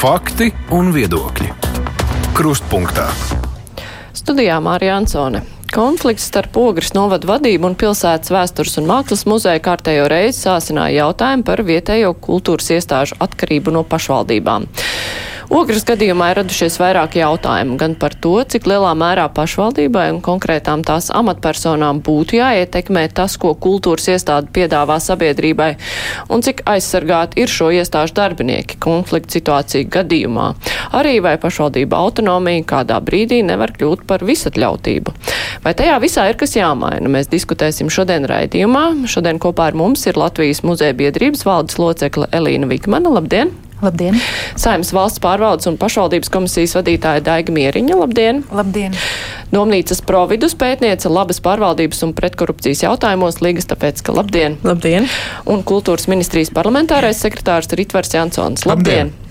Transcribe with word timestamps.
Fakti 0.00 0.46
un 0.72 0.86
viedokļi. 0.96 1.50
Krustpunktā. 2.32 3.02
Studijā 4.16 4.54
Mārija 4.64 4.94
Ansone. 4.96 5.42
Konflikts 5.74 6.24
starp 6.30 6.56
Ogres 6.56 6.94
novadu 6.96 7.28
vadību 7.28 7.68
un 7.68 7.76
pilsētas 7.76 8.32
vēstures 8.32 8.80
un 8.80 8.88
mākslas 8.88 9.26
muzeja 9.28 9.60
kārtējo 9.60 10.06
reizi 10.08 10.46
sāsināja 10.46 11.02
jautājumu 11.02 11.44
par 11.44 11.60
vietējo 11.68 12.14
kultūras 12.16 12.72
iestāžu 12.78 13.20
atkarību 13.20 13.76
no 13.76 13.84
pašvaldībām. 13.92 14.64
Ogres 15.50 15.82
gadījumā 15.82 16.28
ir 16.30 16.38
radušies 16.38 16.76
vairāk 16.78 17.16
jautājumu 17.18 17.74
gan 17.74 17.96
par 17.98 18.12
to, 18.22 18.36
cik 18.46 18.68
lielā 18.70 18.92
mērā 18.94 19.24
pašvaldībai 19.34 20.04
un 20.12 20.20
konkrētām 20.22 20.84
tās 20.86 21.08
amatpersonām 21.10 21.98
būtu 22.06 22.36
jāietekmē 22.38 23.08
tas, 23.18 23.34
ko 23.34 23.56
kultūras 23.58 24.06
iestāde 24.12 24.46
piedāvā 24.54 25.00
sabiedrībai, 25.02 25.72
un 26.30 26.44
cik 26.46 26.62
aizsargāti 26.70 27.42
ir 27.42 27.50
šo 27.50 27.72
iestāžu 27.74 28.14
darbinieki 28.20 28.78
konflikta 28.78 29.34
situāciju 29.40 29.88
gadījumā. 29.96 30.44
Arī 31.00 31.16
vai 31.24 31.34
pašvaldība 31.42 31.98
autonomija 31.98 32.68
kādā 32.70 33.00
brīdī 33.02 33.40
nevar 33.48 33.74
kļūt 33.74 34.04
par 34.06 34.22
visatļautību. 34.28 35.16
Vai 35.64 35.72
tajā 35.74 35.96
visā 36.04 36.28
ir 36.30 36.38
kas 36.38 36.54
jāmaina? 36.54 37.10
Mēs 37.10 37.26
diskutēsim 37.32 37.90
šodien 37.90 38.28
raidījumā. 38.30 38.84
Šodien 39.10 39.42
kopā 39.42 39.72
ar 39.72 39.80
mums 39.82 40.06
ir 40.06 40.20
Latvijas 40.20 40.62
muzeja 40.62 40.94
biedrības 40.94 41.42
valdes 41.48 41.82
locekle 41.82 42.30
Elīna 42.38 42.70
Vikmana. 42.70 43.10
Labdien! 43.18 43.50
Labdien! 43.80 44.18
Saimnes 44.60 44.92
valsts 44.92 45.22
pārvaldes 45.22 45.68
un 45.70 45.78
pašvaldības 45.80 46.32
komisijas 46.32 46.76
vadītāja 46.78 47.24
Daiga 47.24 47.54
Mieriņa. 47.54 47.96
Labdien! 48.02 48.42
Labdien! 48.52 48.96
Domnīcas 49.54 50.02
providus 50.06 50.54
pētniece 50.58 51.10
labas 51.10 51.40
pārvaldības 51.44 52.04
un 52.06 52.14
pretkorupcijas 52.18 52.84
jautājumos 52.84 53.40
Līgas 53.44 53.70
tāpēc, 53.72 54.04
ka 54.04 54.14
labdien! 54.16 54.60
Labdien! 54.66 55.08
Un 55.48 55.64
kultūras 55.66 56.10
ministrijas 56.12 56.52
parlamentārais 56.54 57.24
sekretārs 57.24 57.72
Ritvars 57.72 58.14
Jansons. 58.14 58.68
Labdien! 58.68 59.10
labdien. 59.10 59.28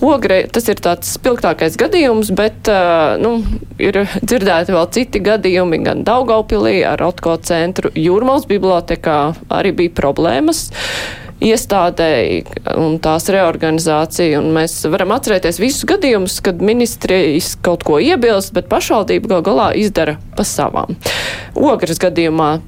Ogre, 0.00 0.44
tas 0.52 0.68
ir 0.70 0.78
tāds 0.82 1.16
spilgtākais 1.16 1.74
gadījums, 1.80 2.30
bet 2.36 2.70
uh, 2.70 3.16
nu, 3.20 3.40
ir 3.82 3.98
dzirdēti 4.22 4.74
vēl 4.76 4.86
citi 4.94 5.22
gadījumi, 5.26 5.80
gan 5.84 6.04
Daugaupilī 6.06 6.80
ar 6.86 7.02
Otko 7.04 7.34
centru 7.44 7.90
Jūrmals 7.98 8.46
bibliotekā 8.50 9.18
arī 9.58 9.74
bija 9.82 9.96
problēmas 9.98 10.68
iestādēji 11.44 12.42
un 12.76 12.98
tās 13.02 13.28
reorganizācija. 13.32 14.40
Un 14.40 14.50
mēs 14.56 14.78
varam 14.92 15.14
atcerēties 15.16 15.60
visus 15.62 15.86
gadījumus, 15.88 16.40
kad 16.44 16.62
ministrijas 16.64 17.54
kaut 17.64 17.84
ko 17.88 18.00
iebilst, 18.02 18.54
bet 18.56 18.70
pašvaldība 18.72 19.34
gal 19.36 19.46
galā 19.46 19.70
izdara 19.80 20.18
pa 20.36 20.46
savām. 20.46 20.98
Ogres 21.58 22.00
gadījumā 22.02 22.58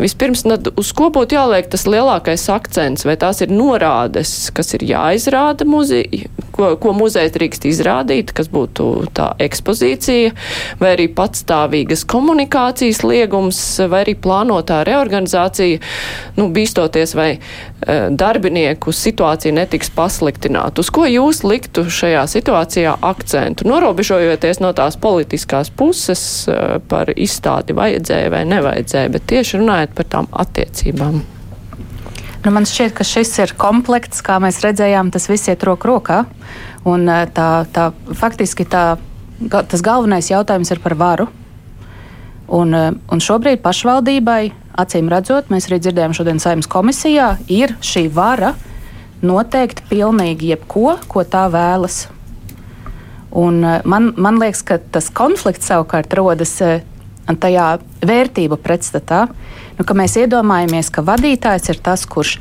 Vispirms, 0.00 0.44
uz 0.78 0.90
ko 0.96 1.08
būtu 1.12 1.34
jāliek 1.34 1.66
tas 1.68 1.82
lielākais 1.90 2.44
akcents, 2.52 3.02
vai 3.04 3.16
tās 3.20 3.42
ir 3.42 3.50
norādes, 3.52 4.32
kas 4.54 4.72
ir 4.78 4.84
jāizrāda 4.86 5.66
muzeja, 5.68 6.30
ko, 6.54 6.70
ko 6.80 6.94
muzejs 6.96 7.34
drīkst 7.34 7.66
izrādīt, 7.68 8.30
kas 8.36 8.48
būtu 8.52 8.86
tā 9.16 9.32
ekspozīcija, 9.42 10.32
vai 10.80 10.94
arī 10.94 11.08
patstāvīgas 11.12 12.06
komunikācijas 12.08 13.02
liegums, 13.04 13.60
vai 13.90 14.04
arī 14.06 14.14
plānotā 14.14 14.80
reorganizācija, 14.88 15.82
nu, 16.38 16.48
bīstoties, 16.54 17.16
vai 17.18 17.30
darbinieku 18.10 18.92
situācija 18.92 19.54
netiks 19.56 19.88
pasliktināta. 19.96 20.82
Uz 20.84 20.90
ko 20.92 21.06
jūs 21.08 21.40
liktu 21.48 21.86
šajā 21.88 22.26
situācijā 22.28 22.92
akcentu, 23.08 23.64
norobežojoties 23.70 24.60
no 24.60 24.74
tās 24.76 24.98
politiskās 25.00 25.72
puses 25.72 26.22
e, 26.44 26.78
par 26.92 27.12
izstādi 27.16 27.76
vajadzēja 27.76 28.32
vai 28.36 28.44
nevajadzēja, 28.52 29.12
bet 29.16 29.28
tieši 29.32 29.62
runājot 29.62 29.96
par 29.96 30.10
tām 30.12 30.28
attiecībām? 30.44 31.22
Nu, 32.40 32.52
man 32.56 32.64
šķiet, 32.64 32.94
ka 32.96 33.04
šis 33.04 33.34
ir 33.42 33.52
komplekts, 33.60 34.22
kā 34.24 34.38
mēs 34.40 34.62
redzējām, 34.64 35.10
tas 35.12 35.28
viss 35.28 35.50
iet 35.52 35.64
roku 35.68 35.90
rokā. 35.90 36.22
Un 36.88 37.04
eh, 37.12 37.26
tā, 37.36 37.66
tā, 37.68 37.90
faktiski 38.16 38.64
tā, 38.64 38.94
tas 39.50 39.84
galvenais 39.84 40.30
jautājums 40.30 40.72
ir 40.72 40.80
par 40.80 40.96
varu. 41.00 41.28
Un, 42.48 42.72
eh, 42.74 42.92
un 43.12 43.20
šobrīd 43.20 43.60
pašvaldībai, 43.64 44.40
acīm 44.80 45.10
redzot, 45.12 45.50
mēs 45.52 45.68
arī 45.68 45.80
dzirdējām 45.84 46.16
šodien 46.16 46.42
saimnes 46.42 46.70
komisijā, 46.70 47.34
ir 47.48 47.76
šī 47.84 48.06
vara 48.14 48.54
noteikt 49.22 49.84
pilnīgi 49.90 50.54
jebko, 50.54 50.96
ko 51.08 51.24
tā 51.28 51.46
vēlas. 51.52 52.06
Un 53.30 53.62
eh, 53.64 53.82
man, 53.84 54.12
man 54.16 54.40
liekas, 54.42 54.64
ka 54.66 54.80
tas 54.92 55.10
konflikts 55.14 55.70
savukārt 55.70 56.16
rodas 56.18 56.58
tajā 57.40 57.66
vērtību 58.02 58.58
pretstatā. 58.58 59.26
Nu, 59.78 59.84
mēs 59.96 60.16
iedomājamies, 60.20 60.90
ka 60.92 61.04
vadītājs 61.06 61.70
ir 61.72 61.78
tas, 61.84 62.02
kurš 62.08 62.34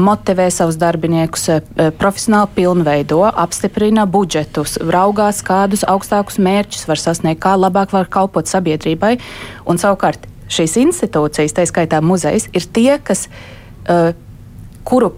motivē 0.00 0.46
savus 0.54 0.78
darbiniekus, 0.80 1.48
eh, 1.52 1.90
profesionāli 1.98 2.52
pilnveido, 2.56 3.20
apstiprina 3.26 4.06
budžetus, 4.06 4.78
raugās, 4.80 5.42
kādus 5.44 5.84
augstākus 5.84 6.38
mērķus 6.38 6.86
var 6.88 7.02
sasniegt, 7.02 7.42
kā 7.42 7.56
labāk 7.58 7.92
var 7.92 8.06
kalpot 8.06 8.48
sabiedrībai. 8.48 9.18
Un 9.66 9.82
savukārt 9.82 10.28
šīs 10.52 10.76
institūcijas, 10.84 11.54
tā 11.56 11.66
skaitā 11.68 12.02
muzejs, 12.04 12.48
ir 12.54 12.66
tie, 12.72 12.98
kas, 13.02 13.26
uh, 13.88 14.12
kuru 14.86 15.12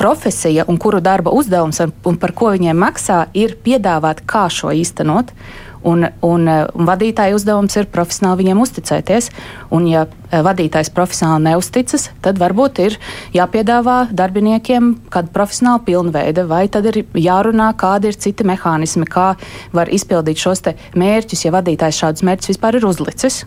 profesija 0.00 0.64
un 0.68 0.78
kuru 0.80 1.00
darba 1.04 1.30
uzdevums 1.36 1.80
un, 1.84 1.90
un 2.08 2.16
par 2.16 2.32
ko 2.32 2.54
viņiem 2.54 2.78
maksā, 2.80 3.26
ir 3.36 3.58
piedāvāt, 3.64 4.24
kā 4.28 4.46
šo 4.48 4.72
īstenot. 4.72 5.34
Un, 5.80 6.06
un, 6.24 6.44
un 6.44 6.88
vadītāja 6.88 7.36
uzdevums 7.36 7.76
ir 7.76 7.86
profesionāli 7.92 8.42
viņiem 8.42 8.58
uzticēties. 8.60 9.30
Un, 9.76 9.86
ja 9.88 10.02
e, 10.04 10.40
vadītājs 10.44 10.92
profesionāli 10.96 11.50
neusticas, 11.50 12.10
tad 12.24 12.40
varbūt 12.40 12.82
ir 12.84 12.98
jāpiedāvā 13.36 14.10
darbiniekiem 14.12 14.90
kāda 15.12 15.32
profesionāla 15.36 15.84
pilnveida, 15.84 16.44
vai 16.48 16.66
tad 16.72 16.88
ir 16.92 17.02
jārunā, 17.16 17.70
kādi 17.80 18.12
ir 18.12 18.20
citi 18.20 18.44
mehānismi, 18.48 19.08
kā 19.08 19.30
var 19.76 19.92
izpildīt 19.92 20.40
šos 20.40 20.64
mērķus, 21.00 21.46
ja 21.46 21.56
vadītājs 21.56 22.04
šādus 22.04 22.28
mērķus 22.28 22.54
vispār 22.54 22.80
ir 22.80 22.88
uzlicis. 22.88 23.44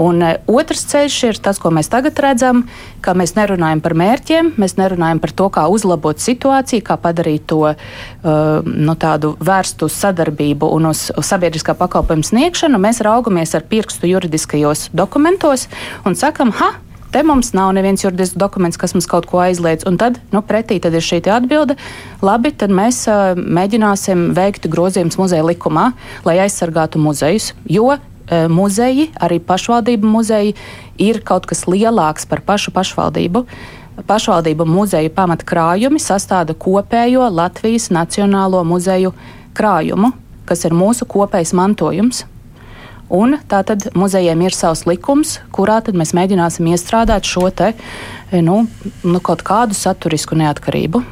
Un 0.00 0.22
e, 0.24 0.32
otrs 0.48 0.86
ceļš 0.90 1.18
ir 1.28 1.40
tas, 1.44 1.60
ko 1.60 1.72
mēs 1.74 1.90
tagad 1.92 2.18
redzam, 2.24 2.64
ka 3.04 3.12
mēs 3.18 3.34
nerunājam 3.36 3.82
par 3.84 3.94
mērķiem, 4.00 4.54
mēs 4.60 4.76
nerunājam 4.80 5.20
par 5.22 5.34
to, 5.36 5.48
kā 5.52 5.66
uzlabot 5.72 6.20
situāciju, 6.20 6.84
kā 6.86 6.96
padarīt 7.00 7.46
to 7.50 7.60
uh, 7.68 7.76
nu, 8.64 8.96
tādu 9.00 9.34
vērstu 9.40 9.90
uz 9.90 9.96
sadarbību 10.00 10.68
un 10.76 10.90
uz, 10.92 11.08
uz 11.16 11.32
sabiedriskā 11.32 11.76
pakalpojuma 11.78 12.26
sniegšanu. 12.26 12.80
Mēs 12.80 13.02
raugamies 13.04 13.56
ar 13.56 13.66
pirkstu 13.68 14.08
juridiskajos 14.10 14.88
dokumentos 14.96 15.68
un 16.08 16.16
sakam, 16.18 16.54
ha! 16.60 16.76
Te 17.10 17.24
mums 17.26 17.48
nav 17.58 17.72
neviens 17.74 18.04
juridisks 18.04 18.38
dokuments, 18.38 18.78
kas 18.78 18.92
mums 18.94 19.08
kaut 19.10 19.24
ko 19.26 19.40
aizliedz. 19.42 19.82
Un 19.88 19.96
tad, 19.98 20.20
nu, 20.30 20.44
pretī 20.46 20.76
tad 20.82 20.94
ir 20.94 21.02
šī 21.02 21.18
atbilde. 21.34 21.74
Labi, 22.22 22.52
tad 22.54 22.70
mēs 22.70 23.02
uh, 23.10 23.34
mēģināsim 23.34 24.28
veikt 24.36 24.70
grozījumus 24.70 25.18
muzeja 25.18 25.42
likumā, 25.48 25.88
lai 26.22 26.36
aizsargātu 26.44 27.02
muzejus. 27.02 27.50
Jo 27.66 27.96
muzeji, 28.48 29.10
arī 29.20 29.40
pašvaldību 29.42 30.06
muzeji, 30.06 30.54
ir 30.98 31.20
kaut 31.26 31.48
kas 31.50 31.66
lielāks 31.66 32.28
par 32.30 32.44
pašu 32.46 32.72
pašvaldību. 32.76 33.44
Pašvaldību 34.06 34.64
muzeju 34.64 35.12
pamatkrājumi 35.12 36.00
sastāda 36.00 36.54
kopējo 36.56 37.26
Latvijas 37.28 37.90
Nacionālo 37.92 38.62
muzeju 38.64 39.12
krājumu, 39.56 40.12
kas 40.48 40.64
ir 40.64 40.76
mūsu 40.76 41.08
kopējs 41.10 41.52
mantojums. 41.58 42.24
Un 43.10 43.40
tātad 43.50 43.88
muzejiem 43.98 44.44
ir 44.46 44.54
savs 44.54 44.84
likums, 44.86 45.40
kurā 45.50 45.80
mēs 45.82 46.14
mēģināsim 46.14 46.68
iestrādāt 46.70 47.26
šo 47.26 47.50
te, 47.50 47.72
e, 48.30 48.38
nu, 48.40 48.62
nu, 49.02 49.18
kaut 49.18 49.42
kādu 49.42 49.74
saturisku 49.74 50.38
neatkarību. 50.38 51.02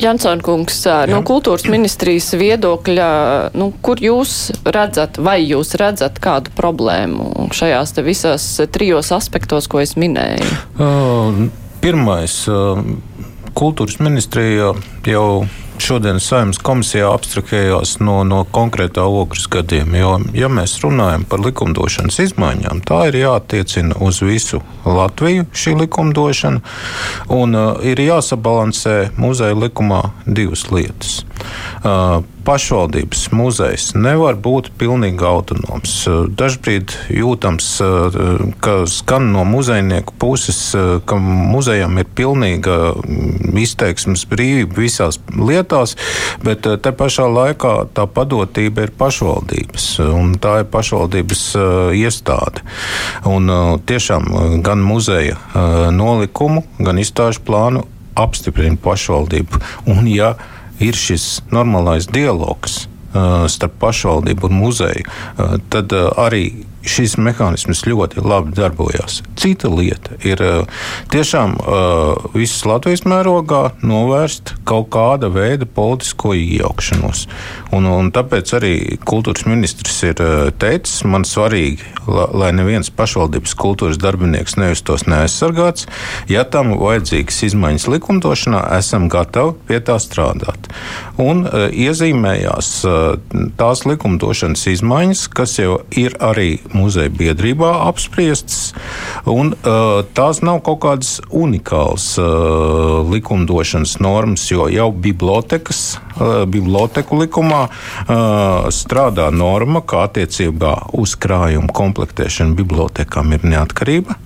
Jansona 0.00 0.42
kungs, 0.42 0.80
Jā. 0.86 1.04
no 1.06 1.20
kultūras 1.26 1.68
ministrijas 1.70 2.32
viedokļa, 2.38 3.08
nu, 3.54 3.70
kur 3.84 4.00
jūs 4.02 4.50
redzat, 4.66 5.20
vai 5.22 5.38
jūs 5.44 5.76
redzat 5.80 6.18
kādu 6.22 6.50
problēmu 6.58 7.48
šajās 7.54 7.94
te 7.94 8.02
visās 8.06 8.48
trijos 8.74 9.12
aspektos, 9.14 9.70
ko 9.70 9.82
es 9.84 9.94
minēju? 10.00 10.50
Uh, 10.74 11.44
pirmais, 11.84 12.40
uh, 12.50 12.82
kultūras 13.54 14.00
ministrija 14.02 14.72
jau 15.06 15.28
šodienas 15.84 16.24
saimnes 16.30 16.58
komisijā 16.64 17.10
abstrahējās 17.12 17.98
no, 18.00 18.16
no 18.24 18.40
konkrētā 18.54 19.04
ogles 19.04 19.44
gadījuma. 19.52 19.98
Jo, 20.00 20.12
ja 20.36 20.48
mēs 20.48 20.78
runājam 20.84 21.26
par 21.28 21.42
likumdošanas 21.44 22.20
izmaiņām, 22.24 22.80
tā 22.88 23.02
ir 23.10 23.20
jāattiecina 23.20 23.98
uz 24.04 24.22
visu 24.24 24.62
Latviju 24.88 25.44
šī 25.52 25.76
likumdošana, 25.82 26.62
un 27.36 27.58
uh, 27.58 27.84
ir 27.84 28.00
jāsabalansē 28.00 28.96
muzeja 29.20 29.56
likumā 29.58 30.00
divas 30.24 30.66
lietas. 30.72 31.20
Pašvaldības 32.44 33.22
muzejs 33.32 33.90
nevar 33.96 34.36
būt 34.40 34.70
pilnīgi 34.80 35.24
autonoms. 35.24 35.92
Dažbrīd 36.36 36.92
jūtams, 37.12 37.68
ka 38.64 38.74
skan 38.88 39.30
no 39.32 39.46
muzejnieku 39.48 40.12
puses, 40.20 40.58
ka 41.08 41.18
muzejam 41.20 41.96
ir 42.00 42.08
pilnīga 42.16 42.76
izteiksmes 43.60 44.26
brīvība 44.28 44.80
visās 44.84 45.20
lietās, 45.32 45.96
bet 46.44 46.64
te 46.64 46.92
pašā 46.92 47.30
laikā 47.32 47.74
tā 47.96 48.04
padotība 48.12 48.84
ir 48.86 48.94
pašvaldības, 49.00 49.88
un 50.12 50.36
tā 50.40 50.58
ir 50.62 50.70
pašvaldības 50.72 51.46
iestāde. 51.96 52.64
Un 53.28 53.48
tiešām 53.88 54.60
gan 54.64 54.84
muzeja 54.84 55.40
nolikumu, 55.92 56.64
gan 56.80 57.00
izstāžu 57.00 57.44
plānu 57.48 57.86
apstiprina 58.14 58.76
pašvaldību. 58.78 59.60
Un, 59.90 60.04
ja 60.06 60.34
ir 60.82 60.98
šis 60.98 61.42
normālais 61.54 62.08
dialogs 62.10 62.84
starp 63.52 63.76
pašvaldību 63.78 64.48
un 64.48 64.56
muzeju, 64.58 65.04
tad 65.70 65.92
arī 65.94 66.48
šis 66.84 67.16
mehānisms 67.20 67.84
ļoti 67.88 68.22
labi 68.24 68.54
darbojas. 68.56 69.22
Cita 69.40 69.70
lieta 69.72 70.18
ir 70.24 70.40
tiešām 71.12 71.56
visas 72.34 72.64
Latvijas 72.68 73.04
mērogā 73.08 73.62
novērst 73.84 74.54
kaut 74.68 74.90
kāda 74.94 75.30
veida 75.32 75.66
politisko 75.66 76.34
iejaukšanos. 76.38 77.24
Un, 77.74 77.88
un 77.90 78.10
tāpēc 78.14 78.52
arī 78.58 78.74
kultūras 79.04 79.46
ministrs 79.48 79.96
ir 80.06 80.20
teicis, 80.60 81.02
man 81.08 81.26
svarīgi, 81.28 81.82
lai 82.06 82.52
neviens 82.54 82.92
pašvaldības 82.94 83.56
kultūras 83.58 83.98
darbinieks 84.00 84.58
nejustos 84.60 85.06
neaizsargāts. 85.10 85.88
Ja 86.30 86.44
tam 86.44 86.74
vajadzīgas 86.78 87.42
izmaiņas 87.48 87.88
likumdošanā, 87.96 88.62
esam 88.78 89.08
gatavi 89.12 89.56
pie 89.68 89.80
tā 89.84 89.98
strādāt. 90.02 90.68
Un 91.20 91.44
iezīmējās 91.48 92.70
tās 93.58 93.84
likumdošanas 93.88 94.66
izmaiņas, 94.74 95.26
kas 95.34 95.58
jau 95.60 95.80
ir 95.98 96.16
arī 96.22 96.58
muzeja 96.74 97.12
biedrībā 97.14 97.70
apspriestas, 97.88 98.72
un 99.30 99.54
uh, 99.54 100.02
tās 100.16 100.42
nav 100.44 100.60
kaut 100.66 100.82
kādas 100.84 101.16
unikālas 101.30 102.14
uh, 102.20 103.00
likumdošanas 103.10 103.98
normas, 104.04 104.46
jo 104.50 104.68
jau 104.72 104.90
bibliotekas, 104.92 105.84
uh, 106.18 106.44
biblioteku 106.50 107.22
likumā 107.22 107.64
uh, 107.68 108.68
strādā 108.74 109.30
norma, 109.34 109.84
ka 109.86 110.04
attiecībā 110.08 110.76
uz 110.98 111.16
krājumu 111.20 111.72
komplektēšanu 111.74 112.58
bibliotekām 112.58 113.34
ir 113.36 113.48
neatkarība. 113.54 114.18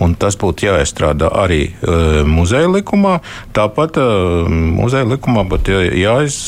Un 0.00 0.14
tas 0.18 0.36
būtu 0.40 0.68
jāiestrādā 0.68 1.30
arī 1.42 1.60
uh, 1.68 2.22
muzeja 2.28 2.70
likumā. 2.72 3.18
Tāpat 3.56 3.98
uh, 4.00 4.46
muzeja 4.48 5.08
likumā 5.08 5.44
būtu 5.48 5.82
jāiz, 5.98 6.38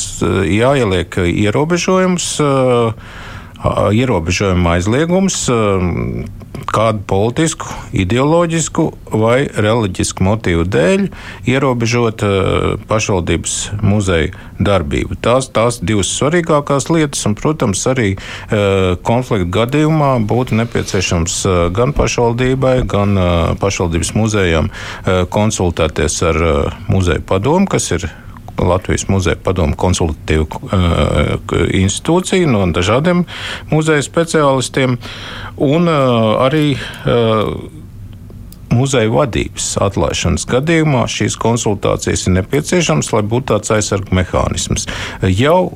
jāieliek 0.48 1.20
ierobežojums. 1.28 2.30
Uh, 2.40 3.28
ierobežojuma 3.92 4.78
aizliegums 4.78 5.42
kādu 6.70 7.02
politisku, 7.08 7.66
ideoloģisku 7.96 8.84
vai 9.16 9.48
reliģisku 9.48 10.24
motīvu 10.24 10.66
dēļ 10.70 11.06
ierobežot 11.50 12.22
pašvaldības 12.90 13.56
muzeja 13.82 14.30
darbību. 14.60 15.18
Tās 15.24 15.48
tās 15.54 15.80
divas 15.82 16.12
svarīgākās 16.14 16.90
lietas, 16.92 17.24
un, 17.26 17.36
protams, 17.38 17.82
arī 17.90 18.12
konflikta 19.06 19.50
gadījumā 19.60 20.12
būtu 20.30 20.58
nepieciešams 20.60 21.42
gan 21.76 21.94
pašvaldībai, 21.96 22.76
gan 22.90 23.18
pašvaldības 23.60 24.14
muzejām 24.18 24.70
konsultēties 25.32 26.22
ar 26.30 26.42
muzeja 26.92 27.24
padomu, 27.26 27.66
kas 27.70 27.90
ir 27.96 28.10
Latvijas 28.60 29.06
muzeja 29.08 29.38
padomu 29.42 29.76
konsultatīvu 29.80 30.46
uh, 30.46 31.34
institūciju 31.80 32.50
no 32.50 32.64
dažādiem 32.74 33.24
muzeja 33.72 34.04
speciālistiem 34.06 34.98
un 35.60 35.90
uh, 35.90 36.40
arī 36.46 36.74
uh, 36.76 37.54
muzeja 38.70 39.10
vadības 39.10 39.72
atlaišanas 39.82 40.46
gadījumā 40.50 41.04
šīs 41.10 41.36
konsultācijas 41.40 42.26
ir 42.28 42.36
nepieciešamas, 42.38 43.10
lai 43.14 43.22
būtu 43.26 43.50
tāds 43.52 43.72
aizsargu 43.74 44.14
mehānisms. 44.14 44.86
Jau 45.26 45.72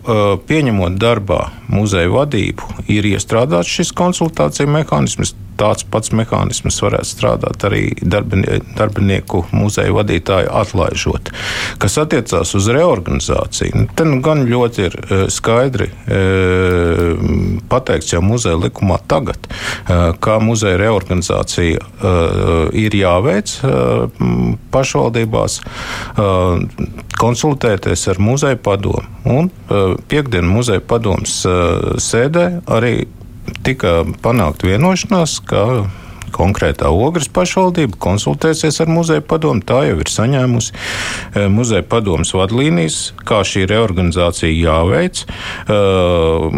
pieņemot 0.48 0.98
darbā 1.02 1.40
muzeja 1.72 2.12
vadību, 2.14 2.84
ir 2.94 3.10
iestrādāts 3.10 3.72
šis 3.80 3.90
konsultāciju 3.98 4.70
mehānisms 4.76 5.34
tāds 5.60 5.86
pats 5.90 6.12
mehānisms 6.16 6.80
varētu 6.82 7.08
strādāt 7.08 7.66
arī 7.68 7.82
darbinieku 8.04 9.44
muzeja 9.54 9.94
vadītāju 9.94 10.50
atlaižot. 10.62 11.30
Kas 11.82 11.98
attiecās 12.00 12.54
uz 12.58 12.68
reorganizāciju, 12.74 13.84
nu, 13.84 13.88
tad 13.96 14.10
nu 14.10 14.20
gan 14.24 14.44
ļoti 14.48 14.86
ir 14.88 14.96
e, 14.98 15.20
skaidri 15.32 15.88
e, 15.90 16.20
pateikts 17.70 18.14
jau 18.14 18.22
muzeja 18.24 18.58
likumā 18.60 18.98
tagad, 19.10 19.48
e, 19.48 19.98
kā 20.24 20.38
muzeja 20.42 20.78
reorganizācija 20.80 21.82
ir 22.74 22.94
jāveic 22.96 23.50
pašvaldībās, 24.74 25.56
konsultēties 27.20 28.06
ar 28.12 28.20
muzeja 28.22 28.58
padomu. 28.60 29.04
Un 29.24 29.50
piekdienu 30.10 30.50
muzeja 30.50 30.82
padomas 30.84 31.40
sēdē 32.04 32.46
arī 32.76 32.94
tika 33.64 34.02
panākt 34.24 34.64
vienošanās, 34.66 35.38
ka 35.48 35.64
konkrētā 36.34 36.90
ogres 36.90 37.28
pašvaldība 37.32 37.98
konsultēsies 38.02 38.80
ar 38.82 38.90
muzeja 38.90 39.22
padomu. 39.24 39.62
Tā 39.66 39.84
jau 39.88 40.00
ir 40.02 40.10
saņēmusi 40.10 40.72
e, 40.74 41.46
muzeja 41.52 41.84
padomas 41.86 42.34
vadlīnijas, 42.34 42.98
kā 43.26 43.44
šī 43.46 43.68
reorganizācija 43.70 44.50
jāveic. 44.50 45.24
Uh, 45.64 46.50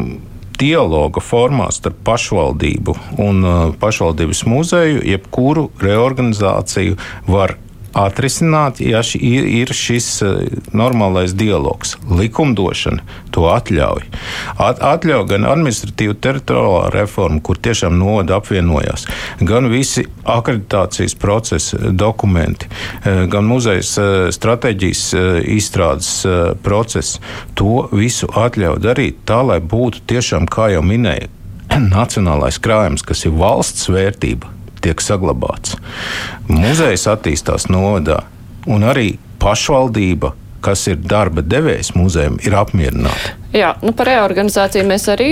dialoga 0.57 1.21
formā 1.21 1.69
starp 1.75 1.99
pašvaldību 2.07 2.95
un 3.21 3.45
uh, 3.45 3.59
pašvaldības 3.81 4.43
muzeju, 4.49 5.03
jebkuru 5.05 5.69
reorganizāciju 5.83 6.97
var 7.29 7.59
atrisināt, 7.97 8.81
ja 8.81 9.01
ši, 9.05 9.19
ir, 9.23 9.47
ir 9.63 9.73
šis 9.75 10.09
eh, 10.25 10.57
normālais 10.77 11.35
dialogs. 11.37 11.97
Likumdošana 12.11 13.05
to 13.35 13.47
atļauj. 13.51 14.05
At, 14.63 14.83
atļauj 14.85 15.27
gan 15.33 15.49
administratīvu 15.49 16.17
teritoriālā 16.25 16.91
reforma, 16.95 17.41
kur 17.45 17.61
tiešām 17.61 17.97
noda 18.01 18.39
apvienojās, 18.41 19.07
gan 19.41 19.71
visi 19.73 20.07
akreditācijas 20.25 21.17
procesa 21.21 21.93
dokumenti, 21.93 22.69
eh, 22.69 23.25
gan 23.33 23.49
muzejas 23.49 23.95
eh, 24.01 24.17
stratēģijas 24.37 25.05
izstrādes 25.57 26.11
process. 26.65 27.21
To 27.59 27.87
visu 27.95 28.29
atļauj 28.29 28.83
darīt 28.85 29.23
tā, 29.29 29.41
lai 29.47 29.61
būtu 29.61 30.05
tiešām, 30.11 30.49
kā 30.51 30.71
jau 30.75 30.85
minēju, 30.85 31.31
nacionālais 31.97 32.61
krājums, 32.63 33.07
kas 33.07 33.25
ir 33.27 33.35
valsts 33.39 33.89
vērtība 33.93 34.56
tiek 34.87 35.03
saglabāts. 35.05 35.77
Muzejs 36.49 37.09
attīstās 37.11 37.69
novadā, 37.69 38.23
un 38.71 38.87
arī 38.87 39.17
pašvaldība 39.43 40.33
kas 40.67 40.87
ir 40.91 41.01
darba 41.03 41.45
devējs 41.47 41.95
muzejam, 41.97 42.41
ir 42.43 42.57
apmierināti. 42.59 43.35
Jā, 43.57 43.75
nu 43.87 43.93
par 43.97 44.11
reorganizāciju 44.11 44.87
mēs 44.89 45.07
arī 45.13 45.31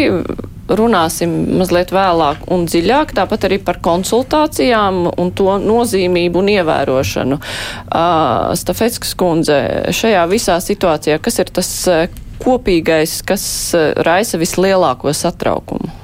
runāsim 0.65 1.33
mazliet 1.59 1.93
vēlāk 1.93 2.47
un 2.55 2.65
dziļāk, 2.71 3.13
tāpat 3.19 3.49
arī 3.49 3.59
par 3.65 3.81
konsultācijām 3.85 5.03
un 5.11 5.33
to 5.37 5.59
nozīmību 5.61 6.41
un 6.41 6.53
ievērošanu. 6.55 7.41
Uh, 7.41 8.55
Stafetskas 8.57 9.13
kundze, 9.19 9.59
šajā 9.97 10.23
visā 10.31 10.61
situācijā, 10.63 11.19
kas 11.25 11.43
ir 11.43 11.53
tas 11.59 11.75
kopīgais, 12.45 13.19
kas 13.27 13.45
raisa 14.07 14.41
vislielāko 14.41 15.13
satraukumu? 15.15 16.04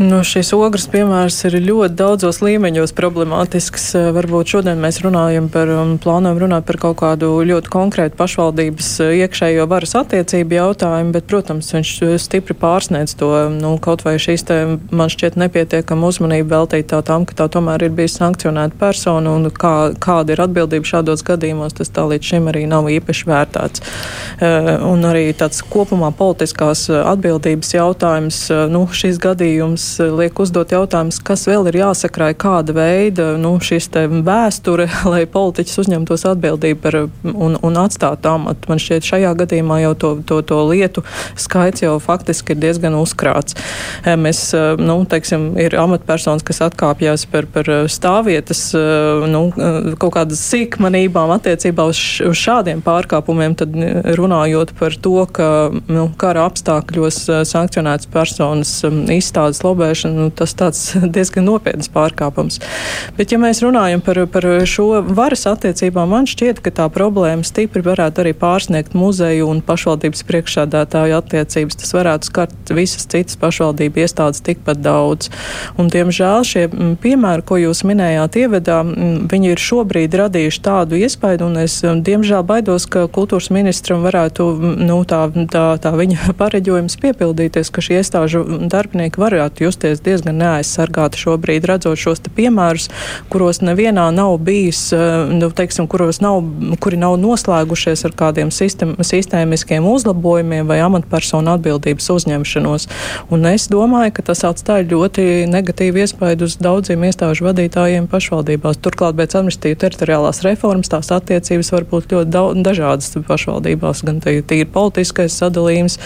Nu, 0.00 0.22
šis 0.24 0.54
ogres 0.56 0.86
piemērs 0.88 1.36
ir 1.44 1.58
ļoti 1.60 1.92
daudzos 1.98 2.38
līmeņos 2.40 2.94
problemātisks. 2.96 3.90
Eh, 3.98 4.06
varbūt 4.16 4.54
šodien 4.54 4.80
mēs 4.80 5.02
runājam 5.04 5.50
par, 5.52 5.68
un 5.68 5.98
plānojam 6.00 6.38
runāt 6.40 6.64
par 6.64 6.78
kaut 6.80 6.96
kādu 7.02 7.28
ļoti 7.44 7.68
konkrētu 7.68 8.16
pašvaldības 8.16 8.88
eh, 9.04 9.12
iekšējo 9.20 9.66
varas 9.68 9.92
attiecību 10.00 10.56
jautājumu, 10.56 11.12
bet, 11.12 11.26
protams, 11.28 11.68
viņš 11.76 11.90
eh, 12.06 12.14
stipri 12.22 12.56
pārsniedz 12.56 13.12
to, 13.20 13.28
nu, 13.52 13.74
kaut 13.84 14.06
vai 14.06 14.14
šīs 14.22 14.46
te 14.48 14.58
man 14.88 15.12
šķiet 15.12 15.36
nepietiekama 15.42 16.08
uzmanība 16.08 16.54
veltīt 16.56 16.88
tā 16.94 17.02
tam, 17.04 17.28
ka 17.28 17.36
tā 17.42 17.50
tomēr 17.52 17.84
ir 17.84 17.92
bijis 17.92 18.16
sankcionēta 18.22 18.80
persona 18.80 19.36
un 19.36 19.52
kā, 19.52 19.92
kāda 20.00 20.32
ir 20.32 20.44
atbildība 20.46 20.88
šādos 20.88 21.20
gadījumos, 21.28 21.76
tas 21.76 21.92
tā 21.92 22.06
līdz 22.08 22.32
šim 22.32 22.48
arī 22.48 22.64
nav 22.70 22.88
īpaši 22.88 23.28
vērtāts. 23.28 23.84
Un 24.88 25.04
arī 25.06 25.28
tāds 25.36 25.60
kopumā 25.68 26.10
politiskās 26.16 26.88
atbildības 26.90 27.74
jautājums, 27.76 28.42
nu, 28.72 28.86
šis 28.96 29.20
gadījums 29.22 29.81
liek 30.02 30.38
uzdot 30.42 30.72
jautājumus, 30.74 31.20
kas 31.24 31.46
vēl 31.48 31.68
ir 31.70 31.80
jāsakrāj, 31.82 32.36
kāda 32.40 32.74
veida 32.76 33.28
nu, 33.40 33.54
šīs 33.62 33.90
vēsture, 34.26 34.88
lai 35.12 35.24
politiķis 35.30 35.82
uzņemtos 35.84 36.26
atbildību 36.32 36.80
par 36.82 36.98
un, 37.02 37.56
un 37.58 37.80
atstātu 37.82 38.32
amatu. 38.32 38.70
Man 38.72 38.82
šķiet, 38.82 39.06
šajā 39.06 39.32
gadījumā 39.42 39.82
jau 39.84 39.94
to, 39.94 40.12
to, 40.26 40.40
to 40.46 40.60
lietu 40.68 41.04
skaits 41.36 41.82
jau 41.84 41.96
faktiski 42.02 42.54
ir 42.54 42.60
diezgan 42.62 42.96
uzkrāts. 42.98 43.56
Eh, 44.04 44.16
mēs, 44.16 44.44
eh, 44.56 44.80
nu, 44.80 45.00
teiksim, 45.08 45.52
ir 45.60 45.76
amatpersonas, 45.80 46.44
kas 46.46 46.62
atkāpjas 46.68 47.26
par, 47.30 47.48
par 47.52 47.68
stāvvietas, 47.92 48.62
eh, 48.76 49.26
nu, 49.32 49.44
kaut 50.00 50.14
kādas 50.16 50.42
sīkmanībām 50.52 51.32
attiecībā 51.36 51.86
uz, 51.88 52.00
uz 52.26 52.38
šādiem 52.38 52.82
pārkāpumiem, 52.84 53.56
tad 53.58 53.74
runājot 54.18 54.74
par 54.78 54.96
to, 55.02 55.26
ka 55.32 55.48
nu, 55.72 56.08
kara 56.18 56.46
apstākļos 56.50 57.20
sankcionētas 57.48 58.10
personas 58.12 58.72
izstādes 59.12 59.62
lobēšana, 59.64 59.71
nu, 60.12 60.28
tas 60.30 60.54
tāds 60.58 60.80
diezgan 61.16 61.46
nopietns 61.48 61.90
pārkāpums. 61.92 62.60
Bet, 63.18 63.32
ja 63.32 63.40
mēs 63.42 63.62
runājam 63.64 64.02
par, 64.04 64.22
par 64.32 64.46
šo 64.68 65.02
varas 65.06 65.46
attiecībām, 65.50 66.12
man 66.12 66.28
šķiet, 66.30 66.62
ka 66.64 66.72
tā 66.74 66.88
problēma 66.92 67.46
stipri 67.46 67.84
varētu 67.84 68.24
arī 68.24 68.34
pārsniegt 68.38 68.96
muzeju 68.98 69.48
un 69.50 69.62
pašvaldības 69.64 70.24
priekšsādātāju 70.28 71.18
attiecības. 71.18 71.78
Tas 71.82 71.94
varētu 71.96 72.30
skart 72.30 72.74
visas 72.74 73.06
citas 73.10 73.38
pašvaldību 73.40 74.02
iestādes 74.04 74.42
tikpat 74.44 74.82
daudz. 74.82 75.30
Un, 75.80 75.90
diemžēl 75.92 76.46
šie 76.46 76.66
piemēri, 77.02 77.46
ko 77.46 77.58
jūs 77.60 77.84
minējāt 77.88 78.38
ievedā, 78.44 78.80
viņi 79.32 79.52
ir 79.52 79.62
šobrīd 79.62 80.16
radījuši 80.22 80.62
tādu 80.64 81.00
iespaidu, 81.00 81.48
un 81.50 81.62
es 81.64 81.80
diemžēl 81.82 82.44
baidos, 82.46 82.86
ka 82.90 83.06
kultūras 83.12 83.50
ministram 83.54 84.04
varētu 84.06 84.48
nu, 84.82 85.00
tā, 85.08 85.24
tā, 85.52 85.66
tā 85.82 85.94
viņa 85.96 86.32
pareģojums 86.42 86.98
piepildīties, 87.02 87.72
ka 87.72 87.84
šie 87.84 88.00
iestāžu 88.00 88.44
darbinieki 88.72 89.20
varētu 89.20 89.61
justies 89.62 90.02
diezgan 90.04 90.38
neaizsargāti 90.40 91.20
šobrīd, 91.22 91.66
redzot 91.68 92.00
šos 92.00 92.22
piemērus, 92.36 92.88
kuros 93.32 93.62
nevienā 93.64 94.08
nav 94.14 94.36
bijis, 94.44 94.88
nu, 95.32 95.50
teiksim, 95.50 95.88
kuros 95.90 96.20
nav, 96.24 96.42
kuri 96.82 96.98
nav 97.00 97.18
noslēgušies 97.22 98.04
ar 98.08 98.16
kādiem 98.18 98.52
sistem, 98.54 98.94
sistēmiskiem 99.02 99.86
uzlabojumiem 99.88 100.68
vai 100.68 100.80
amatpersonu 100.84 101.54
atbildības 101.56 102.10
uzņemšanos. 102.16 102.88
Un 103.32 103.46
es 103.50 103.68
domāju, 103.72 104.14
ka 104.16 104.26
tas 104.30 104.44
atstāja 104.48 104.88
ļoti 104.90 105.46
negatīvu 105.50 106.02
iespaidu 106.04 106.48
uz 106.48 106.58
daudziem 106.62 107.04
iestāžu 107.08 107.46
vadītājiem 107.48 108.08
pašvaldībās. 108.12 108.80
Turklāt 108.82 109.18
pēc 109.18 109.36
administratīva 109.38 109.80
teritoriālās 109.84 110.42
reformas 110.46 110.90
tās 110.92 111.10
attiecības 111.14 111.72
var 111.74 111.88
būt 111.90 112.14
ļoti 112.16 112.62
dažādas 112.64 113.12
pašvaldībās, 113.28 114.02
gan 114.06 114.20
tīri 114.22 114.68
politiskais 114.72 115.36
sadalījums, 115.38 115.98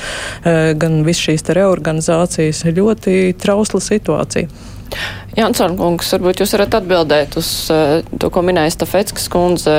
eh, 0.44 0.74
gan 0.78 1.02
viss 1.06 1.22
šīs 1.22 1.46
reorganizācijas. 1.56 2.64
Ļoti 2.76 3.34
trausla 3.46 3.82
situācija. 3.82 4.50
Jansson 5.36 5.74
kungs, 5.76 6.08
varbūt 6.14 6.40
jūs 6.40 6.54
varat 6.56 6.78
atbildēt 6.78 7.36
uz 7.36 7.48
uh, 7.74 7.98
to, 8.16 8.30
ko 8.32 8.42
minēja 8.46 8.72
Stafetskas 8.72 9.26
kundze, 9.32 9.74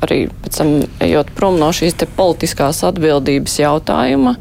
arī 0.00 0.22
pēc 0.44 0.60
tam 0.60 0.70
ejot 1.04 1.32
prom 1.36 1.58
no 1.60 1.68
šīs 1.76 1.98
te 2.00 2.08
politiskās 2.16 2.80
atbildības 2.88 3.58
jautājuma. 3.60 4.36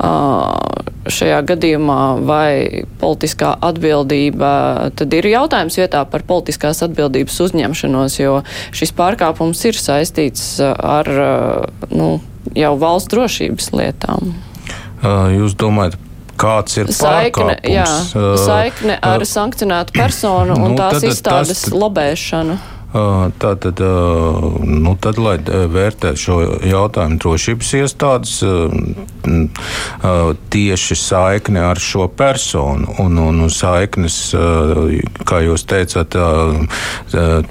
Uh, 0.00 0.80
šajā 1.10 1.38
gadījumā 1.48 2.00
vai 2.24 2.84
politiskā 3.00 3.52
atbildība, 3.68 4.50
tad 4.96 5.14
ir 5.16 5.28
jautājums 5.28 5.76
vietā 5.80 6.02
par 6.08 6.24
politiskās 6.28 6.82
atbildības 6.86 7.36
uzņemšanos, 7.46 8.18
jo 8.20 8.40
šis 8.76 8.94
pārkāpums 8.96 9.62
ir 9.68 9.78
saistīts 9.78 10.44
ar 10.64 11.10
uh, 11.14 11.88
nu, 11.92 12.12
jau 12.56 12.76
valsts 12.80 13.12
drošības 13.12 13.72
lietām. 13.76 14.32
Jūs 15.36 15.54
domājat 15.60 16.09
kāds 16.40 16.80
ir 16.80 16.90
saikne, 16.94 17.56
pārkāpums. 17.60 18.12
Jā, 18.14 18.34
saikne 18.44 18.98
ar 19.10 19.24
sankcionētu 19.28 19.96
personu 19.96 20.56
un 20.58 20.74
nu, 20.74 20.78
tās 20.80 21.04
izstādes 21.06 21.66
tas, 21.66 21.74
lobēšanu. 21.74 22.58
Tātad, 22.90 23.78
nu, 24.66 24.96
tad, 24.98 25.18
lai 25.22 25.36
vērtētu 25.70 26.18
šo 26.18 26.38
jautājumu 26.66 27.20
drošības 27.22 27.70
iestādes, 27.78 28.32
tieši 30.50 30.96
saikne 30.98 31.62
ar 31.68 31.78
šo 31.78 32.08
personu 32.10 32.96
un, 33.04 33.20
un 33.22 33.44
saiknes, 33.54 34.18
kā 35.22 35.42
jūs 35.46 35.66
teicāt, 35.70 36.18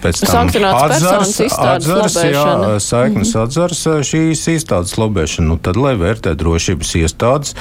pēc 0.03 0.23
tam 0.27 0.51
atzars, 0.73 1.39
atzars, 1.47 2.19
jā, 2.27 2.45
saiknes 2.83 3.31
mm 3.31 3.39
-hmm. 3.39 3.43
atzars 3.43 3.87
šīs 4.11 4.47
iestādes 4.57 4.97
lobēšana, 4.99 5.47
nu, 5.47 5.57
tad, 5.57 5.79
lai 5.79 5.95
vērtē 5.95 6.35
drošības 6.35 6.95
iestādes, 6.99 7.55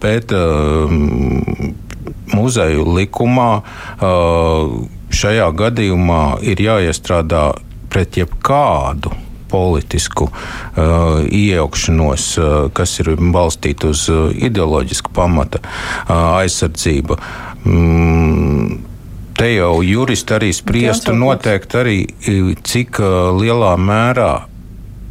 bet 0.00 0.32
muzeju 2.32 2.84
likumā 2.96 3.62
šajā 5.14 5.48
gadījumā 5.56 6.22
ir 6.46 6.60
jāiestrādā 6.62 7.50
pret 7.88 8.18
jebkādu 8.20 9.12
politisku 9.48 10.28
uh, 10.28 11.24
iejaukšanos, 11.24 12.26
uh, 12.38 12.56
kas 12.76 12.98
ir 13.00 13.14
balstīta 13.16 13.92
uz 13.94 14.04
uh, 14.12 14.28
ideoloģisku 14.34 15.12
pamata 15.16 15.62
uh, 15.64 16.12
aizsardzību. 16.42 17.16
Mm, 17.64 18.82
te 19.38 19.48
jau 19.54 19.72
juristi 19.86 20.36
arī 20.36 20.52
spriestu 20.52 21.16
noteikti 21.16 21.80
arī, 21.80 21.98
cik 22.68 23.00
uh, 23.00 23.32
lielā 23.38 23.72
mērā 23.80 24.32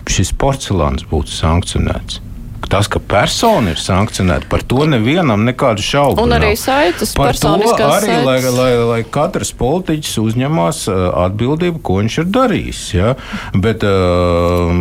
šis 0.08 0.32
porcelāns 0.38 1.08
būtu 1.10 1.34
sankcionēts. 1.34 2.22
Tas, 2.68 2.88
ka 2.92 3.00
persona 3.00 3.72
ir 3.72 3.80
sankcionēta, 3.80 4.48
par 4.52 4.64
to 4.68 4.84
nevienam 4.90 5.46
nekādu 5.48 5.84
šaubu. 5.86 6.24
Un 6.26 6.36
arī 6.36 6.52
saites 6.60 7.14
par 7.16 7.38
to 7.38 7.54
arī, 7.54 7.70
saites. 7.70 8.26
lai, 8.26 8.38
lai, 8.44 8.72
lai 8.90 9.00
katrs 9.08 9.54
politiķis 9.56 10.18
uzņemās 10.20 10.82
uh, 10.92 11.04
atbildību, 11.28 11.80
ko 11.86 12.00
viņš 12.02 12.18
ir 12.24 12.28
darījis. 12.36 12.82
Ja? 12.98 13.14
Bet 13.56 13.86
uh, 13.88 14.74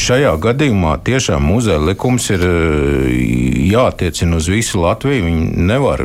šajā 0.00 0.32
gadījumā 0.46 0.94
tiešām 1.04 1.44
muzeja 1.50 1.82
likums 1.82 2.30
ir 2.32 2.46
uh, 2.48 3.10
jātiecina 3.74 4.40
uz 4.40 4.48
visu 4.48 4.80
Latviju. 4.84 5.26
Viņi 5.28 5.66
nevar 5.68 6.00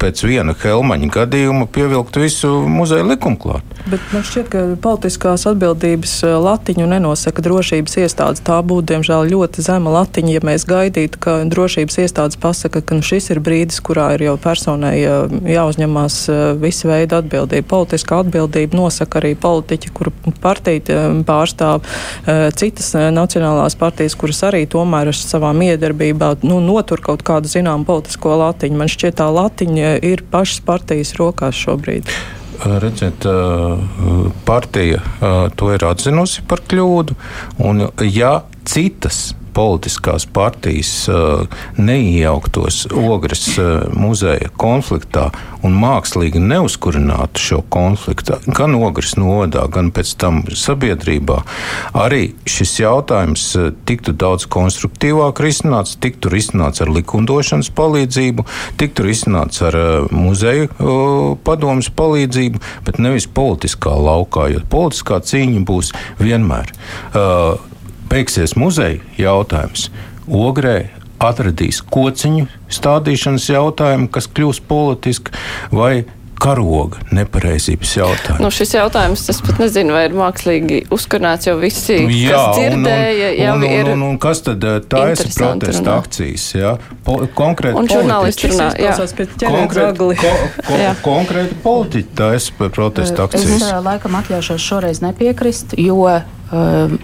pēc 0.00 0.24
viena 0.26 0.56
Helmaņa 0.58 1.12
gadījuma 1.12 1.68
pievilkt 1.72 2.18
visu 2.20 2.50
muzeja 2.70 3.06
likumu 3.06 3.38
klāt. 3.40 3.78
Bet 3.86 4.02
man 4.10 4.26
šķiet, 4.26 4.50
ka 4.50 4.64
politiskās 4.82 5.46
atbildības 5.46 6.18
latiņu 6.42 6.88
nenosaka 6.90 7.44
drošības 7.46 7.98
iestādes. 8.02 8.42
Tā 8.46 8.58
būtu, 8.66 8.88
diemžēl, 8.90 9.30
ļoti 9.30 9.64
zema 9.66 9.94
latiņa 10.00 10.05
latiņa, 10.06 10.32
ja 10.36 10.40
mēs 10.46 10.64
gaidītu, 10.70 11.18
ka 11.18 11.36
drošības 11.50 11.98
iestādes 12.04 12.38
pasaka, 12.38 12.80
ka 12.80 12.94
nu, 12.98 13.02
šis 13.02 13.30
ir 13.34 13.40
brīdis, 13.42 13.82
kurā 13.84 14.12
ir 14.14 14.22
jau 14.28 14.36
personai 14.38 14.94
jāuzņemās 15.02 16.18
visa 16.62 16.90
veida 16.90 17.20
atbildība. 17.20 17.66
Politiskā 17.66 18.22
atbildība 18.22 18.78
nosaka 18.78 19.18
arī 19.20 19.34
politiķi, 19.34 19.92
kuru 19.96 20.12
partija 20.42 21.10
pārstāv 21.26 21.82
citas 22.56 22.92
nacionālās 22.94 23.76
partijas, 23.78 24.16
kuras 24.18 24.44
arī 24.46 24.64
tomēr 24.70 25.10
ar 25.10 25.18
savām 25.18 25.64
iedarbībā 25.66 26.36
nu, 26.46 26.60
notur 26.62 27.02
kaut 27.02 27.26
kādu 27.26 27.50
zinām 27.50 27.84
politisko 27.88 28.38
latiņu. 28.44 28.78
Man 28.78 28.92
šķiet, 28.92 29.18
tā 29.18 29.28
latiņa 29.32 29.96
ir 30.06 30.22
pašas 30.30 30.62
partijas 30.66 31.16
rokās 31.18 31.58
šobrīd. 31.66 32.10
Redziet, 32.56 33.26
partija 34.48 35.02
to 35.60 35.72
ir 35.74 35.82
atzinusi 35.84 36.44
par 36.48 36.62
kļūdu, 36.64 37.16
un 37.68 37.88
ja 38.08 38.38
citas 38.64 39.34
politiskās 39.56 40.26
partijas 40.28 40.90
uh, 41.08 41.46
neiejauktos 41.80 42.86
Ogres 42.92 43.46
uh, 43.56 43.86
muzeja 43.96 44.50
konfliktā 44.60 45.30
un 45.64 45.76
mākslīgi 45.80 46.42
neuzkurinātu 46.42 47.40
šo 47.42 47.60
konfliktu 47.72 48.36
gan 48.46 48.76
Ogres 48.76 49.14
nodā, 49.16 49.64
gan 49.72 49.88
pēc 49.96 50.12
tam 50.20 50.42
sabiedrībā, 50.52 51.38
arī 51.96 52.34
šis 52.48 52.76
jautājums 52.82 53.46
uh, 53.56 53.70
tiktu 53.88 54.12
daudz 54.16 54.44
konstruktīvāk 54.52 55.40
risināts, 55.44 55.96
tiktu 56.04 56.32
risināts 56.32 56.84
ar 56.84 56.92
likumdošanas 56.92 57.72
palīdzību, 57.76 58.44
tiktu 58.80 59.06
risināts 59.06 59.62
ar 59.64 59.78
muzeju 60.12 60.68
padomus 61.46 61.88
palīdzību, 61.96 62.60
bet 62.86 63.00
nevis 63.02 63.28
politiskā 63.30 63.94
laukā, 63.96 64.50
jo 64.52 64.60
politiskā 64.70 65.22
cīņa 65.24 65.64
būs 65.66 65.94
vienmēr. 66.20 66.74
Uh, 67.14 67.75
beigsies 68.10 68.56
muzeja 68.58 69.00
jautājums, 69.20 69.90
Ogrē 70.26 70.88
atradīs 71.22 71.78
kociņu 71.86 72.48
stādīšanas 72.72 73.46
jautājumu, 73.52 74.08
kas 74.12 74.26
kļūs 74.26 74.58
politiski, 74.66 75.32
vai 75.70 76.04
karoga 76.36 77.00
nepareizības 77.16 77.92
jautājums. 77.96 78.42
Nu, 78.44 78.50
šis 78.52 78.74
jautājums, 78.76 79.22
es 79.32 79.38
pat 79.44 79.60
nezinu, 79.62 79.94
vai 79.96 80.02
ir 80.08 80.16
mākslīgi 80.16 80.82
uzkarnāts, 80.92 81.48
jo 81.48 81.56
visi, 81.60 81.96
jā, 82.12 82.36
kas 82.36 82.58
dzirdēja, 82.58 83.30
un, 83.30 83.38
un, 83.38 83.40
jau 83.40 83.54
un, 83.56 83.64
ir. 83.70 83.90
Un, 83.94 84.04
un 84.10 84.20
kas 84.20 84.42
tad 84.44 84.66
eh, 84.68 84.76
tā 84.84 85.06
ir 85.14 85.22
protesta 85.24 85.80
runā. 85.80 85.96
akcijas? 86.02 86.46
Jā? 86.58 86.74
Po, 87.06 87.18
konkrēti 87.40 87.80
un 87.80 87.90
žurnālisti 87.90 88.52
runā, 88.52 88.68
jā. 88.76 88.94
Konkrēti, 89.46 90.12
ko, 90.20 90.36
ko, 90.68 90.78
jā. 90.82 90.94
konkrēti 91.04 91.60
politiķi 91.64 92.16
tā 92.20 92.32
ir 92.36 92.72
protesta 92.76 93.28
akcijas. 93.30 93.56
Es 93.56 93.84
laikam 93.88 94.20
atļaušos 94.20 94.70
šoreiz 94.72 95.04
nepiekrist, 95.04 95.78
jo. 95.80 96.04
Um, 96.52 96.98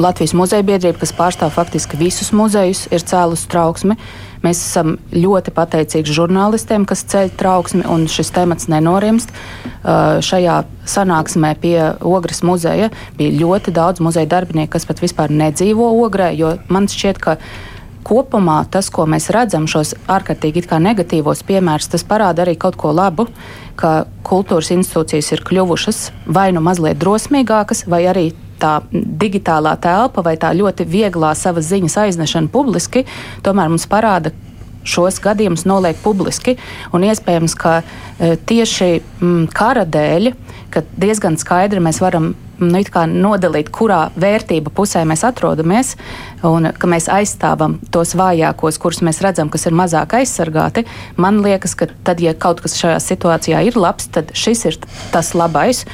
Latvijas 0.00 0.32
muzeja 0.32 0.64
biedrība, 0.64 1.02
kas 1.02 1.12
pārstāv 1.12 1.50
faktiski 1.52 1.98
visus 2.00 2.30
muzejus, 2.32 2.86
ir 2.94 3.02
cēlusi 3.04 3.48
trauksmi. 3.52 3.96
Mēs 4.42 4.62
esam 4.64 4.94
ļoti 5.12 5.52
pateicīgi 5.54 6.14
žurnālistiem, 6.16 6.86
kas 6.88 7.04
ceļ 7.12 7.34
trauksmi, 7.38 7.82
un 7.92 8.06
šis 8.10 8.32
temats 8.32 8.70
nenorimst. 8.72 9.34
Uh, 9.82 10.22
šajā 10.24 10.62
sanāksmē 10.88 11.52
pie 11.60 11.76
Ogres 12.08 12.40
muzeja 12.46 12.88
bija 13.18 13.36
ļoti 13.42 13.74
daudz 13.74 14.00
muzeja 14.00 14.30
darbinieku, 14.30 14.72
kas 14.74 14.88
pat 14.88 15.02
vispār 15.04 15.34
nedzīvo 15.34 15.90
Ogrē, 16.06 16.32
jo 16.38 16.56
man 16.72 16.88
šķiet, 16.88 17.20
ka 17.20 17.36
kopumā 18.02 18.62
tas, 18.72 18.88
ko 18.90 19.04
mēs 19.06 19.28
redzam, 19.34 19.68
šos 19.70 19.94
ārkārtīgi 20.10 20.64
negatīvos 20.72 21.44
piemērus, 21.46 21.90
tas 21.92 22.04
parāda 22.04 22.42
arī 22.42 22.56
kaut 22.56 22.76
ko 22.80 22.92
labu, 22.96 23.28
ka 23.76 24.06
kultūras 24.26 24.72
institūcijas 24.74 25.32
ir 25.32 25.44
kļuvušas 25.46 26.00
vai 26.26 26.50
nu 26.52 26.64
mazliet 26.64 26.98
drosmīgākas, 26.98 27.86
vai 27.86 28.06
arī 28.10 28.32
tā 28.62 28.76
digitālā 28.92 29.74
telpa 29.82 30.24
vai 30.24 30.36
tā 30.40 30.52
ļoti 30.56 30.86
vieglā 30.88 31.34
savas 31.38 31.68
ziņas 31.72 31.98
aiznešana 32.06 32.52
publiski, 32.52 33.04
tomēr 33.44 33.72
mums 33.72 33.88
parāda, 33.90 34.32
šos 34.84 35.20
gadījumus 35.22 35.66
noliek 35.68 35.98
publiski. 36.02 36.56
Iespējams, 36.92 37.54
ka 37.58 37.80
e, 37.82 38.34
tieši 38.36 38.88
m, 39.22 39.44
kara 39.52 39.84
dēļ, 39.86 40.32
kad 40.74 40.88
diezgan 40.98 41.38
skaidri 41.40 41.82
mēs 41.82 42.00
varam 42.02 42.32
nu, 42.60 42.80
nodalīt, 43.22 43.70
kurā 43.72 44.10
vērtība 44.18 44.72
pusē 44.74 45.04
mēs 45.08 45.24
atrodamies, 45.26 45.94
un 46.46 46.70
ka 46.76 46.88
mēs 46.90 47.08
aizstāvam 47.12 47.78
tos 47.94 48.14
vājākos, 48.18 48.78
kurus 48.82 49.02
mēs 49.04 49.22
redzam, 49.24 49.50
kas 49.52 49.66
ir 49.66 49.76
mazāk 49.76 50.16
aizsargāti. 50.18 50.84
Man 51.16 51.40
liekas, 51.44 51.74
ka 51.78 51.88
tad, 52.04 52.20
ja 52.20 52.34
kaut 52.34 52.62
kas 52.64 52.76
šajā 52.80 52.98
situācijā 53.02 53.62
ir 53.68 53.78
labs, 53.78 54.08
tad 54.12 54.32
šis 54.36 54.64
ir 54.70 54.78
tas 55.14 55.32
labais. 55.38 55.84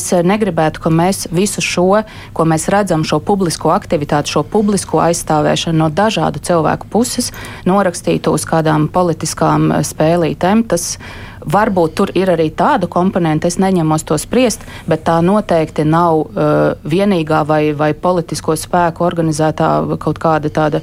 Es 0.00 0.10
negribētu, 0.24 0.80
ka 0.84 0.92
mēs 0.92 1.26
visu 1.34 1.62
šo, 1.64 2.02
ko 2.36 2.46
mēs 2.48 2.68
redzam, 2.72 3.04
šo 3.06 3.20
publisko 3.24 3.72
aktivitāti, 3.74 4.32
šo 4.32 4.44
publisko 4.46 5.02
aizstāvēšanu 5.04 5.82
no 5.82 5.90
dažādu 5.92 6.42
cilvēku 6.44 6.88
puses, 6.92 7.32
norakstītu 7.68 8.32
uz 8.34 8.46
kādām 8.48 8.88
politiskām 8.92 9.70
spēlītēm. 9.86 10.64
Tas, 10.70 10.94
Varbūt 11.40 11.94
tur 11.96 12.10
ir 12.14 12.30
arī 12.34 12.50
tāda 12.52 12.88
komponente, 12.90 13.48
es 13.48 13.56
neņemos 13.60 14.04
to 14.08 14.18
spriest, 14.20 14.66
bet 14.90 15.06
tā 15.06 15.20
noteikti 15.24 15.86
nav 15.88 16.20
uh, 16.20 16.58
vienīgā 16.84 17.44
vai, 17.48 17.62
vai 17.76 17.92
politisko 17.94 18.56
spēku 18.60 19.06
organizētā 19.06 19.70
kaut 20.02 20.20
kāda 20.20 20.52
tāda 20.52 20.82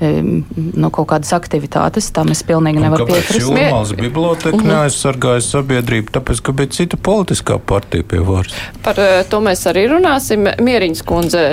no 0.00 0.90
kaut 0.92 1.08
kādas 1.08 1.32
aktivitātes. 1.36 2.10
Tam 2.14 2.28
es 2.32 2.42
pilnīgi 2.46 2.82
nevaru 2.82 3.06
piekrist. 3.08 3.46
Jūrmāls 3.46 3.94
biblioteka 3.96 4.52
uh 4.52 4.60
mhm. 4.60 4.72
neaizsargāja 4.72 5.44
sabiedrību, 5.46 6.12
tāpēc, 6.16 6.42
ka 6.44 6.54
bija 6.56 6.72
cita 6.76 7.00
politiskā 7.00 7.58
partija 7.58 8.04
pie 8.04 8.20
varas. 8.26 8.56
Par 8.84 9.00
uh, 9.00 9.22
to 9.30 9.40
mēs 9.44 9.64
arī 9.70 9.86
runāsim. 9.92 10.48
Mieriņas 10.66 11.04
kundze, 11.06 11.44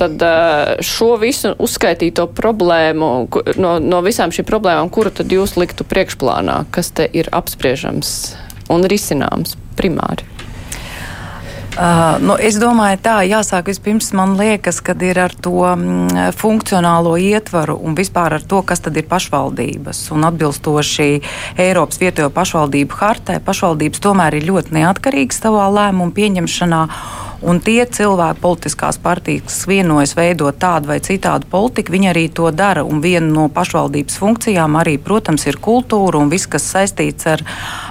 tad 0.00 0.22
uh, 0.24 0.80
šo 0.84 1.14
visu 1.20 1.52
uzskaitīto 1.60 2.28
problēmu, 2.36 3.10
no, 3.60 3.76
no 3.84 4.02
visām 4.06 4.32
šīm 4.32 4.48
problēmām, 4.48 4.92
kuru 4.92 5.12
tad 5.14 5.32
jūs 5.32 5.58
liktu 5.60 5.84
priekšplānā, 5.88 6.62
kas 6.72 6.92
te 6.96 7.08
ir 7.12 7.28
apspriežams 7.36 8.16
un 8.72 8.88
risināms 8.88 9.58
primāri? 9.76 10.29
Uh, 11.80 12.18
nu, 12.20 12.34
es 12.36 12.58
domāju, 12.60 12.98
tā 13.00 13.14
jāsāk 13.24 13.70
vispirms, 13.70 14.10
man 14.12 14.34
liekas, 14.36 14.82
kad 14.84 15.00
ir 15.00 15.16
ar 15.16 15.32
to 15.32 15.62
mm, 15.64 16.34
funkcionālo 16.36 17.14
ietvaru 17.16 17.78
un 17.80 17.96
vispār 17.96 18.36
ar 18.36 18.44
to, 18.44 18.60
kas 18.68 18.84
tad 18.84 18.98
ir 19.00 19.06
pašvaldības. 19.08 20.02
Un 20.12 20.28
atbilstoši 20.28 21.08
Eiropas 21.64 22.02
vietējo 22.02 22.28
pašvaldību 22.36 23.00
hartai, 23.00 23.38
pašvaldības 23.46 24.04
tomēr 24.04 24.36
ir 24.36 24.50
ļoti 24.50 24.76
neatkarīgas 24.76 25.40
savā 25.40 25.70
lēmumu 25.72 26.12
pieņemšanā. 26.20 26.82
Un 27.40 27.56
tie 27.64 27.86
cilvēki, 27.88 28.40
politiskās 28.42 28.98
partijas, 29.00 29.62
vienojas 29.68 30.12
veidot 30.16 30.58
tādu 30.60 30.90
vai 30.90 30.98
citādu 31.00 31.48
politiku, 31.48 31.94
viņi 31.94 32.10
arī 32.10 32.26
to 32.36 32.50
dara. 32.52 32.82
Un 32.84 33.00
viena 33.00 33.30
no 33.30 33.46
pašvaldības 33.52 34.18
funkcijām 34.20 34.76
arī, 34.76 34.98
protams, 35.00 35.46
ir 35.48 35.56
kultūra 35.62 36.20
un 36.20 36.28
viss, 36.32 36.48
kas 36.50 36.68
saistīts 36.68 37.24
ar, 37.30 37.44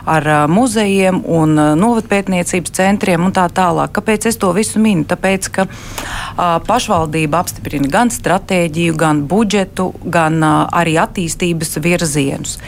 ar 0.05 0.29
muzejiem 0.53 1.23
un 1.25 1.55
novatpētniecības 1.81 2.75
centriem 2.77 3.25
un 3.25 3.33
tā 3.33 3.47
tālāk. 3.49 3.95
Kāpēc 3.97 4.29
es 4.29 4.37
to 4.37 4.51
visu 4.53 4.81
minu? 4.83 5.07
Tāpēc, 5.09 5.49
ka 5.55 5.65
a, 5.65 6.59
pašvaldība 6.69 7.41
apstiprina 7.41 7.89
gan 7.89 8.13
stratēģiju, 8.13 8.99
gan 9.01 9.25
budžetu, 9.29 9.89
gan 10.05 10.37
a, 10.45 10.53
arī 10.83 10.93
attīstības 11.01 11.79
virzienus. 11.81 12.59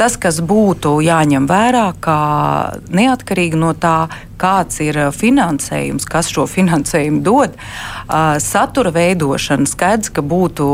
Tas, 0.00 0.16
kas 0.16 0.40
būtu 0.40 0.96
jāņem 1.04 1.44
vērā, 1.50 1.86
kā 2.00 2.18
neatkarīgi 2.88 3.60
no 3.60 3.74
tā, 3.76 4.08
kāds 4.40 4.80
ir 4.84 4.96
finansējums, 5.14 6.06
kas 6.08 6.30
šo 6.32 6.46
finansējumu 6.50 7.20
dod. 7.26 7.56
Satura 8.42 8.92
veidošana 8.94 9.68
skaidrs, 9.68 10.12
ka 10.14 10.24
būtu 10.24 10.68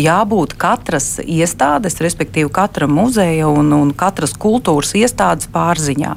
jābūt 0.00 0.56
katras 0.60 1.18
iestādes, 1.22 2.00
respektīvi 2.02 2.50
katra 2.54 2.88
muzeja 2.90 3.50
un, 3.50 3.72
un 3.76 3.92
katras 3.96 4.34
kultūras 4.40 4.94
iestādes 4.98 5.50
pārziņā. 5.52 6.14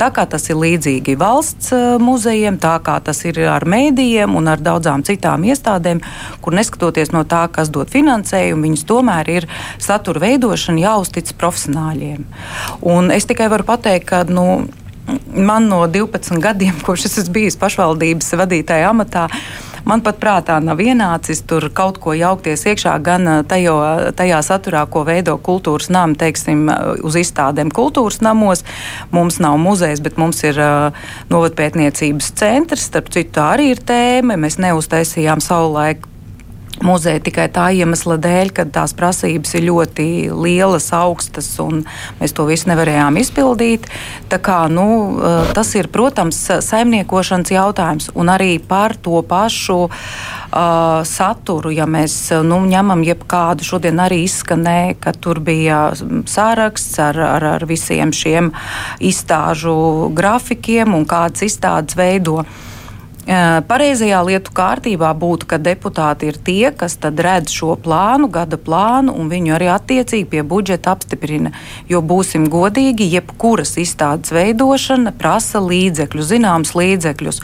Tā 0.00 0.10
kā 0.14 0.26
tas 0.28 0.48
ir 0.50 0.60
līdzīgi 0.60 1.16
valsts 1.20 1.72
muzejiem, 2.02 2.58
tā 2.62 2.76
kā 2.84 2.98
tas 3.04 3.24
ir 3.28 3.40
ar 3.48 3.66
mēdījiem 3.68 4.36
un 4.38 4.50
ar 4.52 4.62
daudzām 4.62 5.04
citām 5.06 5.46
iestādēm, 5.48 6.02
kur 6.44 6.56
neskatoties 6.58 7.14
no 7.14 7.24
tā, 7.28 7.46
kas 7.52 7.72
dod 7.72 7.90
finansējumu, 7.92 8.66
viņas 8.68 8.86
tomēr 8.88 9.32
ir 9.32 9.48
satura 9.82 10.26
veidošana 10.26 10.84
jāuztic 10.84 11.32
profesionāļiem. 11.38 12.26
Un 12.92 13.10
es 13.14 13.26
tikai 13.28 13.48
varu 13.52 13.66
pateikt, 13.68 14.08
ka 14.10 14.24
nu, 14.28 14.66
man 15.36 15.68
no 15.68 15.86
12 15.86 16.40
gadiem, 16.42 16.78
kopš 16.86 17.08
es 17.08 17.18
esmu 17.22 17.36
bijis 17.38 17.58
pašvaldības 17.60 18.34
vadītāja 18.38 18.90
amatā, 18.92 19.26
man 19.88 20.02
pat 20.04 20.20
prātā 20.22 20.58
nav 20.62 20.80
ienācis 20.82 21.42
tur 21.48 21.66
kaut 21.74 21.98
ko 22.02 22.14
jaukties 22.16 22.66
iekšā 22.70 22.94
gan 23.02 23.28
tajo, 23.50 23.78
tajā 24.18 24.42
saturā, 24.46 24.84
ko 24.86 25.04
veido 25.08 25.36
kultūras 25.42 25.90
nami, 25.92 26.18
teiksim, 26.20 26.68
uz 27.02 27.18
izstādēm 27.18 27.72
kultūras 27.74 28.22
namos. 28.22 28.62
Mums 29.10 29.40
nav 29.42 29.58
muzejs, 29.62 30.04
bet 30.04 30.20
mums 30.20 30.44
ir 30.46 30.60
uh, 30.62 31.02
novadpētniecības 31.32 32.32
centrs, 32.38 32.86
starp 32.92 33.10
citu, 33.14 33.34
tā 33.40 33.50
arī 33.56 33.72
ir 33.74 33.82
tēma. 33.82 34.38
Mēs 34.38 34.60
neuztaisījām 34.62 35.42
savulaik 35.42 36.06
muzeja 36.80 37.20
tikai 37.22 37.48
tā 37.52 37.68
iemesla 37.76 38.16
dēļ, 38.22 38.52
ka 38.56 38.64
tās 38.72 38.94
prasības 38.96 39.54
ir 39.58 39.66
ļoti 39.68 40.06
lielas, 40.32 40.88
augstas, 40.96 41.50
un 41.62 41.84
mēs 42.20 42.34
to 42.36 42.46
visu 42.48 42.70
nevarējām 42.70 43.18
izpildīt. 43.20 43.88
Tā 44.32 44.40
kā, 44.42 44.64
nu, 44.72 44.86
eh, 45.18 45.52
tas 45.54 45.74
ir, 45.76 45.90
protams, 45.92 46.38
saimniekošanas 46.64 47.52
jautājums, 47.52 48.10
un 48.14 48.32
arī 48.32 48.56
par 48.58 48.96
to 48.96 49.22
pašu 49.22 49.78
uh, 50.52 51.02
saturu. 51.04 51.70
Ja 51.72 51.86
mēs 51.86 52.14
nu, 52.44 52.60
ņemam 52.68 53.04
jebkādu, 53.06 53.64
šodien 53.66 54.00
arī 54.02 54.22
izskanēja, 54.26 54.96
ka 55.00 55.12
tur 55.12 55.40
bija 55.40 55.92
sāraksts 56.28 56.98
ar, 57.02 57.18
ar, 57.18 57.46
ar 57.56 57.66
visiem 57.68 58.12
šiem 58.12 58.52
izstāžu 59.00 60.10
grafikiem 60.14 60.94
un 60.94 61.06
kādas 61.08 61.46
izstādes 61.48 61.96
veido. 61.98 62.42
Pareizajā 63.22 64.18
lietu 64.26 64.50
kārtībā 64.50 65.12
būtu, 65.14 65.46
ka 65.46 65.58
deputāti 65.62 66.26
ir 66.32 66.38
tie, 66.42 66.72
kas 66.74 66.96
redz 66.98 67.52
šo 67.54 67.76
plānu, 67.78 68.26
gada 68.26 68.58
plānu, 68.58 69.14
un 69.14 69.28
viņu 69.30 69.54
arī 69.54 69.68
attiecīgi 69.70 70.26
pie 70.26 70.42
budžeta 70.42 70.90
apstiprina. 70.90 71.52
Jo 71.86 72.00
būsim 72.02 72.48
godīgi, 72.50 73.06
jebkuras 73.06 73.76
izstādes 73.78 74.34
veidošana 74.34 75.12
prasa 75.14 75.62
līdzekļus, 75.62 76.26
zināmus 76.32 76.74
līdzekļus. 76.74 77.38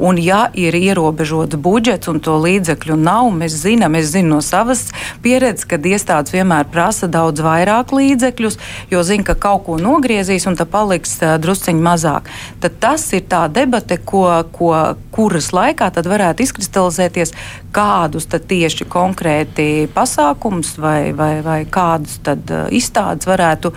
Un, 0.00 0.16
ja 0.16 0.46
ir 0.56 0.72
ierobežots 0.72 1.60
budžets 1.60 2.08
un 2.08 2.22
to 2.24 2.38
līdzekļu 2.40 2.96
nav, 2.96 3.28
mēs 3.28 3.58
zinām, 3.66 3.98
es 4.00 4.08
zinu 4.14 4.38
no 4.38 4.40
savas 4.40 4.86
pieredzes, 5.20 5.68
kad 5.68 5.84
iestādes 5.84 6.32
vienmēr 6.32 6.70
prasa 6.72 7.04
daudz 7.04 7.44
vairāk 7.44 7.92
līdzekļus, 7.92 8.56
jo 8.88 9.04
zina, 9.04 9.28
ka 9.28 9.36
kaut 9.36 9.66
ko 9.68 9.76
nogriezīs 9.76 10.48
un 10.48 10.56
tā 10.56 10.64
paliks 10.64 11.18
drusciņi 11.20 11.84
mazāk. 11.84 12.32
Tad 12.64 12.80
tas 12.80 13.04
ir 13.12 13.28
tā 13.28 13.44
debate, 13.52 14.00
ko. 14.00 14.24
ko 14.56 14.72
kuras 15.18 15.50
laikā 15.54 15.88
tad 15.94 16.06
varētu 16.06 16.44
izkristalizēties, 16.44 17.34
kādus 17.74 18.28
tieši 18.30 18.86
konkrēti 18.90 19.88
pasākums 19.94 20.76
vai, 20.78 21.10
vai, 21.16 21.40
vai 21.42 21.58
kādus 21.66 22.20
uh, 22.22 22.68
izstādes 22.74 23.26
varētu, 23.26 23.72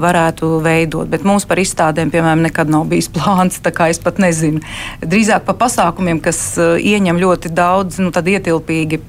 varētu 0.00 0.52
veidot. 0.64 1.10
Bet 1.12 1.26
mums 1.28 1.44
par 1.48 1.60
izstādēm, 1.60 2.12
piemēram, 2.14 2.46
nekad 2.48 2.72
nav 2.72 2.88
bijis 2.92 3.10
plāns, 3.16 3.60
tā 3.60 3.74
kā 3.76 3.90
es 3.92 4.00
pat 4.02 4.22
nezinu. 4.22 4.62
Drīzāk 5.04 5.44
par 5.48 5.60
pasākumiem, 5.66 6.22
kas 6.24 6.40
uh, 6.60 6.76
ieņem 6.80 7.20
ļoti 7.20 7.52
daudz, 7.56 8.00
nu, 8.00 8.14
tad 8.14 8.32
ietilpīgi 8.32 9.02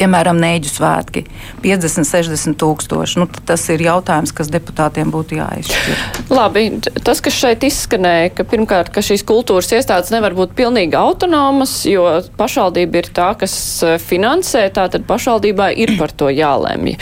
piemēram, 0.00 0.40
Nēģu 0.40 0.72
svētki- 0.72 1.24
50, 1.64 2.08
60 2.08 2.56
tūkstoši. 2.60 3.20
Nu, 3.20 3.28
tas 3.46 3.66
ir 3.72 3.84
jautājums, 3.84 4.32
kas 4.34 4.48
deputātiem 4.52 5.12
būtu 5.12 5.38
jāizšķir. 5.40 6.00
Labi, 6.32 6.64
tas, 7.04 7.20
kas 7.20 7.36
šeit 7.36 7.66
izskanēja, 7.66 8.34
ka 8.34 8.44
pirmkārt, 8.44 8.92
ka 8.94 9.04
šīs 9.04 9.24
kultūras 9.24 9.70
iestādes 9.76 10.12
nevar 10.14 10.34
būt 10.34 10.56
pilnīgi 10.56 10.96
autonomas, 10.98 11.84
jo 11.84 12.06
pašvaldība 12.40 13.02
ir 13.02 13.12
tā, 13.12 13.34
kas 13.38 13.54
eh, 13.82 13.98
finansē, 13.98 14.70
tātad 14.72 15.06
pašvaldībā 15.08 15.72
ir 15.76 15.96
par 15.98 16.10
to 16.10 16.32
jālēmj. 16.32 16.96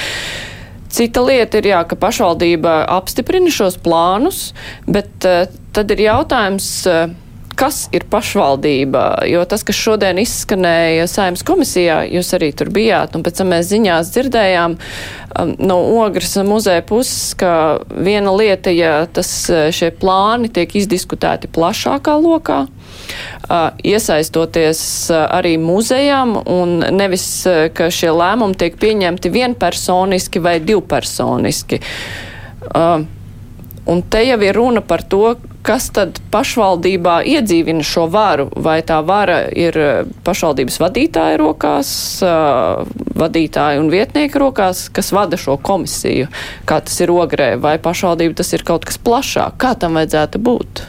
Cita 0.88 1.20
lieta 1.20 1.60
ir, 1.60 1.68
jā, 1.68 1.82
ka 1.84 1.98
pašvaldība 2.00 2.86
apstiprina 2.88 3.52
šos 3.52 3.76
plānus, 3.84 4.54
bet 4.88 5.26
uh, 5.28 5.44
tad 5.76 5.92
ir 5.92 6.00
jautājums. 6.06 6.68
Uh, 6.88 7.12
kas 7.58 7.88
ir 7.94 8.06
pašvaldība, 8.10 9.04
jo 9.26 9.42
tas, 9.48 9.64
kas 9.66 9.78
šodien 9.78 10.20
izskanēja 10.22 11.08
saimnes 11.10 11.42
komisijā, 11.46 12.00
jūs 12.06 12.30
arī 12.36 12.52
tur 12.56 12.70
bijāt, 12.74 13.16
un 13.18 13.24
pēc 13.26 13.40
tam 13.40 13.50
mēs 13.52 13.70
ziņās 13.72 14.12
dzirdējām 14.14 14.76
um, 14.78 15.52
no 15.58 15.78
Ogras 16.04 16.36
muzeja 16.46 16.84
puses, 16.86 17.34
ka 17.38 17.80
viena 17.90 18.34
lieta, 18.38 18.70
ja 18.74 18.92
tas, 19.10 19.32
uh, 19.50 19.68
šie 19.74 19.90
plāni 19.98 20.52
tiek 20.54 20.76
izdiskutēti 20.78 21.50
plašākā 21.54 22.14
lokā, 22.22 22.60
uh, 22.68 23.58
iesaistoties 23.82 24.80
uh, 25.10 25.26
arī 25.40 25.56
muzejām, 25.62 26.38
un 26.46 26.78
nevis, 26.94 27.28
uh, 27.50 27.66
ka 27.74 27.90
šie 27.90 28.14
lēmumi 28.14 28.58
tiek 28.60 28.78
pieņemti 28.78 29.34
vienpersoniski 29.34 30.42
vai 30.46 30.58
divpersoniski. 30.62 31.82
Uh, 32.68 33.06
Un 33.88 34.02
te 34.04 34.20
jau 34.26 34.36
ir 34.44 34.52
runa 34.52 34.82
par 34.84 35.00
to, 35.00 35.38
kas 35.64 35.86
tad 35.96 36.18
pašvaldībā 36.32 37.22
iedzīvina 37.28 37.84
šo 37.84 38.04
varu. 38.12 38.48
Vai 38.52 38.82
tā 38.84 38.98
vara 39.06 39.38
ir 39.48 39.78
pašvaldības 40.26 40.76
vadītāja 40.82 41.38
rokās, 41.40 41.90
vadītāja 43.22 43.80
un 43.80 43.88
vietnieka 43.92 44.44
rokās, 44.44 44.86
kas 44.92 45.08
vada 45.16 45.40
šo 45.40 45.56
komisiju, 45.56 46.28
kā 46.68 46.82
tas 46.84 47.00
ir 47.00 47.14
ogrē, 47.16 47.54
vai 47.60 47.78
pašvaldība 47.80 48.40
tas 48.42 48.52
ir 48.52 48.66
kaut 48.68 48.84
kas 48.88 49.00
plašāk. 49.00 49.56
Kā 49.56 49.72
tam 49.80 49.96
vajadzētu 49.96 50.44
būt? 50.44 50.84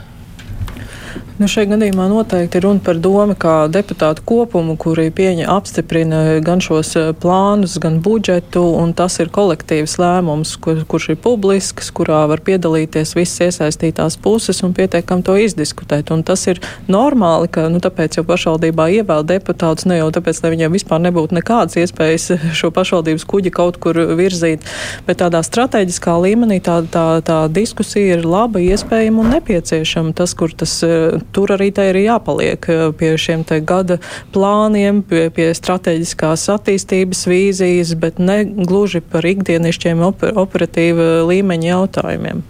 Nu, 1.40 1.48
šajā 1.48 1.70
gadījumā 1.72 2.10
noteikti 2.12 2.60
ir 2.60 2.66
runa 2.66 2.82
par 2.84 2.98
domu 3.00 3.32
kā 3.40 3.70
deputātu 3.72 4.26
kopumu, 4.28 4.74
kuri 4.76 5.06
pieņa 5.16 5.46
apstiprina 5.54 6.18
gan 6.44 6.60
šos 6.60 6.90
eh, 7.00 7.06
plānus, 7.16 7.78
gan 7.80 8.02
budžetu, 8.04 8.60
un 8.76 8.92
tas 8.92 9.16
ir 9.24 9.32
kolektīvs 9.32 9.94
lēmums, 10.02 10.58
kur, 10.60 10.82
kurš 10.84 11.06
ir 11.14 11.20
publisks, 11.24 11.94
kurā 11.96 12.26
var 12.28 12.44
piedalīties 12.44 13.16
visas 13.16 13.40
iesaistītās 13.46 14.18
puses 14.20 14.60
un 14.68 14.74
pietiekam 14.76 15.24
to 15.24 15.38
izdiskutēt. 15.40 16.12
Un 16.12 16.26
tas 16.28 16.44
ir 16.52 16.60
normāli, 16.92 17.48
ka 17.48 17.70
nu, 17.72 17.80
tāpēc 17.80 18.20
jau 18.20 18.26
pašvaldībā 18.28 18.90
ievēl 18.98 19.24
deputātus 19.32 19.88
ne 19.88 20.02
jau 20.02 20.12
tāpēc, 20.20 20.44
lai 20.44 20.54
viņiem 20.58 20.76
vispār 20.76 21.00
nebūtu 21.08 21.40
nekādas 21.40 21.80
iespējas 21.80 22.34
šo 22.60 22.74
pašvaldības 22.76 23.24
kuģi 23.32 23.56
kaut 23.56 23.80
kur 23.80 24.02
virzīt, 24.20 24.68
bet 25.08 25.24
tādā 25.24 25.40
strateģiskā 25.48 26.20
līmenī 26.20 26.60
tā, 26.68 26.82
tā, 26.92 27.08
tā 27.24 27.40
diskusija 27.48 28.20
ir 28.20 28.28
laba, 28.28 28.60
iespējama 28.60 29.24
un 29.24 29.34
nepieciešama. 29.38 30.18
Tas, 30.20 30.36
kur 30.36 30.52
tas 30.52 30.76
eh, 30.84 31.16
tur 31.36 31.54
arī 31.56 31.70
tai 31.76 31.90
ir 31.92 32.02
jāpaliek 32.04 32.70
eh, 32.70 32.84
pie 33.00 33.14
šiem 33.20 33.46
te 33.48 33.60
gada 33.62 34.00
plāniem, 34.36 35.02
pie, 35.08 35.28
pie 35.34 35.50
strateģiskās 35.58 36.48
attīstības 36.56 37.26
vīzijas, 37.30 37.96
bet 38.00 38.20
ne 38.20 38.44
gluži 38.46 39.02
par 39.02 39.28
ikdienišķiem 39.30 40.06
oper, 40.10 40.38
operatīva 40.40 41.26
līmeņa 41.30 41.72
jautājumiem. 41.74 42.46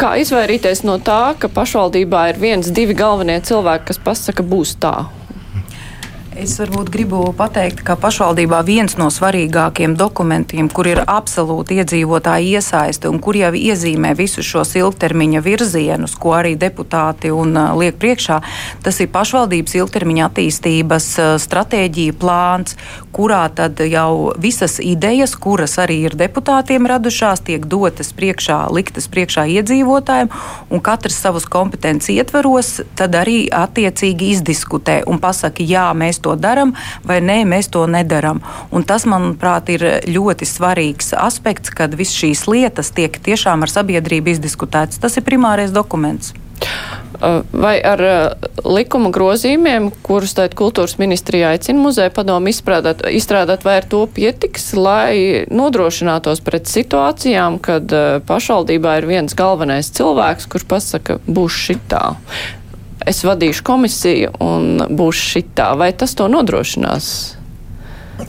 Kā 0.00 0.14
izvairīties 0.22 0.84
no 0.88 0.96
tā, 1.04 1.36
ka 1.38 1.50
pašvaldībā 1.52 2.30
ir 2.32 2.40
viens, 2.40 2.70
divi 2.72 2.96
galvenie 2.96 3.40
cilvēki, 3.44 3.90
kas 3.92 4.00
pasaka, 4.00 4.46
būs 4.46 4.78
tā? 4.80 5.10
Es 6.38 6.52
varbūt 6.60 6.92
gribu 6.94 7.20
pateikt, 7.34 7.80
ka 7.82 7.96
pašvaldībā 7.98 8.60
viens 8.62 8.92
no 8.94 9.08
svarīgākiem 9.10 9.96
dokumentiem, 9.98 10.68
kur 10.70 10.86
ir 10.86 11.00
absolūti 11.02 11.80
iedzīvotāji 11.82 12.52
iesaiste 12.54 13.10
un 13.10 13.18
kur 13.18 13.34
jau 13.34 13.50
iezīmē 13.50 14.12
visus 14.14 14.46
šos 14.46 14.76
ilgtermiņa 14.78 15.42
virzienus, 15.42 16.14
ko 16.14 16.36
arī 16.38 16.52
deputāti 16.54 17.32
un, 17.34 17.56
uh, 17.58 17.74
liek 17.74 17.98
priekšā, 17.98 18.36
tas 18.86 19.00
ir 19.02 19.10
pašvaldības 19.10 19.74
ilgtermiņa 19.80 20.28
attīstības 20.28 21.08
uh, 21.18 21.32
stratēģija 21.42 22.14
plāns, 22.22 22.78
kurā 23.10 23.42
tad 23.50 23.82
jau 23.90 24.30
visas 24.38 24.78
idejas, 24.78 25.34
kuras 25.34 25.80
arī 25.82 25.98
ir 26.06 26.14
deputātiem 26.14 26.86
radušās, 26.86 27.42
tiek 27.50 27.66
dotas 27.66 28.14
priekšā, 28.14 28.60
liktas 28.70 29.10
priekšā 29.10 29.48
iedzīvotājiem, 29.58 30.30
un 30.70 30.86
katrs 30.86 31.18
savus 31.26 31.50
kompetences 31.50 32.14
ietveros, 32.14 32.76
tad 32.94 33.18
arī 33.18 33.48
attiecīgi 33.50 34.30
izdiskutē 34.36 35.00
un 35.10 35.18
pasaka, 35.18 35.66
jā, 35.66 35.90
mēs 35.90 36.20
to 36.20 36.29
to 36.30 36.38
darām, 36.38 36.74
vai 37.06 37.20
nē, 37.24 37.42
mēs 37.48 37.70
to 37.74 37.86
nedaram. 37.90 38.42
Un 38.70 38.86
tas, 38.86 39.06
manuprāt, 39.10 39.72
ir 39.74 39.86
ļoti 40.10 40.48
svarīgs 40.48 41.14
aspekts, 41.18 41.72
kad 41.74 41.96
viss 41.98 42.16
šīs 42.16 42.46
lietas 42.50 42.94
tiek 42.94 43.18
tiešām 43.18 43.66
ar 43.66 43.72
sabiedrību 43.72 44.36
izdiskutētas. 44.36 45.02
Tas 45.02 45.18
ir 45.18 45.26
primārais 45.26 45.74
dokuments. 45.74 46.34
Vai 47.20 47.74
ar 47.84 48.00
likuma 48.64 49.10
grozījumiem, 49.12 49.90
kurus 50.04 50.32
tēt 50.36 50.54
kultūras 50.56 50.96
ministrija 51.00 51.50
aicina 51.52 51.82
muzeja 51.82 52.12
padomu 52.16 52.48
izstrādāt, 52.52 53.02
izstrādāt, 53.12 53.64
vai 53.66 53.78
ar 53.80 53.88
to 53.88 54.06
pietiks, 54.08 54.70
lai 54.76 55.44
nodrošinātos 55.52 56.40
pret 56.44 56.70
situācijām, 56.70 57.58
kad 57.64 57.92
pašvaldībā 58.28 58.96
ir 59.00 59.08
viens 59.10 59.36
galvenais 59.36 59.92
cilvēks, 59.96 60.48
kurš 60.52 60.68
pasaka, 60.70 61.20
būs 61.28 61.60
šitā 61.68 62.04
es 63.06 63.22
vadīšu 63.24 63.64
komisiju 63.66 64.32
un 64.44 64.84
būšu 64.90 65.26
šitā. 65.34 65.72
Vai 65.78 65.92
tas 65.96 66.14
to 66.18 66.28
nodrošinās? 66.30 67.39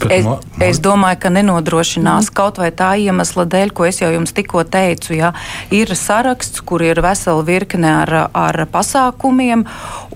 Es, 0.10 0.28
es 0.62 0.80
domāju, 0.84 1.20
ka 1.24 1.32
nenodrošinās 1.34 2.30
mm. 2.30 2.36
kaut 2.38 2.60
vai 2.62 2.72
tā 2.76 2.94
iemesla 3.02 3.46
dēļ, 3.50 3.74
ko 3.76 3.88
es 3.88 4.02
jau 4.02 4.12
jums 4.14 4.34
tikko 4.36 4.64
teicu. 4.64 5.16
Ja, 5.18 5.34
ir 5.74 5.92
saraksts, 5.98 6.64
kur 6.66 6.84
ir 6.86 7.02
vesela 7.04 7.44
virkne 7.46 7.92
ar, 8.04 8.14
ar 8.34 8.62
pasākumiem, 8.72 9.66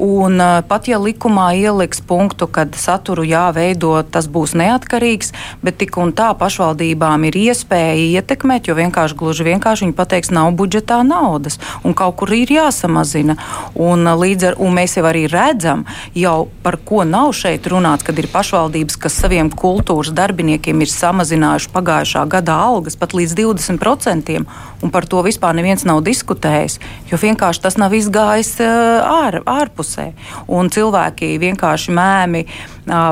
un 0.02 0.40
uh, 0.40 0.60
pat 0.68 0.90
ja 0.90 1.00
likumā 1.02 1.52
ieliks 1.60 2.02
punktu, 2.06 2.48
kad 2.48 2.76
saturu 2.80 3.26
jāveido, 3.28 3.94
tas 4.12 4.30
būs 4.32 4.56
neatkarīgs, 4.58 5.34
bet 5.66 5.80
tik 5.82 5.98
un 6.02 6.14
tā 6.16 6.32
pašvaldībām 6.38 7.28
ir 7.30 7.40
iespēja 7.46 8.22
ietekmēt, 8.22 8.70
jo 8.70 8.78
vienkārši 8.78 9.20
gluži 9.20 9.48
vienkārši 9.50 9.88
viņi 9.88 9.98
pateiks, 9.98 10.34
nav 10.36 10.52
budžetā 10.58 11.02
naudas, 11.06 11.60
un 11.84 11.96
kaut 11.98 12.18
kur 12.22 12.34
ir 12.36 12.52
jāsamazina. 12.56 13.38
Un, 13.76 14.06
līdz 14.06 14.52
ar, 14.52 14.60
un 14.62 14.76
mēs 14.78 14.98
jau 14.98 15.06
arī 15.10 15.26
redzam, 15.32 15.86
jau 16.16 16.48
par 16.64 16.80
ko 16.86 17.04
nav 17.08 17.34
šeit 17.36 17.68
runāts, 17.72 18.06
kad 18.06 18.18
ir 18.20 18.30
pašvaldības, 18.32 19.00
kas 19.02 19.18
saviem 19.26 19.52
kultūras 19.66 20.14
darbiniekiem 20.14 20.84
ir 20.84 20.92
samazinājuši 20.92 21.72
pagājušā 21.74 22.26
gada 22.30 22.58
algas 22.68 22.98
pat 23.00 23.16
līdz 23.18 23.34
20%, 23.40 24.36
un 24.86 24.94
par 24.94 25.08
to 25.10 25.24
vispār 25.26 25.58
neviens 25.58 25.86
nav 25.88 26.04
diskutējis, 26.06 26.78
jo 27.10 27.20
vienkārši 27.22 27.64
tas 27.64 27.80
nav 27.82 27.96
izgājis 27.98 28.54
ār, 28.62 29.42
ārpusē. 29.42 30.12
Un 30.52 30.70
cilvēki 30.74 31.36
vienkārši 31.42 31.96
mēmi 31.96 32.46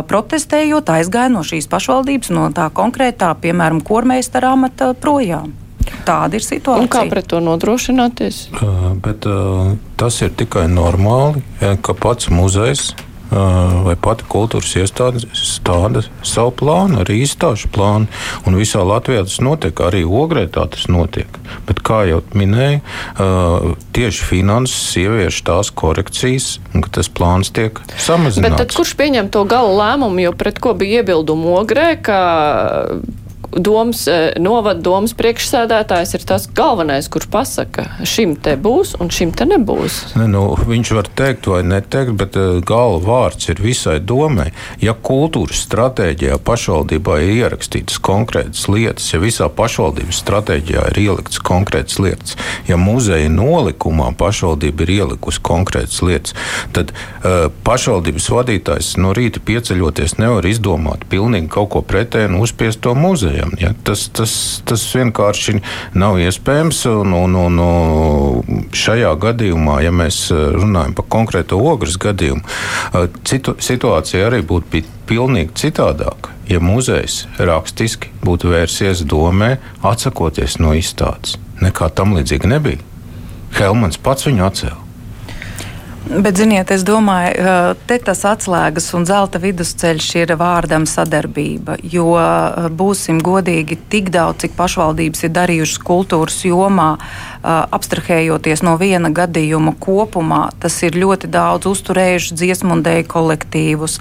protestējot, 0.10 0.94
aizgāja 0.94 1.34
no 1.34 1.42
šīs 1.48 1.70
pašvaldības, 1.72 2.34
no 2.36 2.50
tā 2.54 2.70
konkrētā, 2.76 3.34
piemēram, 3.42 3.82
kormeistara 3.86 4.54
amata 4.54 4.94
projām. 4.94 5.56
Tāda 6.08 6.38
ir 6.38 6.46
situācija. 6.46 6.84
Un 6.86 6.92
kā 6.92 7.04
pret 7.12 7.28
to 7.32 7.42
nodrošināties? 7.44 8.46
Uh, 8.56 8.94
bet, 9.04 9.26
uh, 9.28 9.74
tas 10.00 10.22
ir 10.24 10.32
tikai 10.38 10.70
normāli, 10.72 11.44
ka 11.60 11.96
pats 11.98 12.30
muzejs 12.32 12.94
vai 13.34 13.96
pati 14.00 14.26
kultūras 14.30 14.74
iestāde 14.80 15.24
stāda 15.34 16.04
savu 16.26 16.54
plānu, 16.62 17.02
arī 17.04 17.22
izstāžu 17.24 17.72
plānu. 17.74 18.10
Un 18.48 18.58
visā 18.60 18.84
Latvijā 18.86 19.26
tas 19.26 19.40
notiek, 19.44 19.84
arī 19.84 20.04
Ogrē 20.06 20.46
tā 20.52 20.66
tas 20.72 20.86
notiek. 20.92 21.40
Bet, 21.68 21.82
kā 21.86 22.04
jau 22.10 22.22
minēju, 22.38 22.82
tieši 23.96 24.30
finanses 24.30 24.94
ievieš 25.02 25.42
tās 25.48 25.74
korekcijas, 25.74 26.58
un 26.74 26.86
tas 26.94 27.10
plāns 27.10 27.54
tiek 27.56 27.82
samazināts. 27.98 28.60
Bet 28.64 28.78
kurš 28.78 28.96
pieņem 29.00 29.32
to 29.34 29.46
gala 29.50 29.74
lēmumu, 29.82 30.24
jo 30.28 30.36
pret 30.38 30.62
ko 30.64 30.76
bija 30.78 31.02
iebildumu 31.02 31.58
Ogrē, 31.60 31.94
ka 32.04 32.20
domas, 33.58 34.08
e, 34.08 34.34
novada 34.42 34.82
domas 34.82 35.14
priekšsēdētājs 35.18 36.14
ir 36.18 36.26
tas 36.28 36.48
galvenais, 36.56 37.10
kurš 37.12 37.28
pasaka, 37.34 37.86
šim 38.08 38.36
te 38.36 38.56
būs 38.60 38.96
un 39.02 39.12
šim 39.14 39.34
te 39.36 39.46
nebūs. 39.50 40.16
Ne, 40.18 40.28
nu, 40.32 40.46
viņš 40.58 40.94
var 40.98 41.10
teikt 41.18 41.50
vai 41.52 41.62
neteikt, 41.68 42.16
bet 42.20 42.38
uh, 42.40 42.58
galva 42.66 43.02
vārds 43.04 43.50
ir 43.52 43.62
visai 43.64 44.00
domai. 44.00 44.50
Ja 44.82 44.96
kultūras 44.96 45.64
stratēģijā 45.68 46.40
pašvaldībā 46.46 47.20
ir 47.24 47.34
ierakstītas 47.44 48.00
konkrētas 48.04 48.66
lietas, 48.72 49.10
ja 49.14 49.22
visā 49.24 49.50
pašvaldības 49.54 50.22
stratēģijā 50.24 50.88
ir 50.92 51.02
ieliktas 51.06 51.42
konkrētas 51.44 52.00
lietas, 52.04 52.38
ja 52.70 52.80
muzeja 52.80 53.30
nolikumā 53.34 54.12
pašvaldība 54.20 54.88
ir 54.88 54.96
ielikusi 54.98 55.44
konkrētas 55.44 56.02
lietas, 56.06 56.38
tad 56.76 56.94
uh, 56.94 57.50
pašvaldības 57.68 58.30
vadītājs 58.34 58.96
no 59.02 59.14
rīta 59.16 59.44
pieceļoties 59.44 60.18
nevar 60.22 60.48
izdomāt 60.50 61.08
pilnīgi 61.12 61.52
kaut 61.54 61.74
ko 61.76 61.84
pretēju 61.86 62.34
un 62.34 62.42
uzspiest 62.44 62.82
to 62.84 62.96
muzeju 62.98 63.43
iespējams. 63.44 63.62
Ja? 63.62 63.74
Tas, 63.84 64.10
tas, 64.10 64.62
tas 64.66 64.84
vienkārši 64.96 65.62
nav 65.94 66.20
iespējams. 66.20 66.86
Un, 66.86 67.14
un, 67.14 67.36
un 67.36 68.70
šajā 68.74 69.14
gadījumā, 69.20 69.82
ja 69.84 69.92
mēs 69.92 70.32
runājam 70.32 70.94
par 70.94 71.06
konkrēto 71.10 71.58
ogres 71.58 71.98
gadījumu, 71.98 72.42
citu, 73.26 73.56
situācija 73.60 74.28
arī 74.28 74.44
būtu 74.44 74.84
pilnīgi 75.08 75.54
citādāka. 75.56 76.32
Ja 76.48 76.60
muzejs 76.60 77.26
rakstiski 77.40 78.12
būtu 78.24 78.52
vērsies 78.52 79.06
domē, 79.08 79.58
atsakoties 79.82 80.60
no 80.60 80.74
izstādes, 80.76 81.38
nekā 81.62 81.90
tam 81.96 82.18
līdzīga 82.18 82.50
nebija. 82.52 82.84
Helmans 83.54 83.98
pats 84.02 84.28
viņu 84.28 84.44
atcēla. 84.44 84.80
Bet, 86.04 86.36
ziniet, 86.36 86.68
es 86.76 86.82
domāju, 86.84 87.46
te 87.88 87.96
tas 88.04 88.26
atslēgas 88.28 88.90
un 88.98 89.06
zelta 89.08 89.40
vidusceļš 89.40 90.08
ir 90.20 90.34
vārdam 90.36 90.84
sadarbība. 90.84 91.78
Jo 91.80 92.18
būsim 92.76 93.22
godīgi, 93.24 93.78
tik 93.88 94.10
daudz, 94.12 94.42
cik 94.44 94.58
pašvaldības 94.58 95.24
ir 95.24 95.32
darījušas 95.32 95.80
kultūras 95.88 96.42
jomā, 96.44 96.90
abstrahējoties 97.44 98.66
no 98.68 98.76
viena 98.80 99.14
gadījuma 99.16 99.78
kopumā, 99.80 100.50
tas 100.60 100.76
ir 100.84 100.98
ļoti 101.00 101.30
daudz 101.32 101.70
uzturējuši 101.72 102.36
dziesmu 102.36 102.76
un 102.76 102.84
dēļu 102.84 103.08
kolektīvus, 103.14 103.98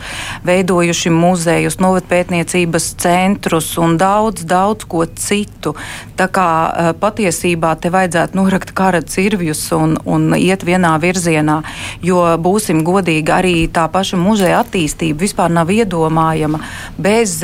veidojuši 0.46 1.14
muzejus, 1.14 1.78
novatpētniecības 1.82 2.90
centrus 3.02 3.70
un 3.78 3.94
daudz, 4.02 4.42
daudz 4.42 4.88
ko 4.90 5.06
citu. 5.06 5.76
Tā 6.18 6.26
kā 6.34 6.50
patiesībā 6.98 7.76
te 7.78 7.94
vajadzētu 7.94 8.42
norakt 8.42 8.74
kara 8.74 9.04
cirvjus 9.06 9.68
un, 9.78 9.96
un 10.02 10.34
iet 10.34 10.66
vienā 10.66 10.96
virzienā. 11.02 11.62
Jo 12.02 12.22
būsim 12.42 12.82
godīgi, 12.86 13.32
arī 13.32 13.54
tā 13.72 13.88
paša 13.92 14.18
muzeja 14.20 14.62
attīstība 14.62 15.22
vispār 15.22 15.52
nav 15.52 15.70
iedomājama 15.72 16.62
bez, 16.98 17.38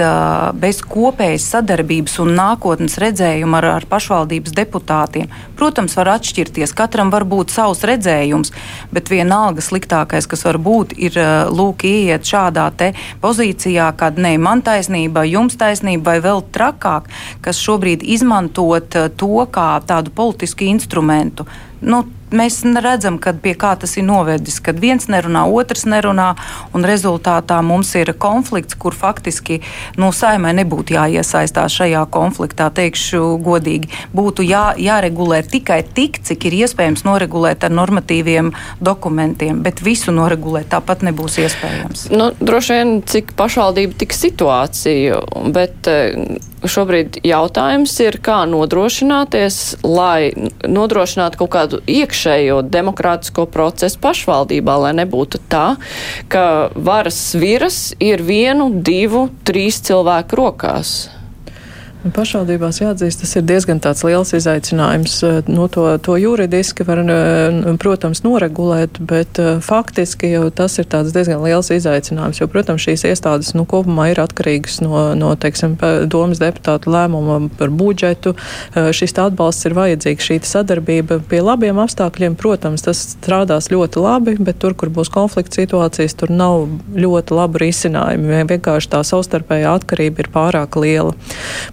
bez 0.58 0.80
kopējas 0.86 1.50
sadarbības 1.52 2.18
un 2.24 2.34
nākotnes 2.38 2.98
redzējuma 3.02 3.60
ar, 3.60 3.68
ar 3.78 3.88
pašvaldības 3.90 4.54
deputātiem. 4.56 5.28
Protams, 5.58 5.96
var 5.98 6.14
atšķirties, 6.16 6.74
katram 6.76 7.12
var 7.14 7.26
būt 7.28 7.52
savs 7.54 7.84
redzējums, 7.88 8.52
bet 8.94 9.10
vienalga 9.12 9.64
sliktākais, 9.64 10.28
kas 10.30 10.44
var 10.46 10.60
būt, 10.62 10.94
ir 10.98 11.18
lūk, 11.52 11.84
ieiet 11.88 12.26
šādā 12.26 12.68
pozīcijā, 13.22 13.88
kad 13.98 14.18
ne 14.20 14.36
man 14.38 14.62
taisnība, 14.62 15.24
jums 15.26 15.56
taisnība 15.58 16.12
vai 16.12 16.18
vēl 16.24 16.44
trakāk, 16.54 17.08
kas 17.44 17.60
šobrīd 17.62 18.04
izmantot 18.04 18.94
to 19.18 19.46
kā 19.52 19.70
tādu 19.86 20.12
politisku 20.14 20.68
instrumentu. 20.68 21.46
Nu, 21.80 22.04
mēs 22.34 22.60
redzam, 22.82 23.18
pie 23.42 23.54
kā 23.58 23.74
tas 23.80 23.96
ir 23.96 24.06
novedis. 24.08 24.60
Kad 24.64 24.80
viens 24.80 25.08
nerunā, 25.10 25.44
otrs 25.48 25.86
nerunā, 25.88 26.32
un 26.76 26.86
rezultātā 26.86 27.60
mums 27.64 27.94
ir 27.98 28.12
konflikts, 28.18 28.76
kur 28.78 28.96
faktiski 28.96 29.60
nu, 30.00 30.10
saimai 30.12 30.54
nebūtu 30.58 30.96
jāiesaistās 30.96 31.76
šajā 31.80 32.04
konfliktā. 32.14 32.70
Teikšu 32.74 33.38
godīgi, 33.44 33.90
būtu 34.14 34.46
jā, 34.46 34.72
jāregulē 34.78 35.42
tikai 35.46 35.80
tik, 35.94 36.20
cik 36.24 36.48
ir 36.48 36.58
iespējams 36.62 37.04
noregulēt 37.08 37.64
ar 37.66 37.74
normatīviem 37.74 38.52
dokumentiem, 38.84 39.62
bet 39.64 39.82
visu 39.84 40.14
noregulēt 40.14 40.70
tāpat 40.74 41.04
nebūs 41.06 41.38
iespējams. 41.44 42.08
Nu, 42.14 42.30
droši 42.38 42.78
vien, 42.78 42.94
cik 43.08 43.34
pašvaldība 43.38 43.98
tik 44.02 44.14
situāciju, 44.16 45.20
bet 45.54 45.88
eh, 45.90 46.38
šobrīd 46.68 47.20
jautājums 47.26 47.94
ir, 48.02 48.18
kā 48.24 48.42
nodrošināties, 48.50 49.78
lai 49.86 50.32
nodrošinātu 50.66 51.42
kaut 51.42 51.52
kādu 51.54 51.82
iekšējo 52.18 52.62
demokrātisko 52.66 53.46
procesu 53.46 53.98
pašvaldībā, 54.02 54.74
lai 54.82 54.92
nebūtu 54.98 55.38
tā, 55.48 55.76
ka 56.28 56.70
varas 56.74 57.34
viras 57.38 57.94
ir 58.00 58.22
vienu, 58.22 58.70
divu, 58.82 59.28
trīs 59.44 59.80
cilvēku 59.86 60.36
rokās. 60.36 61.17
Pašvaldībās 62.14 62.78
jāatzīst, 62.80 63.20
tas 63.22 63.34
ir 63.36 63.44
diezgan 63.48 63.80
liels 63.82 64.32
izaicinājums. 64.36 65.14
Eh, 65.26 65.48
no 65.50 65.66
to, 65.68 65.84
to 65.98 66.16
juridiski 66.16 66.84
var, 66.86 67.00
eh, 67.02 67.76
protams, 67.80 68.22
noregulēt, 68.24 69.00
bet 69.00 69.38
eh, 69.38 69.58
faktiski 69.60 70.30
jau 70.32 70.48
tas 70.50 70.78
ir 70.78 70.86
diezgan 70.86 71.42
liels 71.42 71.70
izaicinājums. 71.74 72.40
Jo, 72.40 72.48
protams, 72.48 72.84
šīs 72.86 73.04
iestādes 73.10 73.54
nu, 73.54 73.66
kopumā 73.68 74.10
ir 74.12 74.22
atkarīgas 74.22 74.80
no, 74.84 75.14
no 75.18 75.34
teiksim, 75.36 75.76
domas 76.08 76.40
deputātu 76.40 76.92
lēmuma 76.92 77.50
par 77.58 77.70
budžetu. 77.74 78.34
Šis 78.74 79.16
atbalsts 79.18 79.66
ir 79.66 79.74
vajadzīgs, 79.76 80.28
šī 80.30 80.38
sadarbība 80.46 81.20
pie 81.28 81.42
labiem 81.42 81.78
apstākļiem. 81.82 82.36
Protams, 82.38 82.84
tas 82.86 83.02
strādās 83.16 83.70
ļoti 83.72 84.02
labi, 84.02 84.36
bet 84.38 84.60
tur, 84.62 84.76
kur 84.78 84.92
būs 84.94 85.10
konflikts 85.12 85.58
situācijas, 85.58 86.16
tur 86.18 86.32
nav 86.32 86.68
ļoti 86.94 87.36
labu 87.36 87.62
risinājumu. 87.62 88.44
Vienkārši 88.48 88.92
tā 88.94 89.02
savstarpējā 89.06 89.74
atkarība 89.80 90.24
ir 90.24 90.32
pārāk 90.34 90.78
liela. 90.78 91.14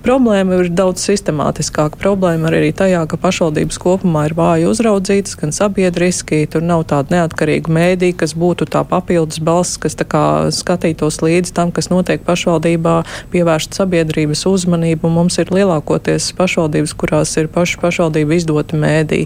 Problēma 0.04 0.25
problēma 0.26 0.58
ir 0.58 0.72
daudz 0.74 1.04
sistemātiskāka. 1.06 2.00
Problēma 2.02 2.50
arī 2.50 2.72
tajā, 2.74 3.04
ka 3.06 3.18
pašvaldības 3.22 3.78
kopumā 3.78 4.24
ir 4.26 4.34
vāji 4.34 4.66
uzraudzītas, 4.66 5.36
gan 5.38 5.52
sabiedriski, 5.54 6.48
tur 6.50 6.64
nav 6.66 6.88
tāda 6.90 7.14
neatkarīga 7.14 7.70
mēdī, 7.70 8.10
kas 8.18 8.34
būtu 8.34 8.66
tā 8.66 8.82
papildus 8.90 9.38
balss, 9.38 9.78
kas 9.78 9.94
skatītos 9.94 11.22
līdz 11.22 11.52
tam, 11.54 11.70
kas 11.70 11.92
notiek 11.94 12.24
pašvaldībā, 12.26 12.96
pievērst 13.36 13.78
sabiedrības 13.78 14.48
uzmanību. 14.50 15.12
Mums 15.14 15.38
ir 15.38 15.54
lielākoties 15.54 16.32
pašvaldības, 16.40 16.96
kurās 16.98 17.36
ir 17.38 17.52
paši 17.54 17.78
pašvaldība 17.84 18.40
izdoti 18.40 18.82
mēdī, 18.82 19.22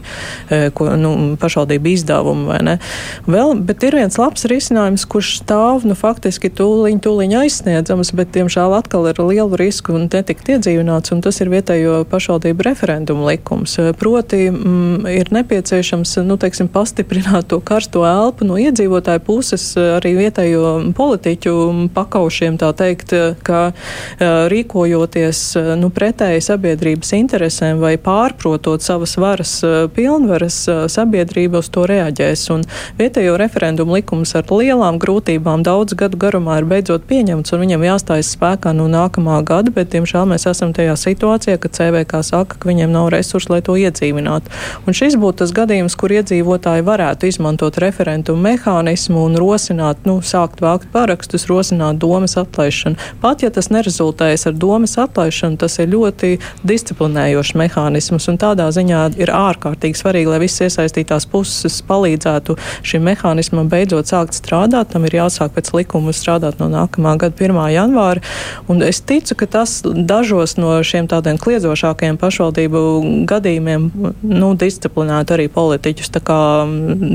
e, 0.51 0.59
ko, 0.75 0.89
nu, 0.99 1.13
pašvaldība 1.39 1.93
izdevumi 1.93 2.49
vai 2.51 2.59
ne. 2.67 2.75
Vēl, 3.23 3.55
bet 3.63 3.87
ir 3.87 3.95
viens 4.01 4.19
labs 4.19 4.43
risinājums, 4.51 5.07
kurš 5.07 5.31
stāv, 5.45 5.87
nu, 5.87 5.95
faktiski 5.95 6.51
tūliņ, 6.51 6.99
tūliņ 7.07 7.39
aizsniedzams, 7.45 8.11
bet, 8.19 8.35
diemžēl, 8.35 8.75
atkal 8.81 9.07
ir 9.13 9.23
liela 9.23 9.63
riska 9.63 9.95
un 9.95 10.09
netikt 10.11 10.51
iedzīvināts 10.57 10.78
apstiprināts, 10.79 11.11
un 11.11 11.21
tas 11.21 11.39
ir 11.41 11.49
vietējo 11.49 12.05
pašvaldību 12.09 12.63
referendumu 12.63 13.27
likums. 13.27 13.77
Proti, 13.99 14.47
m, 14.47 14.55
mm, 14.55 15.07
ir 15.11 15.31
nepieciešams 15.31 16.17
nu, 16.25 16.37
teiksim, 16.37 16.67
pastiprināt 16.67 17.49
to 17.49 17.59
karsto 17.59 18.05
elpu 18.05 18.45
no 18.45 18.57
iedzīvotāju 18.57 19.19
puses, 19.25 19.75
arī 19.77 20.15
vietējo 20.17 20.93
politiķu 20.95 21.89
pakaušiem, 21.93 22.57
tā 22.57 22.71
teikt, 22.73 23.13
ka 23.43 23.71
rīkojoties 24.19 25.41
nu, 25.79 25.89
pretēji 25.89 26.41
sabiedrības 26.41 27.13
interesēm 27.17 27.79
vai 27.79 27.97
pārprotot 27.97 28.81
savas 28.81 29.17
varas 29.17 29.59
pilnvaras, 29.95 30.61
sabiedrība 30.89 31.59
uz 31.59 31.69
to 31.69 31.85
reaģēs. 31.89 32.47
Un 32.53 32.65
vietējo 32.99 33.37
referendumu 33.39 33.99
likums 33.99 34.35
ar 34.35 34.47
lielām 34.49 34.99
grūtībām 34.99 35.63
daudz 35.63 35.95
gadu 35.97 36.19
garumā 36.19 36.59
ir 36.59 36.69
beidzot 36.69 37.05
pieņemts, 37.09 37.53
un 37.53 37.63
viņam 37.65 37.85
jāstājas 37.87 38.33
spēkā 38.35 38.73
no 38.75 38.87
nākamā 38.91 39.39
gada, 39.45 39.71
bet, 39.73 39.91
diemžēl, 39.93 40.27
mēs 40.29 40.47
esam 40.49 40.68
tajā 40.75 40.95
situācijā, 40.99 41.57
ka 41.61 41.71
CVK 41.73 42.21
saka, 42.25 42.57
ka 42.59 42.69
viņiem 42.69 42.91
nav 42.93 43.09
resursi, 43.13 43.51
lai 43.53 43.61
to 43.65 43.75
iedzīvinātu. 43.79 44.51
Un 44.87 44.97
šis 44.97 45.17
būtu 45.19 45.43
tas 45.43 45.53
gadījums, 45.55 45.95
kur 45.99 46.13
iedzīvotāji 46.13 46.85
varētu 46.87 47.29
izmantot 47.29 47.77
referendumu 47.81 48.41
mehānismu 48.47 49.23
un 49.27 49.37
rosināt, 49.39 50.05
nu, 50.09 50.19
sākt 50.25 50.63
vākt 50.63 50.89
parakstus, 50.93 51.47
rosināt 51.49 51.99
domas 52.01 52.37
atlaišanu. 52.39 52.99
Pat 53.21 53.43
ja 53.45 53.51
tas 53.53 53.71
nerezultējas 53.73 54.47
ar 54.49 54.57
domas 54.59 54.97
atlaišanu, 55.01 55.59
tas 55.61 55.79
ir 55.81 55.91
ļoti 55.93 56.35
disciplinējošs 56.67 57.55
mehānisms, 57.59 58.29
un 58.31 58.39
tādā 58.41 58.69
ziņā 58.75 59.05
ir 59.19 59.33
ārkārtīgi 59.33 59.99
svarīgi, 59.99 60.31
lai 60.33 60.41
visas 60.43 60.67
iesaistītās 60.69 61.27
puses 61.29 61.79
palīdzētu 61.87 62.57
šim 62.85 63.05
mehānismam 63.07 63.69
beidzot 63.71 64.09
sākt 64.11 64.37
strādāt. 64.37 64.93
Tam 64.93 65.05
ir 65.07 65.17
jāsāk 65.19 65.53
pēc 65.55 65.71
likuma 65.75 66.13
strādāt 66.15 66.61
no 66.61 66.69
nākamā 66.71 67.15
gada 67.21 67.35
1. 67.35 67.59
janvāra. 67.73 68.23
Un 68.71 68.83
es 68.85 69.01
ticu, 69.01 69.37
ka 69.39 69.49
tas 69.59 69.79
dažos 69.83 70.57
no 70.59 70.75
šiem 70.85 71.07
tādiem 71.09 71.39
kliedzošākiem 71.41 72.19
pašvaldību 72.19 72.81
gadījumiem 73.29 73.87
nu, 74.21 74.51
disciplinētu 74.59 75.35
arī 75.37 75.47
politiķus, 75.53 76.11
tā 76.15 76.21
kā 76.25 76.39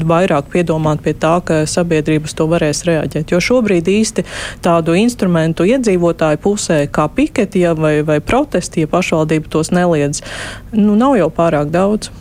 vairāk 0.09 0.51
piedomāt 0.53 1.05
pie 1.05 1.15
tā, 1.15 1.37
ka 1.45 1.63
sabiedrības 1.71 2.37
to 2.39 2.49
varēs 2.51 2.85
reaģēt. 2.89 3.35
Jo 3.35 3.43
šobrīd 3.45 3.91
īsti 3.93 4.27
tādu 4.65 4.97
instrumentu 4.99 5.69
iedzīvotāju 5.69 6.43
pusē, 6.45 6.81
kā 6.89 7.07
piketi 7.13 7.65
ja, 7.65 7.77
vai, 7.79 7.99
vai 8.07 8.21
protesti, 8.25 8.85
ja 8.85 8.91
pašvaldība 8.91 9.53
tos 9.53 9.73
neliedz, 9.75 10.25
nu, 10.73 10.97
nav 10.99 11.19
jau 11.21 11.31
pārāk 11.35 11.73
daudz. 11.75 12.13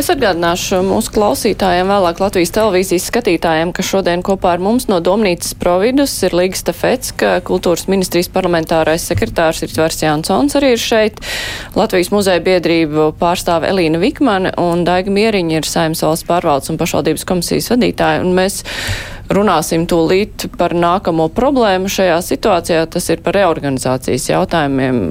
Es 0.00 0.08
atgādināšu 0.12 0.80
mūsu 0.86 1.12
klausītājiem, 1.14 1.90
vēlāk 1.92 2.20
Latvijas 2.22 2.54
televīzijas 2.56 3.08
skatītājiem, 3.10 3.74
ka 3.76 3.84
šodien 3.84 4.24
kopā 4.24 4.54
ar 4.56 4.62
mums 4.64 4.88
no 4.88 5.02
Domnīcas 5.04 5.54
Providus 5.60 6.14
ir 6.26 6.36
Līgas 6.36 6.64
Tafets, 6.66 7.12
ka 7.18 7.34
kultūras 7.44 7.84
ministrijas 7.92 8.30
parlamentārais 8.32 9.04
sekretārs 9.08 9.62
ir 9.62 9.74
Tvers 9.74 10.00
Jansons 10.02 10.56
arī 10.58 10.72
ir 10.76 10.82
šeit. 10.82 11.20
Latvijas 11.76 12.12
muzeja 12.14 12.42
biedrību 12.44 13.10
pārstāve 13.20 13.68
Elīna 13.72 14.00
Vikmane 14.02 14.54
un 14.60 14.86
Daiga 14.88 15.12
Mieriņa 15.12 15.60
ir 15.60 15.68
Saimnes 15.68 16.04
valsts 16.06 16.28
pārvaldes 16.28 16.72
un 16.72 16.80
pašvaldības 16.80 17.28
komisijas 17.28 17.72
vadītāja. 17.74 18.24
Un 18.24 18.32
mēs 18.38 18.62
runāsim 19.32 19.86
tūlīt 19.90 20.48
par 20.58 20.74
nākamo 20.76 21.28
problēmu 21.36 21.92
šajā 21.92 22.18
situācijā. 22.32 22.84
Tas 22.92 23.08
ir 23.12 23.22
par 23.24 23.36
reorganizācijas 23.38 24.30
jautājumiem, 24.32 25.02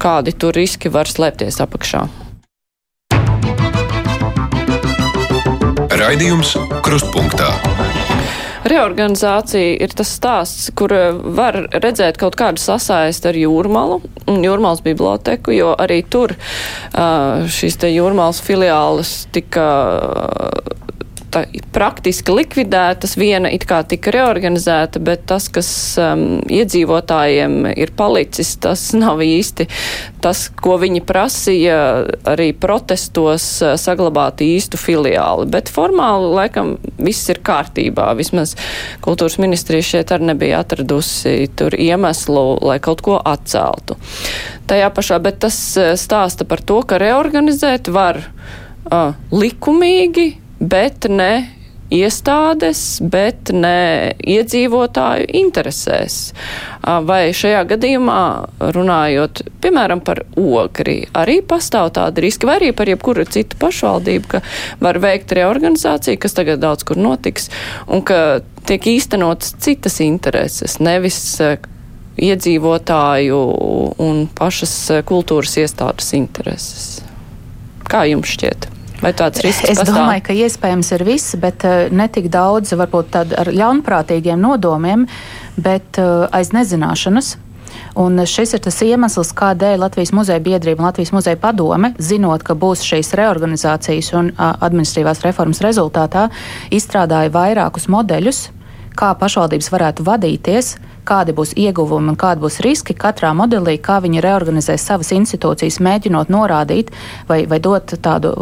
kādi 0.00 0.36
tur 0.36 0.56
riski 0.56 0.92
var 0.92 1.10
slēpties 1.10 1.60
apakšā. 1.64 2.06
Raidījums 6.04 6.50
Krustpunktā. 6.84 7.46
Reorganizācija 8.68 9.78
ir 9.86 9.94
tas 9.96 10.10
stāsts, 10.18 10.66
kur 10.76 10.92
var 11.38 11.56
redzēt 11.72 12.18
kaut 12.20 12.36
kādu 12.36 12.60
sasaisti 12.60 13.30
ar 13.30 13.38
jūrmalu 13.40 14.02
jūrmālas 14.44 14.82
biblioteku, 14.84 15.54
jo 15.56 15.70
arī 15.80 16.02
tur 16.04 16.34
šīs 16.92 17.80
te 17.80 17.88
jūrmālas 17.94 18.42
filiāles 18.44 19.14
tika 19.32 19.64
tā, 21.34 21.44
praktiski 21.74 22.34
likvidētas, 22.34 23.16
viena 23.18 23.50
it 23.52 23.66
kā 23.68 23.80
tika 23.88 24.12
reorganizēta, 24.14 25.02
bet 25.02 25.26
tas, 25.30 25.48
kas 25.52 25.68
um, 26.00 26.40
iedzīvotājiem 26.52 27.72
ir 27.74 27.92
palicis, 27.98 28.54
tas 28.62 28.86
nav 28.96 29.22
īsti 29.24 29.66
tas, 30.24 30.46
ko 30.48 30.76
viņi 30.80 31.02
prasīja 31.04 31.78
arī 32.30 32.50
protestos 32.56 33.46
uh, 33.64 33.74
saglabāt 33.80 34.44
īstu 34.44 34.80
filiāli. 34.80 35.48
Bet 35.52 35.72
formāli, 35.72 36.30
laikam, 36.38 36.74
viss 36.98 37.28
ir 37.32 37.42
kārtībā. 37.44 38.10
Vismaz 38.18 38.54
kultūras 39.04 39.38
ministrija 39.42 39.84
šeit 39.94 40.14
arī 40.14 40.30
nebija 40.32 40.62
atradusi 40.64 41.50
tur 41.58 41.76
iemeslu, 41.76 42.46
lai 42.64 42.78
kaut 42.84 43.04
ko 43.04 43.18
atceltu. 43.18 43.98
Tajā 44.70 44.88
pašā, 44.94 45.20
bet 45.24 45.42
tas 45.44 45.58
uh, 45.80 45.92
stāsta 46.00 46.46
par 46.48 46.62
to, 46.64 46.80
ka 46.88 47.00
reorganizēt 47.02 47.90
var 47.92 48.22
uh, 48.22 49.12
likumīgi, 49.34 50.30
bet 50.60 51.08
ne 51.10 51.32
iestādes, 51.94 52.80
bet 53.00 53.50
ne 53.52 54.14
iedzīvotāju 54.18 55.28
interesēs. 55.36 56.32
Vai 56.82 57.34
šajā 57.36 57.60
gadījumā 57.74 58.22
runājot, 58.74 59.44
piemēram, 59.64 60.02
par 60.04 60.24
ogri, 60.40 61.04
arī 61.16 61.40
pastāv 61.46 61.92
tāda 61.98 62.24
riska, 62.24 62.48
vai 62.48 62.58
arī 62.60 62.72
par 62.76 62.90
jebkuru 62.90 63.26
citu 63.28 63.58
pašvaldību, 63.60 64.32
ka 64.32 64.42
var 64.84 65.00
veikt 65.02 65.36
reorganizāciju, 65.36 66.20
kas 66.24 66.36
tagad 66.36 66.64
daudz 66.64 66.86
kur 66.88 67.00
notiks, 67.00 67.50
un 67.86 68.04
ka 68.06 68.40
tiek 68.68 68.90
īstenotas 68.96 69.54
citas 69.62 70.00
intereses, 70.04 70.80
nevis 70.80 71.20
iedzīvotāju 72.14 73.40
un 74.02 74.26
pašas 74.38 74.76
kultūras 75.06 75.58
iestādes 75.60 76.14
intereses. 76.16 77.02
Kā 77.90 78.06
jums 78.08 78.30
šķiet? 78.36 78.70
Vai 79.04 79.12
tāds 79.16 79.44
risks 79.44 79.68
es 79.68 79.80
pastāv? 79.80 80.00
domāju, 80.00 80.24
ka 80.24 80.36
iespējams 80.46 80.92
ir 80.96 81.04
viss, 81.06 81.36
bet 81.40 81.66
uh, 81.68 81.86
ne 81.92 82.08
tik 82.08 82.30
daudz 82.32 82.72
varbūt 82.72 83.10
tādu 83.14 83.36
ar 83.40 83.50
ļaunprātīgiem 83.52 84.40
nodomiem, 84.40 85.06
bet 85.60 86.00
uh, 86.00 86.24
aiz 86.32 86.54
nezināšanas. 86.56 87.34
Un 87.98 88.18
šis 88.26 88.56
ir 88.56 88.62
tas 88.62 88.80
iemesls, 88.86 89.32
kādēļ 89.38 89.82
Latvijas 89.82 90.12
muzeja 90.14 90.42
biedrība 90.42 90.82
un 90.82 90.88
Latvijas 90.88 91.12
muzeja 91.14 91.38
padome, 91.40 91.92
zinot, 91.98 92.42
ka 92.46 92.56
būs 92.58 92.82
šīs 92.86 93.12
reorganizācijas 93.18 94.12
un 94.18 94.32
administratīvās 94.38 95.22
reformas 95.26 95.62
rezultātā, 95.62 96.28
izstrādāja 96.74 97.32
vairākus 97.34 97.88
modeļus, 97.90 98.40
kā 98.98 99.12
pašvaldības 99.18 99.70
varētu 99.74 100.06
vadīties, 100.06 100.74
kādi 101.06 101.34
būs 101.36 101.54
ieguvumi 101.60 102.14
un 102.14 102.18
kādi 102.18 102.42
būs 102.44 102.60
riski 102.64 102.96
katrā 102.98 103.34
modelī, 103.36 103.76
kā 103.82 104.00
viņi 104.02 104.22
reorganizēs 104.24 104.86
savas 104.90 105.12
institūcijas, 105.14 105.82
mēģinot 105.84 106.32
norādīt 106.32 106.94
vai, 107.28 107.44
vai 107.50 107.60
dot 107.62 107.96
tādu 108.02 108.34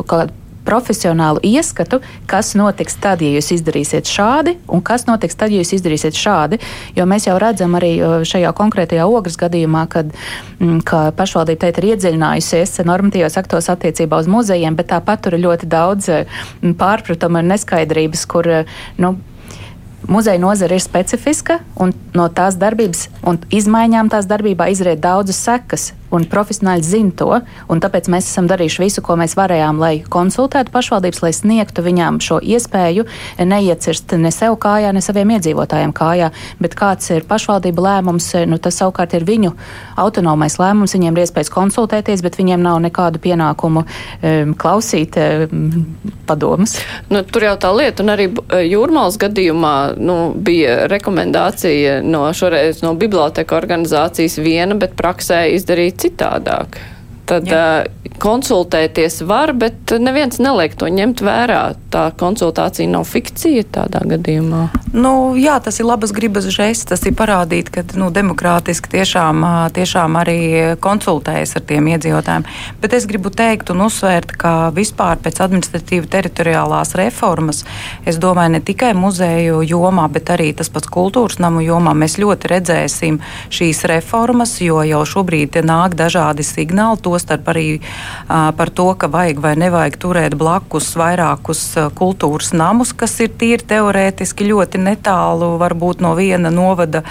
profesionālu 0.64 1.42
ieskatu, 1.46 2.00
kas 2.30 2.54
notiks 2.58 2.96
tad, 3.02 3.22
ja 3.22 3.32
jūs 3.36 3.52
izdarīsiet 3.56 4.08
šādi, 4.08 4.56
un 4.72 4.82
kas 4.84 5.06
notiks 5.08 5.38
tad, 5.38 5.52
ja 5.52 5.62
jūs 5.62 5.74
izdarīsiet 5.78 6.18
šādi. 6.18 6.60
Jo 6.96 7.06
mēs 7.08 7.26
jau 7.28 7.38
redzam 7.42 7.76
arī 7.78 7.94
šajā 8.28 8.52
konkrētajā 8.58 9.06
ogres 9.08 9.38
gadījumā, 9.40 9.86
kad 9.92 10.12
mm, 10.58 10.84
pašvaldība 11.18 11.66
teikt 11.66 11.82
ir 11.82 11.90
iedziļinājusies 11.92 12.82
normatīvos 12.88 13.38
aktos 13.40 13.70
attiecībā 13.72 14.22
uz 14.22 14.30
muzejiem, 14.30 14.78
bet 14.78 14.92
tāpat 14.94 15.26
tur 15.26 15.38
ir 15.38 15.44
ļoti 15.46 15.68
daudz 15.72 16.10
mm, 16.12 16.76
pārpratumu 16.80 17.42
un 17.42 17.54
neskaidrības, 17.54 18.26
kur 18.30 18.50
nu, 19.02 19.16
Muzeja 20.02 20.40
nozare 20.42 20.74
ir 20.74 20.82
specifiska, 20.82 21.60
un 21.78 21.92
no 22.18 22.24
tās 22.34 22.56
darbības 22.58 23.04
un 23.22 23.38
izmaiņām 23.54 24.10
tās 24.10 24.26
darbībā 24.26 24.66
izriet 24.74 24.98
daudzas 24.98 25.38
sekas 25.46 25.92
un 26.12 26.26
profesionāļi 26.28 26.86
zina 26.86 27.16
to. 27.18 27.30
Tāpēc 27.82 28.08
mēs 28.12 28.28
esam 28.30 28.46
darījuši 28.50 28.82
visu, 28.84 29.02
ko 29.04 29.16
mēs 29.18 29.34
varējām, 29.38 29.80
lai 29.82 29.94
konsultētu 30.12 30.72
pašvaldības, 30.74 31.22
lai 31.24 31.32
sniegtu 31.34 31.84
viņām 31.84 32.20
šo 32.22 32.38
iespēju 32.38 33.06
neiecirst 33.42 34.14
ne 34.20 34.30
sev 34.34 34.58
kājā, 34.62 34.92
ne 34.94 35.02
saviem 35.04 35.32
iedzīvotājiem 35.36 35.94
kājā. 35.96 36.30
Bet 36.62 36.76
kāds 36.78 37.10
ir 37.14 37.26
pašvaldība 37.28 37.86
lēmums, 37.88 38.28
nu, 38.46 38.58
tas 38.62 38.78
savukārt 38.80 39.16
ir 39.18 39.26
viņu 39.28 39.54
autonomais 40.00 40.58
lēmums. 40.60 40.94
Viņiem 40.96 41.16
ir 41.16 41.24
iespējas 41.24 41.52
konsultēties, 41.52 42.22
bet 42.24 42.38
viņiem 42.38 42.62
nav 42.62 42.78
nekādu 42.84 43.22
pienākumu 43.22 43.84
um, 43.84 44.54
klausīt 44.58 45.18
um, 45.18 45.82
padomus. 46.28 46.76
Nu, 47.10 47.24
tur 47.26 47.48
jau 47.48 47.56
tā 47.60 47.72
lieta, 47.74 48.04
un 48.04 48.14
arī 48.14 48.28
jūrmālas 48.68 49.18
gadījumā 49.22 49.74
nu, 49.98 50.18
bija 50.36 50.86
rekomendācija 50.92 52.00
no 52.04 52.24
šoreiz 52.36 52.82
no 52.84 52.94
biblioteka 52.98 53.56
organizācijas 53.58 54.38
viena, 54.42 54.76
bet 54.78 54.96
praksē 54.98 55.44
izdarīt 55.56 56.01
citādāk. 56.02 56.80
Tad 57.26 57.46
Jā. 57.46 57.84
konsultēties 58.22 59.20
var, 59.26 59.52
bet 59.54 59.94
neviens 60.02 60.40
neliek 60.42 60.74
to 60.78 60.88
ņemt 60.90 61.22
vērā. 61.22 61.60
Tā 61.92 62.08
konsultācija 62.18 62.90
nav 62.90 63.06
fikcija 63.06 63.62
tādā 63.70 64.02
gadījumā. 64.10 64.64
Nu, 64.92 65.32
jā, 65.38 65.54
tas 65.62 65.78
ir 65.80 65.86
labas 65.88 66.12
gribas 66.12 66.48
žests. 66.52 66.88
Tas 66.90 67.04
ir 67.08 67.14
parādīt, 67.16 67.70
ka 67.72 67.84
nu, 67.96 68.10
demokrātiski 68.12 68.90
tiešām, 68.92 69.44
tiešām 69.76 70.18
arī 70.20 70.40
konsultējas 70.82 71.56
ar 71.56 71.64
tiem 71.68 71.88
iedzīvotājiem. 71.94 72.46
Bet 72.82 72.96
es 72.98 73.06
gribu 73.08 73.30
teikt 73.32 73.70
un 73.72 73.86
uzsvērt, 73.86 74.34
ka 74.36 74.52
vispār 74.74 75.22
pēc 75.22 75.40
administratīva 75.46 76.10
teritoriālās 76.12 76.96
reformas, 76.98 77.62
es 78.04 78.18
domāju, 78.20 78.56
ne 78.56 78.62
tikai 78.64 78.92
muzeju 78.98 79.62
jomā, 79.64 80.08
bet 80.12 80.34
arī 80.34 80.50
tas 80.58 80.68
pats 80.72 80.90
kultūras 80.92 81.38
namu 81.40 81.62
jomā, 81.64 81.94
mēs 81.96 82.18
ļoti 82.20 82.52
redzēsim 82.52 83.20
šīs 83.52 83.84
reformas, 83.88 84.58
jo 84.60 84.82
jau 84.84 85.04
šobrīd 85.14 85.62
nāk 85.64 85.96
dažādi 85.96 86.44
signāli 86.46 87.00
tostarp 87.12 87.48
arī 87.52 87.66
par 88.28 88.70
to, 88.72 88.88
ka 88.96 89.08
vajag 89.12 89.40
vai 89.42 89.54
nevajag 89.60 89.98
turēt 90.00 90.36
blakus 90.38 90.92
vairākus 90.96 91.60
kultūras 91.98 92.52
namus, 92.56 92.94
kas 92.96 93.18
ir 93.20 93.32
tīri 93.38 93.64
teorētiski 93.68 94.48
ļoti 94.48 94.80
netālu, 94.80 95.54
varbūt 95.60 96.02
no 96.04 96.14
viena 96.18 96.52
novada 96.52 97.02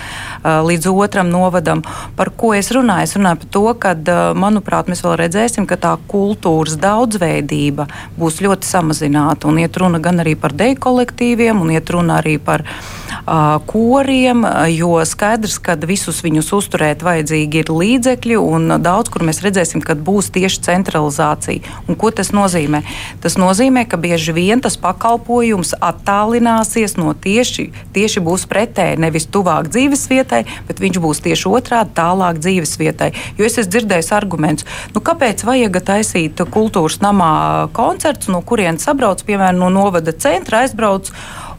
līdz 0.44 0.90
otram 0.92 1.30
novadam. 1.32 1.84
Par 2.18 2.32
ko 2.38 2.54
es 2.58 2.72
runāju? 2.74 3.10
Es 3.10 3.16
runāju 3.18 3.42
par 3.44 3.52
to, 3.58 3.64
ka, 3.84 3.94
manuprāt, 4.38 4.90
mēs 4.92 5.04
vēl 5.06 5.18
redzēsim, 5.22 5.68
ka 5.70 5.78
tā 5.82 5.94
kultūras 6.12 6.78
daudzveidība 6.82 7.88
būs 8.18 8.42
ļoti 8.46 8.68
samazināta. 8.68 9.50
Un 9.52 9.62
iet 9.62 9.78
runa 9.78 10.02
gan 10.04 10.24
arī 10.24 10.36
par 10.40 10.56
deju 10.58 10.80
kolektīviem, 10.82 11.62
un 11.62 11.74
iet 11.76 11.90
runa 11.94 12.20
arī 12.22 12.38
par 12.42 12.66
uh, 12.66 13.60
koriem, 13.70 14.46
jo 14.74 14.98
skaidrs, 15.06 15.60
ka 15.62 15.78
visus 15.88 16.22
viņus 16.26 16.52
uzturēt 16.58 17.06
vajadzīgi 17.06 17.64
ir 17.64 17.72
līdzekļi, 17.74 18.38
un 18.42 18.78
daudz 18.82 19.12
kur 19.12 19.26
mēs 19.28 19.42
redzēsim, 19.46 19.84
kad 19.92 20.00
būs 20.08 20.32
tieši 20.32 20.64
centralizācija. 20.70 21.84
Un 21.92 22.00
ko 22.00 22.14
tas 22.16 22.32
nozīmē? 22.36 22.80
Tas 23.24 23.36
nozīmē, 23.42 23.84
ka 23.92 24.00
bieži 24.00 24.32
vien 24.36 24.64
tas 24.64 24.78
pakalpojums 24.80 25.76
attālināsies 25.84 26.96
no 27.00 27.12
tieši, 27.12 27.68
tieši 27.96 28.24
būs 28.24 28.48
pretēji, 28.52 29.02
nevis 29.04 29.28
tuvāk 29.28 29.68
dzīves 29.74 30.08
vietai, 30.12 30.46
bet 30.70 30.80
viņš 30.84 31.02
būs 31.04 31.24
tieši 31.28 31.52
otrādi 31.52 31.96
tālāk 32.00 32.40
dzīves 32.40 32.78
vietai. 32.80 33.12
Jo 33.36 33.48
es 33.50 33.60
esmu 33.60 33.76
dzirdējis 33.76 34.14
argumentus, 34.16 34.68
nu, 34.96 35.04
kāpēc 35.04 35.44
vajag 35.48 35.82
taisīt 35.92 36.42
kultūras 36.52 37.02
namā 37.04 37.34
koncerts, 37.76 38.32
no 38.32 38.42
kurienes 38.46 38.88
sabrauc, 38.88 39.24
piemēram, 39.28 39.60
no 39.60 39.72
novada 39.74 40.16
centra 40.16 40.64
aizbrauc 40.64 41.12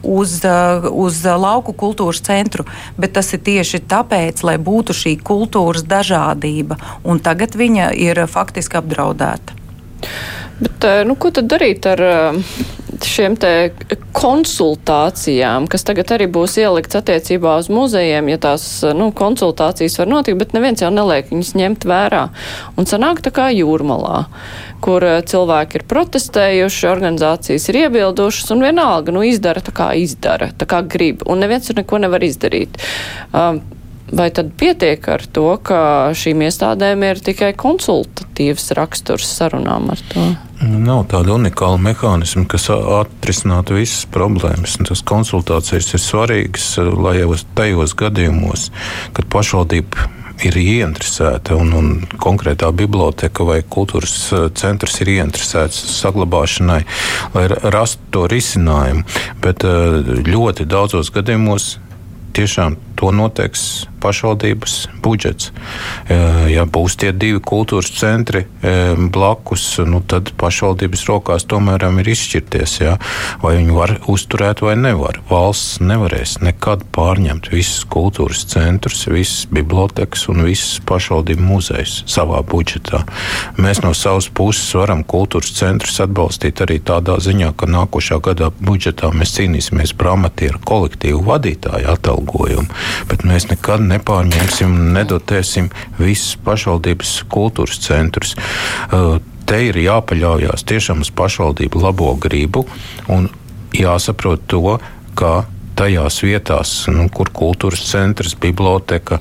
uz, 0.03 0.37
uz 0.91 1.23
lauku 1.25 1.73
kultūras 1.73 2.21
centru, 2.25 2.67
bet 2.97 3.15
tas 3.17 3.33
ir 3.33 3.43
tieši 3.45 3.83
tāpēc, 3.89 4.43
lai 4.43 4.57
būtu 4.61 4.95
šī 4.97 5.17
kultūras 5.23 5.87
dažādība, 5.87 6.77
un 7.03 7.23
tagad 7.23 7.57
viņa 7.59 7.91
ir 7.97 8.25
faktiski 8.27 8.79
apdraudēta. 8.79 9.61
Bet, 10.59 10.83
eh, 10.83 11.03
nu, 11.07 11.15
ko 11.15 11.31
tad 11.33 11.49
darīt 11.51 11.87
ar 11.89 12.01
eh, 12.07 12.37
šiem 13.01 13.35
te 13.39 13.51
konsultācijām, 14.15 15.67
kas 15.71 15.85
tagad 15.87 16.13
arī 16.15 16.27
būs 16.31 16.57
ielikts 16.61 16.97
attiecībā 16.99 17.55
uz 17.61 17.69
muzejiem, 17.73 18.29
ja 18.33 18.39
tās 18.41 18.65
eh, 18.85 18.93
nu, 18.97 19.09
konsultācijas 19.15 19.97
var 20.01 20.11
notikt, 20.11 20.39
bet 20.41 20.55
neviens 20.57 20.83
jau 20.83 20.91
neliek 20.93 21.31
viņas 21.31 21.53
ņemt 21.59 21.87
vērā. 21.89 22.23
Un 22.77 22.89
sanāk 22.89 23.23
tā 23.25 23.33
kā 23.35 23.49
jūrmalā, 23.53 24.25
kur 24.83 25.05
cilvēki 25.29 25.79
ir 25.79 25.87
protestējuši, 25.89 26.89
organizācijas 26.91 27.69
ir 27.71 27.83
iebildušas 27.85 28.51
un 28.55 28.65
vienalga, 28.67 29.15
nu, 29.15 29.23
izdara 29.27 29.63
tā 29.63 29.75
kā 29.75 29.93
izdara, 29.99 30.51
tā 30.57 30.69
kā 30.69 30.83
grib, 30.85 31.23
un 31.29 31.43
neviens 31.43 31.69
tur 31.69 31.79
neko 31.79 32.03
nevar 32.03 32.25
izdarīt. 32.25 32.81
Um, 33.31 33.63
Vai 34.13 34.29
tad 34.29 34.51
pietiek 34.59 35.07
ar 35.09 35.23
to, 35.33 35.47
ka 35.65 35.77
šīm 36.17 36.43
iestādēm 36.45 37.01
ir 37.07 37.21
tikai 37.23 37.53
konsultatīvs 37.57 38.69
raksturs 38.77 39.25
sarunām 39.39 39.89
ar 39.93 40.03
to? 40.11 40.25
Nav 40.61 41.07
tāda 41.11 41.33
unikāla 41.33 41.79
mehānisma, 41.81 42.45
kas 42.49 42.69
atrisinātu 42.69 43.79
visas 43.79 44.05
problēmas. 44.13 44.77
Tas 44.85 45.01
konsultācijas 45.09 45.95
ir 45.97 46.03
svarīgas, 46.03 46.67
lai 46.93 47.17
jau 47.23 47.33
tajos 47.57 47.95
gadījumos, 47.97 48.69
kad 49.17 49.27
pašvaldība 49.33 50.11
ir 50.45 50.57
ieinteresēta 50.61 51.57
un, 51.57 51.73
un 51.77 51.89
konkrētā 52.21 52.69
biblioteka 52.75 53.45
vai 53.47 53.59
kultūras 53.65 54.15
centrs 54.59 54.99
ir 55.01 55.13
ieinteresēts 55.15 55.79
saglabāšanai, 55.97 56.81
lai 57.33 57.47
rastu 57.73 58.13
to 58.13 58.27
risinājumu. 58.29 59.07
Bet 59.41 59.65
ļoti 60.29 60.69
daudzos 60.69 61.09
gadījumos 61.13 61.77
tiešām 62.33 62.77
to 63.03 63.11
noteiks 63.11 63.83
pašvaldības 64.03 64.73
budžets. 65.03 65.51
Ja 66.51 66.65
būs 66.67 66.95
tie 66.99 67.11
divi 67.15 67.39
kultūras 67.43 67.91
centri 67.95 68.43
blakus, 69.15 69.65
nu, 69.87 70.01
tad 70.07 70.33
pašvaldības 70.39 71.05
rokās 71.09 71.47
tomēr 71.49 71.83
ir 72.01 72.09
izšķirties, 72.13 72.75
ja? 72.83 72.97
vai 73.43 73.55
viņi 73.59 73.75
var 73.75 73.95
uzturēt 74.11 74.63
vai 74.63 74.75
nevar. 74.79 75.19
Valsts 75.29 75.81
nevarēs 75.83 76.37
nekad 76.43 76.85
pārņemt 76.95 77.49
visus 77.53 77.83
kultūras 77.91 78.43
centrus, 78.51 79.05
visas 79.11 79.47
bibliotekas 79.51 80.27
un 80.31 80.43
visas 80.47 80.79
pašvaldību 80.87 81.47
muzejus 81.47 82.01
savā 82.11 82.41
budžetā. 82.43 83.03
Mēs 83.59 83.83
no 83.83 83.93
savas 83.97 84.29
puses 84.31 84.67
varam 84.79 85.03
kultūras 85.07 85.53
centrus 85.59 85.99
atbalstīt 86.03 86.63
arī 86.63 86.79
tādā 86.83 87.17
ziņā, 87.23 87.53
ka 87.55 87.71
nākošā 87.71 88.19
gadā 88.23 88.51
budžetā 88.59 89.11
mēs 89.15 89.35
cīnīsimies 89.37 89.95
par 89.99 90.13
amatieru 90.17 90.59
kolektīvu 90.67 91.23
vadītāju 91.27 91.91
atalgojumu, 91.95 92.67
bet 93.09 93.25
mēs 93.27 93.47
nekad 93.51 93.83
nepārņemsim 93.87 94.71
un 94.71 94.93
nedotēsim 94.97 95.69
visus 95.99 96.37
pašvaldības 96.45 97.15
kultūras 97.31 97.81
centrus. 97.83 98.35
Te 99.43 99.59
ir 99.67 99.79
jāpaļaujas 99.83 100.63
tiešām 100.69 101.03
uz 101.03 101.11
pašvaldību 101.11 101.83
labo 101.83 102.13
gribu. 102.15 102.65
jāsaprot 103.73 104.47
to, 104.47 104.79
ka 105.19 105.43
tajās 105.75 106.21
vietās, 106.23 106.71
nu, 106.87 107.09
kur 107.09 107.29
kultūras 107.33 107.83
centrs, 107.89 108.35
biblioteka 108.39 109.19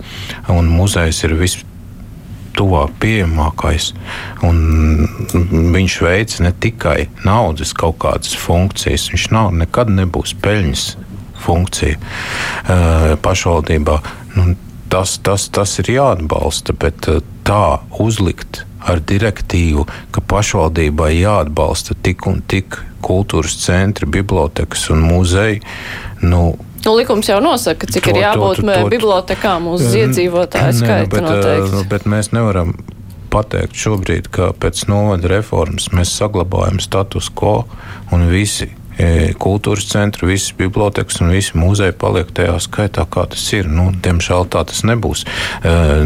un 0.52 0.68
muzejs 0.68 1.24
ir 1.24 1.36
vispār 1.40 1.70
tuvāk 2.56 2.92
pieejamākais. 3.00 3.92
Viņš 4.42 5.94
veic 6.04 6.34
ne 6.44 6.52
tikai 6.52 6.98
naudas 7.24 7.72
kaut 7.76 7.96
kādas 8.02 8.36
funkcijas, 8.36 9.08
viņš 9.12 9.30
nav, 9.32 9.54
nekad 9.56 9.92
nebūs 9.92 10.36
peļņas 10.42 10.84
funkcija 11.42 11.98
uh, 11.98 13.14
pašvaldībā. 13.22 13.98
Nu, 14.36 14.54
tas, 14.92 15.18
tas, 15.24 15.48
tas 15.52 15.78
ir 15.82 15.94
jāatbalsta, 15.96 16.76
bet 16.78 17.08
uh, 17.10 17.22
tā 17.46 17.80
uzlikt 18.02 18.64
ar 18.82 19.02
direktīvu, 19.06 19.86
ka 20.14 20.24
pašvaldībai 20.26 21.12
jāatbalsta 21.20 21.94
tik 22.02 22.26
un 22.30 22.42
tik 22.48 22.80
kultūras 23.02 23.56
centri, 23.62 24.08
bibliotekas 24.10 24.88
un 24.94 25.06
muzeji. 25.06 25.62
Nu, 26.22 26.52
Nu, 26.82 26.96
likums 26.98 27.28
jau 27.30 27.38
nosaka, 27.38 27.86
cik 27.86 28.08
to, 28.08 28.10
ir 28.10 28.24
jābūt 28.24 28.58
to, 28.58 28.66
to, 28.66 28.74
to, 28.74 28.88
bibliotekām 28.90 29.68
uz 29.70 29.84
iedzīvotāju 29.94 30.72
skaitu. 30.80 31.04
Nu, 31.06 31.14
bet, 31.14 31.26
noteikti. 31.28 31.82
bet 31.92 32.08
mēs 32.10 32.32
nevaram 32.34 32.74
pateikt 33.32 33.78
šobrīd, 33.78 34.26
ka 34.34 34.50
pēc 34.58 34.82
novada 34.90 35.30
reformas 35.30 35.92
mēs 35.94 36.12
saglabājam 36.18 36.82
status 36.82 37.30
quo 37.30 37.62
un 38.12 38.26
visi 38.32 38.72
kultūras 39.42 39.86
centri, 39.88 40.28
visas 40.28 40.52
bibliotekas 40.56 41.20
un 41.22 41.32
visi 41.32 41.56
muzeji 41.58 41.94
paliek 41.98 42.28
tajā 42.34 42.58
skaitā, 42.62 43.06
kā 43.08 43.24
tas 43.32 43.44
ir. 43.56 43.68
Nu, 43.70 43.90
diemžēl 44.04 44.46
tā 44.52 44.64
tas 44.68 44.82
nebūs. 44.88 45.24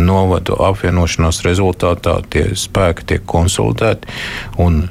Novadu 0.03 0.59
apvienošanās 0.69 1.43
rezultātā 1.47 2.19
tie 2.31 2.47
spēki 2.59 3.09
tiek 3.13 3.27
konsolidēti. 3.27 4.09
Un, 4.63 4.87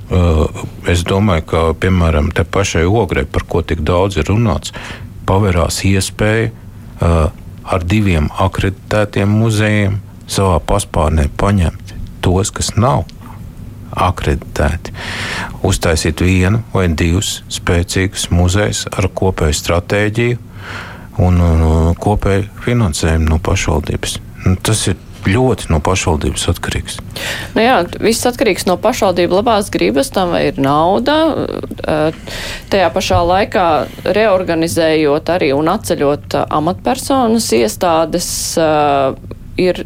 es 0.91 1.06
domāju, 1.08 1.48
ka 1.52 1.64
piemēram 1.80 2.32
te 2.36 2.43
pašai 2.43 2.86
ogrei, 2.86 3.26
par 3.26 3.48
ko 3.50 3.64
tik 3.64 3.86
daudz 3.88 4.20
ir 4.20 4.30
runāts, 4.30 4.76
pavērās 5.26 5.82
iespēja 5.88 6.52
ar 7.66 7.86
diviem 7.89 8.30
akreditētiem 8.39 9.32
muzejiem 9.41 10.00
savā 10.30 10.60
paspārnē 10.62 11.30
paņemt 11.38 11.96
tos, 12.26 12.52
kas 12.54 12.74
nav 12.78 13.06
akreditēti. 13.96 14.93
Uztaisīt 15.66 16.22
vienu 16.26 16.62
vai 16.74 16.88
divus 16.91 17.39
spēcīgus 17.54 18.30
muzejus 18.34 18.86
ar 18.91 19.10
kopēju 19.10 19.60
stratēģiju 19.62 20.38
un, 21.26 21.41
kopēju 22.02 22.48
finansējumu 22.66 23.32
no 23.32 23.41
pašvaldības. 23.43 24.20
Nu, 24.46 24.56
tas 24.62 24.86
ir 24.91 25.00
ļoti 25.26 25.72
no 25.72 25.80
pašvaldības 25.84 26.43
atkarīgs. 26.52 27.00
Nu 27.56 27.64
jā, 27.64 27.80
viss 28.04 28.28
atkarīgs 28.30 28.68
no 28.70 28.78
pašvaldību 28.82 29.39
labās 29.39 29.72
gribas, 29.74 30.12
tam 30.14 30.36
vai 30.36 30.46
ir 30.52 30.60
nauda. 30.62 31.18
Tajā 32.70 32.91
pašā 32.93 33.22
laikā 33.26 33.66
reorganizējot 34.06 35.34
arī 35.34 35.52
un 35.58 35.72
atceļot 35.74 36.38
amatpersonas 36.46 37.50
iestādes 37.58 38.30
ir 39.62 39.86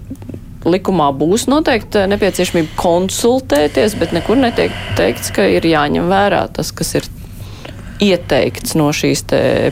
likumā 0.68 1.12
būs 1.16 1.48
noteikti 1.52 2.06
nepieciešamība 2.12 2.76
konsultēties, 2.80 3.96
bet 4.00 4.16
nekur 4.16 4.40
netiek 4.40 4.76
teikts, 5.00 5.32
ka 5.36 5.48
ir 5.48 5.68
jāņem 5.68 6.10
vērā 6.12 6.46
tas, 6.56 6.74
kas 6.76 6.96
ir 7.00 7.08
ieteikts 8.00 8.76
no 8.80 8.90
šīs 8.96 9.26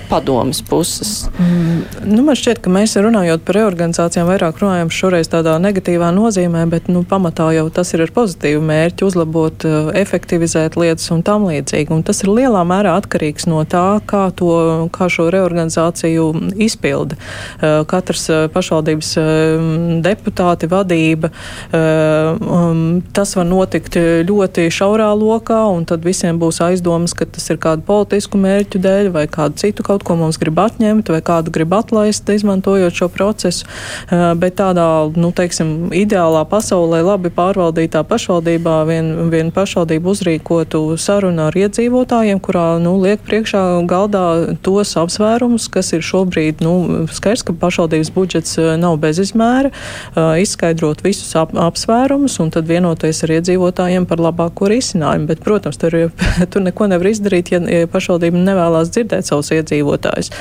padomas 0.10 0.62
puses? 0.66 1.28
Mm, 1.40 1.82
nu, 2.12 2.24
man 2.28 2.38
šķiet, 2.38 2.60
ka 2.64 2.72
mēs 2.74 2.98
runājot 3.00 3.44
par 3.48 3.58
reorganizācijām, 3.60 4.28
vairāk 4.28 4.60
runājam 4.62 4.92
šoreiz 4.94 5.30
tādā 5.32 5.56
negatīvā 5.64 6.10
nozīmē, 6.16 6.66
bet 6.72 6.90
nu, 6.92 7.04
pamatā 7.08 7.50
jau 7.56 7.68
tas 7.74 7.94
ir 7.96 8.04
ar 8.04 8.14
pozitīvu 8.16 8.64
mērķi 8.68 9.08
uzlabot, 9.08 9.68
uh, 9.68 9.92
efektivizēt 9.98 10.76
lietas 10.80 11.08
un 11.16 11.24
tam 11.28 11.48
līdzīgi. 11.48 11.94
Un 11.96 12.04
tas 12.08 12.20
ir 12.26 12.34
lielā 12.34 12.64
mērā 12.68 12.98
atkarīgs 13.00 13.48
no 13.48 13.64
tā, 13.70 13.86
kā, 14.10 14.28
to, 14.36 14.52
kā 14.96 15.10
šo 15.12 15.30
reorganizāciju 15.34 16.28
izpilda. 16.68 17.18
Uh, 17.18 17.82
katrs 17.88 18.28
uh, 18.34 18.46
pašvaldības 18.52 19.14
deputāti, 20.04 20.68
vadība, 20.70 21.30
um, 21.74 23.00
tas 23.16 23.34
var 23.38 23.46
notikt 23.48 23.98
ļoti 24.28 24.68
šaurā 24.74 25.10
lokā, 25.18 25.60
un 25.74 25.86
tad 25.90 26.06
visiem 26.06 26.40
būs 26.42 26.60
aizdomas, 26.66 27.16
ka 27.18 27.28
tas 27.30 27.48
ir 27.52 27.60
kāda 27.62 27.86
politika 27.88 28.17
politisku 28.18 28.40
mērķu 28.42 28.80
dēļ, 28.82 29.08
vai 29.14 29.28
kādu 29.30 29.60
citu 29.62 29.84
kaut 29.86 30.02
ko 30.04 30.16
mums 30.18 30.40
grib 30.42 30.58
atņemt, 30.58 31.12
vai 31.14 31.22
kādu 31.22 31.52
grib 31.54 31.74
atlaist, 31.78 32.26
izmantojot 32.26 32.96
šo 32.98 33.08
procesu. 33.14 33.68
Bet 34.10 34.58
tādā, 34.58 35.06
nu, 35.14 35.30
teiksim, 35.32 35.92
ideālā 35.94 36.42
pasaulē, 36.50 37.04
labi 37.06 37.30
pārvaldītā 37.30 38.02
pašvaldībā, 38.10 38.78
vien, 38.90 39.30
vien 39.30 39.52
pašvaldība 39.54 40.10
uzrīkotu 40.10 40.98
sarunu 40.98 41.46
ar 41.46 41.58
iedzīvotājiem, 41.58 42.42
kurā, 42.42 42.80
nu, 42.82 42.96
liek 43.04 43.22
priekšā 43.22 43.62
galdā 43.86 44.56
tos 44.66 44.96
apsvērumus, 44.98 45.70
kas 45.70 45.94
ir 45.94 46.02
šobrīd, 46.02 46.66
nu, 46.66 47.06
skaidrs, 47.14 47.46
ka 47.46 47.54
pašvaldības 47.54 48.12
budžets 48.18 48.58
nav 48.82 48.98
bez 49.04 49.22
izmēra, 49.22 49.70
eh, 49.70 50.42
izskaidrot 50.42 51.06
visus 51.06 51.36
ap, 51.38 51.54
apsvērumus 51.54 52.40
un 52.42 52.50
tad 52.50 52.66
vienoties 52.66 53.22
ar 53.28 53.38
iedzīvotājiem 53.38 54.10
par 54.10 54.26
labāko 54.26 54.72
risinājumu. 54.74 55.30
Bet, 55.30 55.46
protams, 55.46 55.78
tur, 55.78 56.00
tur 56.52 56.66
neko 56.66 56.90
nevar 56.90 57.14
izdarīt, 57.14 57.54
ja, 57.54 57.62
ja 57.62 57.88
pašvaldība 58.08 58.40
nevēlas 58.40 58.92
dzirdēt 58.94 59.28
savus 59.28 59.52
iedzīvotājus. 59.52 60.32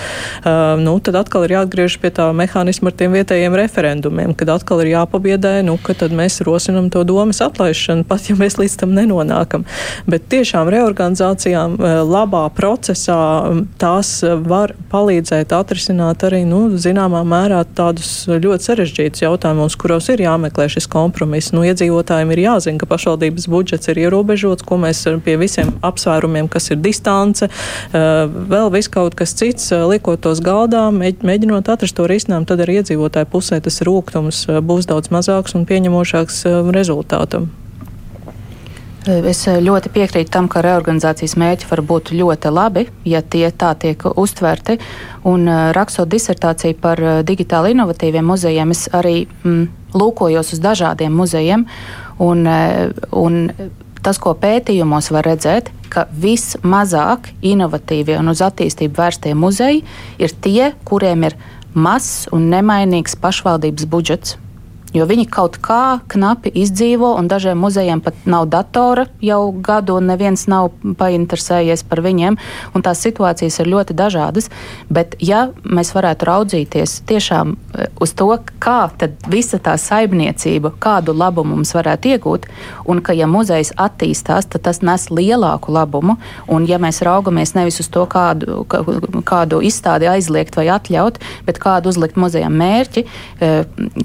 Uh, 0.46 0.76
nu, 0.78 0.96
tad 1.02 1.18
atkal 1.18 1.46
ir 1.46 1.56
jāatgriežas 1.56 1.98
pie 2.02 2.12
tā 2.14 2.28
mehānisma 2.36 2.92
ar 2.92 2.96
tiem 2.98 3.16
vietējiem 3.16 3.56
referendumiem, 3.58 4.34
kad 4.38 4.52
atkal 4.54 4.84
ir 4.84 4.92
jāpabiedē, 4.94 5.58
nu, 5.66 5.76
ka 5.82 5.96
tad 5.98 6.14
mēs 6.14 6.40
rosinam 6.46 6.90
to 6.94 7.02
domas 7.06 7.42
atlaišanu, 7.44 8.06
pat 8.06 8.30
ja 8.30 8.36
mēs 8.38 8.58
līdz 8.60 8.78
tam 8.82 8.94
nenonākam. 8.96 9.66
Bet 10.06 10.28
tiešām 10.30 10.70
reorganizācijām 10.72 11.78
labā 12.06 12.44
procesā 12.54 13.18
tās 13.80 14.20
var 14.46 14.76
palīdzēt 14.92 15.54
atrisināt 15.56 16.26
arī, 16.28 16.44
nu, 16.48 16.68
zināmā 16.78 17.24
mērā 17.26 17.64
tādus 17.76 18.28
ļoti 18.30 18.70
sarežģītus 18.70 19.24
jautājumus, 19.26 19.78
kuros 19.80 20.10
ir 20.12 20.22
jāmeklē 20.22 20.68
šis 20.72 20.88
kompromiss. 20.92 21.54
Nu, 21.56 21.64
iedzīvotājiem 21.66 22.32
ir 22.34 22.44
jāzina, 22.46 22.78
ka 22.80 22.90
pašvaldības 22.90 23.48
budžets 23.50 23.90
ir 23.92 24.04
ierobežots, 24.06 24.66
ko 24.66 24.78
mēs 24.82 25.04
pie 25.24 25.36
visiem 25.40 25.74
apsvērumiem, 25.86 26.50
kas 26.52 26.70
ir 26.72 26.80
distance, 26.82 27.48
vēl 27.92 28.70
viss 28.74 28.90
kaut 28.92 29.16
kas 29.18 29.34
cits, 29.38 29.70
liekot 29.72 30.20
tos 30.24 30.40
galdā, 30.44 30.86
mēģinot 30.92 31.68
atrast 31.72 31.96
to 31.98 32.06
risinājumu, 32.10 32.48
tad 32.48 32.64
arī 32.64 32.80
iedzīvotāju 32.80 33.30
pusē 33.32 33.60
tas 33.64 33.82
rūgtums 33.86 34.46
eh, 34.48 34.60
būs 34.64 34.88
daudz 34.90 35.12
mazāks 35.14 35.56
un 35.58 35.68
pieņemošāks 35.68 36.44
rezultātam. 36.74 37.50
Es 39.06 39.44
ļoti 39.46 39.90
piekrītu 39.94 40.32
tam, 40.34 40.48
ka 40.50 40.64
reorganizācijas 40.66 41.36
mērķi 41.38 41.68
var 41.70 41.82
būt 41.86 42.10
ļoti 42.10 42.50
labi, 42.50 42.88
ja 43.06 43.20
tie 43.22 43.52
tā 43.54 43.70
tiek 43.78 44.02
uztverti. 44.02 44.80
Un, 45.30 45.46
rakstot 45.76 46.10
disertāciju 46.10 46.74
par 46.82 47.02
digitāli 47.22 47.76
inovatīviem 47.76 48.26
muzejiem, 48.26 48.74
es 48.74 48.88
arī 48.90 49.28
mm, 49.44 49.94
lūkojos 49.94 50.50
uz 50.56 50.62
dažādiem 50.64 51.14
muzejiem. 51.14 51.62
Un, 52.18 52.48
un 53.14 53.38
tas, 54.06 54.20
ko 54.22 54.36
pētījumos 54.38 55.10
var 55.10 55.26
redzēt, 55.26 55.72
ka 55.90 56.06
vismazāk 56.22 57.32
inovatīvie 57.42 58.18
un 58.20 58.30
uz 58.30 58.42
attīstību 58.46 59.00
vērstie 59.00 59.34
muzeji 59.34 59.82
ir 60.22 60.34
tie, 60.44 60.72
kuriem 60.86 61.26
ir 61.26 61.38
mazs 61.74 62.26
un 62.34 62.46
nemainīgs 62.52 63.18
pašvaldības 63.20 63.88
budžets 63.90 64.36
jo 64.96 65.06
viņi 65.08 65.26
kaut 65.32 65.58
kā 65.62 66.00
knapi 66.12 66.52
izdzīvo, 66.62 67.12
un 67.18 67.28
dažiem 67.30 67.58
muzejiem 67.60 68.00
pat 68.04 68.26
nav 68.28 68.48
datora 68.52 69.06
jau 69.24 69.52
gadu, 69.52 69.98
un 70.00 70.10
neviens 70.10 70.46
nav 70.50 70.72
painteresējies 70.98 71.84
par 71.88 72.02
viņiem. 72.04 72.38
Tās 72.86 73.00
situācijas 73.02 73.56
ir 73.58 73.70
ļoti 73.72 73.96
dažādas. 73.98 74.46
Bet, 74.92 75.16
ja 75.18 75.48
mēs 75.64 75.90
varētu 75.96 76.28
raudzīties 76.28 77.00
tiešām 77.08 77.56
e, 77.56 77.88
uz 78.00 78.12
to, 78.14 78.28
kā 78.62 78.76
visa 79.26 79.58
tā 79.58 79.74
saimniecība, 79.80 80.70
kādu 80.78 81.14
labumu 81.16 81.56
mums 81.56 81.72
varētu 81.74 82.12
iegūt, 82.14 82.46
un 82.86 83.00
ka, 83.02 83.16
ja 83.16 83.26
muzejs 83.30 83.72
attīstās, 83.80 84.46
tad 84.52 84.66
tas 84.68 84.82
nes 84.86 85.08
lielāku 85.10 85.74
labumu. 85.74 86.16
Un, 86.52 86.68
ja 86.70 86.78
mēs 86.82 87.02
raugamies 87.06 87.56
nevis 87.56 87.80
uz 87.82 87.90
to, 87.92 88.04
kādu, 88.10 88.62
kādu 89.26 89.60
izstādi 89.66 90.08
aizliegt 90.10 90.56
vai 90.58 90.68
atļaut, 90.76 91.18
bet 91.48 91.60
kādu 91.62 91.90
uzlikt 91.90 92.20
muzejam 92.20 92.54
mērķi, 92.54 93.02
e, 93.02 93.52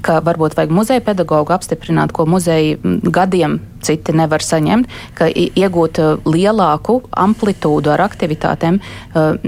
ka 0.02 0.18
varbūt 0.26 0.58
vajag 0.58 0.74
muzeja 0.82 1.04
pedagogu 1.06 1.54
apstiprināt, 1.54 2.12
ko 2.12 2.26
muzeji 2.26 2.76
gadiem 3.06 3.60
citi 3.84 4.14
nevar 4.16 4.44
saņemt, 4.44 4.90
ka 5.18 5.28
iegūt 5.28 6.00
lielāku 6.28 7.00
amplitūdu 7.10 7.92
ar 7.92 8.04
aktivitātēm, 8.06 8.80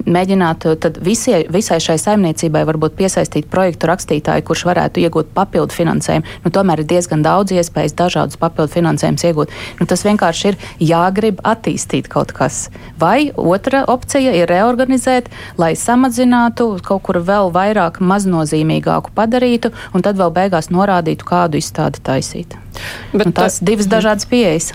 mēģināt 0.05 0.66
visie, 1.05 1.45
visai 1.53 1.80
šai 1.82 1.97
saimniecībai 2.01 2.64
varbūt 2.68 2.97
piesaistīt 2.99 3.49
projektu 3.53 3.91
rakstītāju, 3.91 4.45
kurš 4.47 4.64
varētu 4.68 5.05
iegūt 5.05 5.32
papildu 5.37 5.74
finansējumu. 5.74 6.39
Nu, 6.45 6.53
tomēr 6.55 6.82
ir 6.82 6.91
diezgan 6.91 7.24
daudz 7.24 7.55
iespējas 7.55 7.97
dažādus 7.99 8.41
papildu 8.41 8.74
finansējumus 8.76 9.26
iegūt. 9.30 9.55
Nu, 9.80 9.89
tas 9.91 10.05
vienkārši 10.07 10.53
ir 10.53 10.59
jāgrib 10.93 11.43
attīstīt 11.45 12.11
kaut 12.12 12.35
kas. 12.37 12.68
Vai 13.01 13.30
otra 13.35 13.85
opcija 13.91 14.35
ir 14.37 14.51
reorganizēt, 14.51 15.30
lai 15.61 15.74
samazinātu, 15.78 16.74
kaut 16.85 17.05
kur 17.07 17.20
vēl 17.24 17.53
vairāk 17.55 18.01
maznozīmīgāku 18.05 19.14
padarītu, 19.16 19.72
un 19.95 20.05
tad 20.07 20.20
vēl 20.20 20.35
beigās 20.35 20.72
norādītu, 20.74 21.26
kādu 21.28 21.61
izstādi 21.61 22.03
taisīt. 22.05 22.63
Bet, 23.12 23.28
nu, 23.28 23.32
tās 23.36 23.60
ir 23.60 23.70
divas 23.72 23.88
dažādas 23.90 24.28
pieejas. 24.30 24.72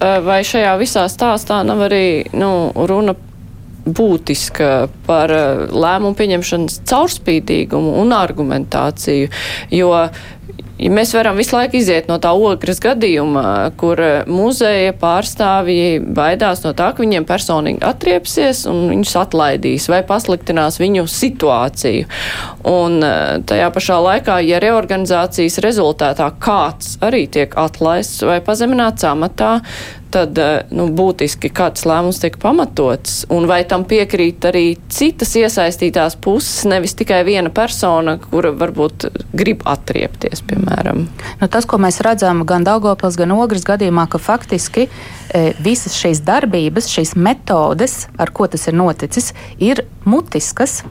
Vai 0.00 0.40
šajā 0.46 0.72
visā 0.80 1.06
stāstā 1.10 1.62
nav 1.66 1.84
arī 1.86 2.24
nu, 2.34 2.72
runa 2.74 3.14
būtiska 3.82 4.68
par 5.06 5.32
lēmumu 5.74 6.14
pieņemšanas 6.18 6.82
caurspīdīgumu 6.86 7.96
un 8.02 8.14
argumentāciju, 8.14 9.30
jo 9.74 9.92
Ja 10.82 10.90
mēs 10.90 11.12
varam 11.14 11.36
visu 11.38 11.54
laiku 11.54 11.76
iziet 11.78 12.08
no 12.10 12.16
tā 12.18 12.32
ogres 12.34 12.80
gadījuma, 12.82 13.70
kur 13.78 14.00
muzeja 14.26 14.94
pārstāvji 14.98 16.00
baidās 16.16 16.64
no 16.64 16.72
tā, 16.74 16.88
ka 16.90 17.04
viņiem 17.04 17.26
personīgi 17.28 17.84
atriepsies 17.86 18.64
un 18.70 18.88
viņus 18.90 19.12
atlaidīs 19.20 19.86
vai 19.92 20.00
pasliktinās 20.08 20.80
viņu 20.82 21.04
situāciju. 21.06 22.08
Un 22.68 23.02
tajā 23.48 23.70
pašā 23.74 23.96
laikā, 24.04 24.36
ja 24.46 24.60
reorganizācijas 24.62 25.58
rezultātā 25.64 26.28
kāds 26.42 26.96
arī 27.02 27.24
tiek 27.26 27.56
atlaists 27.58 28.22
vai 28.26 28.38
pazemināts 28.44 29.06
amatā, 29.08 29.56
tad 30.12 30.38
eh, 30.38 30.50
nu, 30.74 30.86
būtiski 30.92 31.50
kāds 31.54 31.86
lēmums 31.88 32.20
tiek 32.22 32.36
pamatots, 32.40 33.22
un 33.32 33.48
vai 33.50 33.62
tam 33.68 33.86
piekrīt 33.88 34.44
arī 34.50 34.64
citas 34.92 35.34
iesaistītās 35.38 36.18
puses, 36.22 36.66
nevis 36.68 36.96
tikai 36.98 37.22
viena 37.28 37.52
persona, 37.54 38.18
kura 38.22 38.52
varbūt 38.56 39.08
grib 39.36 39.64
atriepties, 39.68 40.44
piemēram. 40.48 41.06
Nu, 41.40 41.50
tas, 41.52 41.68
ko 41.68 41.80
mēs 41.82 42.02
redzam 42.04 42.44
gan 42.48 42.66
Daugopils, 42.68 43.18
gan 43.20 43.34
Ogres 43.36 43.64
gadījumā, 43.68 44.06
ka 44.12 44.20
faktiski 44.22 44.88
e, 44.88 45.44
visas 45.64 45.96
šīs 45.98 46.22
darbības, 46.26 46.90
šīs 46.92 47.16
metodes, 47.16 48.06
ar 48.20 48.34
ko 48.34 48.50
tas 48.52 48.68
ir 48.68 48.76
noticis, 48.78 49.32
ir 49.62 49.86
mutiskas. 50.04 50.82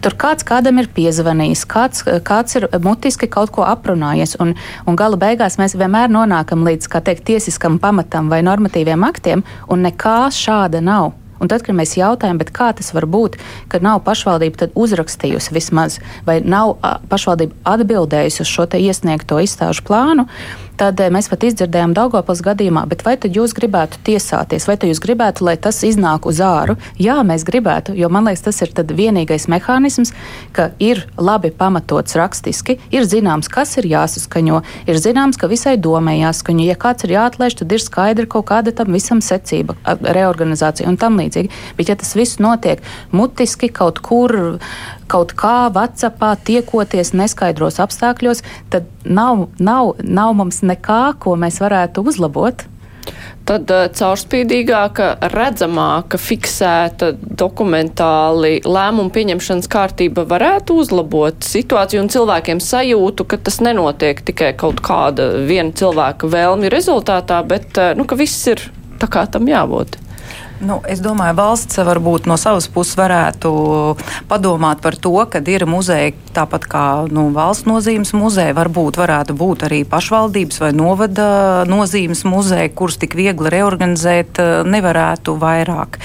Tur 0.00 0.14
kāds 0.16 0.46
kādam 0.48 0.80
ir 0.80 0.88
piezvanījis, 0.96 1.66
kāds, 1.68 2.04
kāds 2.24 2.56
ir 2.56 2.68
mutiski 2.80 3.28
kaut 3.28 3.52
ko 3.52 3.66
aprunājies, 3.68 4.38
un, 4.40 4.54
un 4.88 4.96
gala 4.96 5.18
beigās 5.20 5.58
mēs 5.60 5.76
vienmēr 5.76 6.08
nonākam 6.12 6.64
līdz 6.64 6.88
teikt, 7.04 7.26
tiesiskam 7.28 7.76
pamatam 7.82 8.32
vai 8.32 8.40
normatīviem 8.46 9.04
aktiem, 9.04 9.44
un 9.68 9.84
nekā 9.84 10.30
šāda 10.32 10.80
nav. 10.80 11.12
Un 11.40 11.48
tad, 11.48 11.64
kad 11.64 11.76
mēs 11.76 11.94
jautājam, 11.96 12.40
kā 12.52 12.68
tas 12.76 12.92
var 12.92 13.06
būt, 13.08 13.38
ka 13.72 13.80
nav 13.80 14.02
pašvaldība 14.04 14.70
uzrakstījusi 14.76 15.54
vismaz, 15.56 15.96
vai 16.26 16.40
nav 16.44 16.76
pašvaldība 17.08 17.56
atbildējusi 17.74 18.44
uz 18.44 18.50
šo 18.50 18.68
iesniegto 18.76 19.40
izstāžu 19.40 19.84
plānu, 19.88 20.26
tad 20.80 21.00
mēs 21.12 21.28
pat 21.28 21.44
izdzirdējām 21.44 21.92
Daugopils 21.96 22.40
gadījumā, 22.44 22.86
bet 22.88 23.04
vai 23.04 23.16
tad 23.20 23.36
jūs 23.36 23.52
gribētu 23.56 24.00
tiesāties, 24.06 24.64
vai 24.68 24.78
jūs 24.88 25.02
gribētu, 25.02 25.44
lai 25.44 25.56
tas 25.60 25.82
iznāk 25.86 26.28
uz 26.30 26.40
āru? 26.44 26.78
Jā, 27.00 27.18
mēs 27.26 27.44
gribētu, 27.48 27.92
jo 27.98 28.08
man 28.12 28.28
liekas, 28.28 28.46
tas 28.46 28.62
ir 28.64 28.72
vienīgais 28.96 29.46
mehānisms, 29.52 30.14
ka 30.56 30.70
ir 30.80 31.04
labi 31.20 31.52
pamatots 31.52 32.16
rakstiski, 32.16 32.78
ir 32.94 33.04
zināms, 33.08 33.50
kas 33.52 33.76
ir 33.80 33.90
jāsaskaņo, 33.90 34.62
ir 34.88 35.00
zināms, 35.00 35.36
ka 35.40 35.50
visai 35.52 35.76
domē 35.76 36.16
jāsaskaņo. 36.22 36.66
Ja 36.70 36.78
kāds 36.80 37.04
ir 37.04 37.16
jāatlaiž, 37.18 37.60
tad 37.60 37.76
ir 37.76 37.84
skaidra 37.84 38.28
kaut 38.30 38.48
kāda 38.50 38.72
tam 38.76 38.94
visam 38.96 39.20
secība, 39.24 39.76
reorganizācija 39.84 40.88
un 40.88 40.96
tam 41.00 41.20
līdzīgi. 41.20 41.52
Bet 41.76 41.92
ja 41.92 41.98
tas 42.00 42.16
viss 42.16 42.40
notiek 42.40 42.80
mutiski 43.12 43.68
kaut 43.68 44.00
kur 44.04 44.56
kaut 45.10 45.34
kā 45.38 45.68
Vācijā 45.74 46.34
tiekoties 46.46 47.14
neskaidros 47.18 47.80
apstākļos, 47.82 48.44
tad 48.72 48.88
nav, 49.04 49.48
nav, 49.58 49.96
nav 50.02 50.36
mums 50.38 50.62
nekā, 50.62 51.02
ko 51.22 51.36
mēs 51.40 51.60
varētu 51.62 52.06
uzlabot 52.06 52.70
tad 53.48 53.70
uh, 53.72 53.86
caurspīdīgāka, 53.96 55.08
redzamāka, 55.32 56.18
fiksēta, 56.20 57.12
dokumentāli 57.18 58.60
lēmumu 58.66 59.12
pieņemšanas 59.14 59.70
kārtība 59.70 60.26
varētu 60.30 60.76
uzlabot 60.82 61.46
situāciju 61.46 62.04
un 62.04 62.12
cilvēkiem 62.12 62.62
sajūtu, 62.64 63.26
ka 63.30 63.40
tas 63.48 63.60
nenotiek 63.64 64.22
tikai 64.26 64.52
kaut 64.60 64.82
kāda 64.86 65.32
viena 65.48 65.74
cilvēka 65.76 66.30
vēlmi 66.30 66.70
rezultātā, 66.72 67.40
bet 67.48 67.80
uh, 67.80 67.92
nu, 67.98 68.06
ka 68.06 68.18
viss 68.20 68.46
ir 68.52 68.62
tā 69.00 69.10
kā 69.10 69.26
tam 69.32 69.48
jābūt. 69.50 69.98
Nu, 70.60 70.76
es 70.84 71.00
domāju, 71.00 71.38
valsts 71.38 71.78
varbūt 71.80 72.26
no 72.28 72.36
savas 72.36 72.66
puses 72.68 72.92
varētu 73.00 73.50
padomāt 74.28 74.82
par 74.84 74.96
to, 75.00 75.14
ka 75.32 75.40
ir 75.48 75.64
muzeji, 75.64 76.12
tāpat 76.36 76.66
kā 76.68 76.82
nu, 77.08 77.30
valsts 77.32 77.64
nozīmes 77.64 78.12
muzeja, 78.12 78.52
varbūt 78.58 79.00
varētu 79.00 79.36
būt 79.40 79.64
arī 79.70 79.78
pašvaldības 79.88 80.60
vai 80.60 80.74
novada 80.76 81.30
nozīmes 81.68 82.26
muzeja, 82.28 82.68
kurus 82.76 83.00
tik 83.00 83.16
viegli 83.16 83.54
reorganizēt 83.56 84.42
eh, 84.42 84.52
nevarētu 84.68 85.38
vairāk 85.40 85.96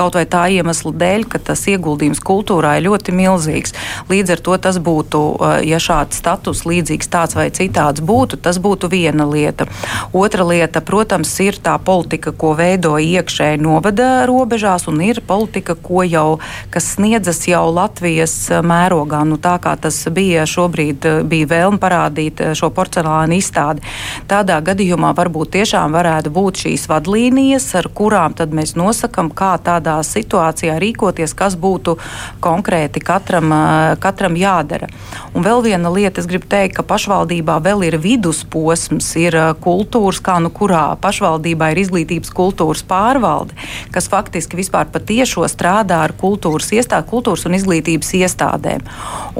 kaut 0.00 0.16
vai 0.16 0.24
tā 0.30 0.46
iemesla 0.54 0.92
dēļ, 0.96 1.26
ka 1.28 1.40
tas 1.50 1.66
ieguldījums 1.68 2.22
kultūrā 2.24 2.76
ir 2.78 2.86
ļoti 2.86 3.12
milzīgs. 3.16 3.74
Līdz 4.08 4.34
ar 4.36 4.42
to 4.46 4.56
tas 4.66 4.78
būtu, 4.80 5.20
eh, 5.36 5.66
ja 5.68 5.80
šāds 5.82 6.20
status 6.22 6.64
līdzīgs 6.68 7.10
tāds 7.12 7.36
vai 7.36 7.50
citāds 7.50 8.00
būtu, 8.00 8.40
tas 8.40 8.58
būtu 8.58 8.88
viena 8.88 9.26
lieta. 9.28 9.66
Otra 10.12 10.46
lieta, 10.46 10.80
protams, 10.80 11.32
ir 11.44 11.60
tā 11.60 11.76
politika, 11.78 12.32
ko 12.32 12.54
veido 12.56 12.96
iekšēji 12.96 13.60
novada 13.60 13.99
robežās, 14.28 14.86
un 14.90 15.00
ir 15.04 15.20
politika, 15.26 15.74
ko 15.74 16.02
jau, 16.06 16.38
kas 16.70 16.94
sniedzas 16.96 17.42
jau 17.48 17.66
Latvijas 17.74 18.34
eh, 18.50 18.62
mērogā. 18.64 19.22
Nu, 19.28 19.38
tā 19.40 19.56
kā 19.62 19.76
tas 19.80 19.98
bija 20.12 20.46
šobrīd, 20.48 21.06
eh, 21.06 21.20
bija 21.26 21.50
vēlme 21.50 21.80
parādīt 21.82 22.42
šo 22.58 22.70
porcelāna 22.74 23.36
izstādi. 23.38 23.84
Tādā 24.30 24.60
gadījumā 24.64 25.12
varbūt 25.16 25.54
tiešām 25.58 25.94
varētu 25.96 26.32
būt 26.34 26.64
šīs 26.64 26.86
vadlīnijas, 26.90 27.68
ar 27.80 27.90
kurām 27.94 28.36
tad 28.36 28.54
mēs 28.56 28.76
nosakam, 28.78 29.30
kā 29.30 29.54
tādā 29.62 29.98
situācijā 30.06 30.78
rīkoties, 30.80 31.34
kas 31.36 31.56
būtu 31.60 31.96
konkrēti 32.40 33.02
katram, 33.04 33.52
katram 34.00 34.36
jādara. 34.38 34.90
Un 35.34 35.44
vēl 35.46 35.62
viena 35.64 35.92
lieta, 35.92 36.20
es 36.22 36.28
gribu 36.30 36.48
teikt, 36.50 36.78
ka 36.78 36.86
pašvaldībā 36.86 37.58
vēl 37.62 37.86
ir 37.88 37.98
vidusposms, 38.02 39.12
ir 39.20 39.36
kultūras, 39.62 40.20
kā 40.24 40.38
nu 40.42 40.50
kurā 40.54 40.96
pašvaldībā 41.00 41.70
ir 41.72 41.82
izglītības 41.84 42.32
kultūras 42.34 42.82
pārvalde, 42.86 43.56
kas 43.94 44.08
faktiski 44.10 44.58
vispār 44.58 44.88
patiešo 44.92 45.46
strādā 45.50 46.02
ar 46.06 46.14
kultūras 46.18 46.70
iestādi, 46.74 47.08
kultūras 47.10 47.46
un 47.48 47.56
izglītības 47.58 48.12
iestādēm. 48.20 48.84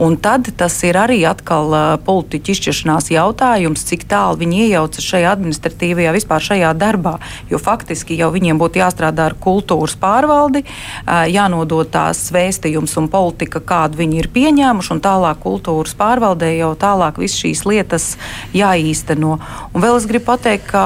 Un 0.01 0.17
tad 0.23 0.51
tas 0.59 0.77
ir 0.87 0.99
arī 1.01 1.21
atkal 1.29 1.75
politiķu 2.07 2.55
izšķiršanās 2.55 3.11
jautājums, 3.15 3.85
cik 3.89 4.07
tālu 4.11 4.41
viņi 4.41 4.65
iejaucas 4.67 5.07
šajā 5.07 5.33
administratīvajā 5.35 6.15
vispār 6.17 6.47
šajā 6.51 6.71
darbā, 6.79 7.17
jo 7.51 7.61
faktiski 7.63 8.19
jau 8.19 8.31
viņiem 8.35 8.61
būtu 8.61 8.81
jāstrādā 8.83 9.31
ar 9.31 9.37
kultūras 9.41 9.97
pārvaldi 10.01 10.65
jānodod 11.31 11.91
tās 11.93 12.23
vēstījums 12.35 12.97
un 13.01 13.09
politika, 13.13 13.61
kādu 13.61 14.01
viņi 14.01 14.21
ir 14.23 14.31
pieņēmuši, 14.35 14.95
un 14.95 15.03
tālāk 15.05 15.43
kultūras 15.43 15.95
pārvaldē 15.99 16.53
jau 16.57 16.73
tālāk 16.79 17.21
viss 17.21 17.39
šīs 17.41 17.65
lietas 17.69 18.07
jāīsteno. 18.57 19.37
Un 19.75 19.85
vēl 19.85 19.99
es 19.99 20.09
gribu 20.11 20.31
pateikt, 20.31 20.69
ka, 20.71 20.85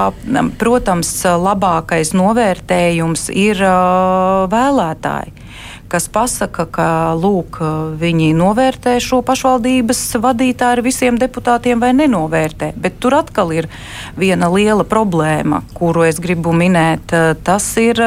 protams, 0.60 1.12
labākais 1.24 2.14
novērtējums 2.16 3.28
ir 3.34 3.53
vēlētāji 3.62 5.44
kas 5.94 6.09
pasaka, 6.11 6.64
ka 6.74 6.86
lūk, 7.14 7.61
viņi 8.00 8.32
novērtē 8.34 8.96
šo 9.02 9.20
pašvaldības 9.26 10.00
vadītāju 10.18 10.78
ar 10.78 10.82
visiem 10.82 11.18
deputātiem 11.20 11.78
vai 11.78 11.92
nenovērtē. 11.94 12.72
Bet 12.74 12.98
tur 13.02 13.14
atkal 13.20 13.52
ir 13.55 13.68
viena 14.18 14.48
liela 14.50 14.82
problēma, 14.82 15.62
kuru 15.78 16.09
es 16.09 16.18
gribu 16.22 16.50
minēt. 16.57 17.14
Tas 17.46 17.68
ir 17.78 18.02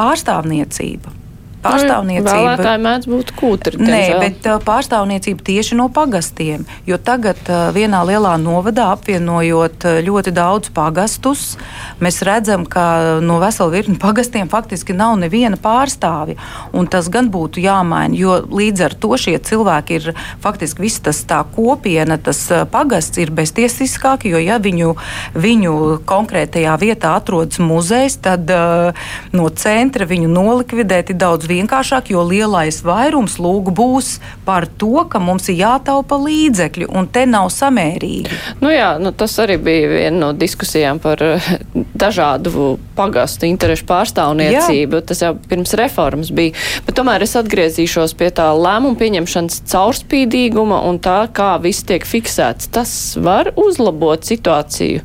pārstāvniecība 0.00 1.25
pārstāvniecība. 1.66 2.32
Vēlētāji 2.36 2.82
mēdz 2.86 3.08
būt 3.10 3.32
kūtri. 3.36 3.80
Nē, 3.82 4.02
bet 4.22 4.48
uh, 4.48 4.58
pārstāvniecība 4.64 5.44
tieši 5.46 5.78
no 5.78 5.88
pagastiem. 5.92 6.66
Jo 6.88 6.98
tagad 7.02 7.40
uh, 7.50 7.68
vienā 7.76 8.02
lielā 8.08 8.36
novadā 8.40 8.88
apvienojot 8.94 9.86
uh, 9.88 10.00
ļoti 10.06 10.34
daudz 10.36 10.72
pagastus, 10.76 11.56
mēs 12.02 12.22
redzam, 12.26 12.66
ka 12.68 13.18
no 13.24 13.38
vesela 13.42 13.72
virkni 13.74 13.98
pagastiem 14.06 14.50
faktiski 14.52 14.96
nav 14.96 15.16
neviena 15.20 15.58
pārstāvja. 15.60 16.38
Un 16.76 16.90
tas 16.90 17.10
gan 17.12 17.30
būtu 17.32 17.62
jāmaina, 17.64 18.16
jo 18.16 18.38
līdz 18.46 18.86
ar 18.88 18.96
to 19.00 19.14
šie 19.20 19.36
cilvēki 19.42 20.00
ir 20.00 20.10
faktiski 20.44 20.86
viss 20.86 21.02
tas 21.04 21.22
tā 21.28 21.42
kopiena, 21.56 22.18
tas 22.18 22.40
pagasts 22.72 23.18
ir 23.22 23.32
beztiesiskāk, 23.34 24.26
jo 24.28 24.40
ja 24.42 24.58
viņu, 24.62 24.94
viņu 25.36 25.74
konkrētajā 26.08 26.76
vietā 26.80 27.16
atrodas 27.18 27.60
muzejs, 27.62 28.18
tad 28.24 28.50
uh, 28.52 29.06
no 29.36 29.48
centra 29.56 30.06
viņu 30.08 30.30
nolikvidēt 30.32 31.12
ir 31.12 31.20
daudz 31.20 31.48
vienkāršāk, 31.56 32.12
jo 32.14 32.22
lielais 32.26 32.82
vairums 32.86 33.38
lūgu 33.42 33.74
būs 33.76 34.16
par 34.46 34.68
to, 34.78 35.06
ka 35.10 35.20
mums 35.22 35.48
ir 35.50 35.60
jātaupa 35.62 36.18
līdzekļi, 36.20 36.88
un 36.92 37.08
te 37.10 37.26
nav 37.28 37.50
samērīgi. 37.54 38.40
Nu 38.62 38.70
jā, 38.72 38.94
nu 39.02 39.12
tas 39.16 39.36
arī 39.42 39.58
bija 39.62 39.90
viena 39.90 40.18
no 40.20 40.30
diskusijām 40.36 41.00
par 41.02 41.22
eh, 41.24 41.50
dažādu 41.96 42.76
pagastu 42.96 43.48
interešu 43.48 43.86
pārstāvniecību. 43.88 45.00
Jā. 45.00 45.06
Tas 45.10 45.22
jau 45.24 45.32
pirms 45.50 45.74
reformas 45.78 46.32
bija. 46.34 46.54
Bet 46.86 46.96
tomēr 46.98 47.24
es 47.26 47.36
atgriezīšos 47.38 48.16
pie 48.18 48.30
tā 48.34 48.48
lēmuma 48.56 48.98
pieņemšanas 49.00 49.62
caurspīdīguma 49.72 50.82
un 50.88 51.00
tā, 51.02 51.18
kā 51.36 51.54
viss 51.62 51.86
tiek 51.86 52.06
fiksēts. 52.06 52.70
Tas 52.74 52.90
var 53.20 53.52
uzlabot 53.60 54.26
situāciju. 54.26 55.04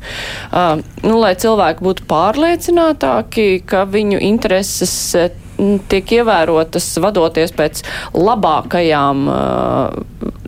Uh, 0.52 0.82
nu, 1.04 1.18
lai 1.22 1.34
cilvēki 1.38 1.84
būtu 1.84 2.08
pārliecinātāki, 2.10 3.62
ka 3.68 3.84
viņu 3.88 4.20
intereses 4.22 4.94
tiek 5.90 6.14
ievērotas 6.20 6.88
vadoties 7.02 7.54
pēc 7.56 7.84
labākajām 8.16 9.26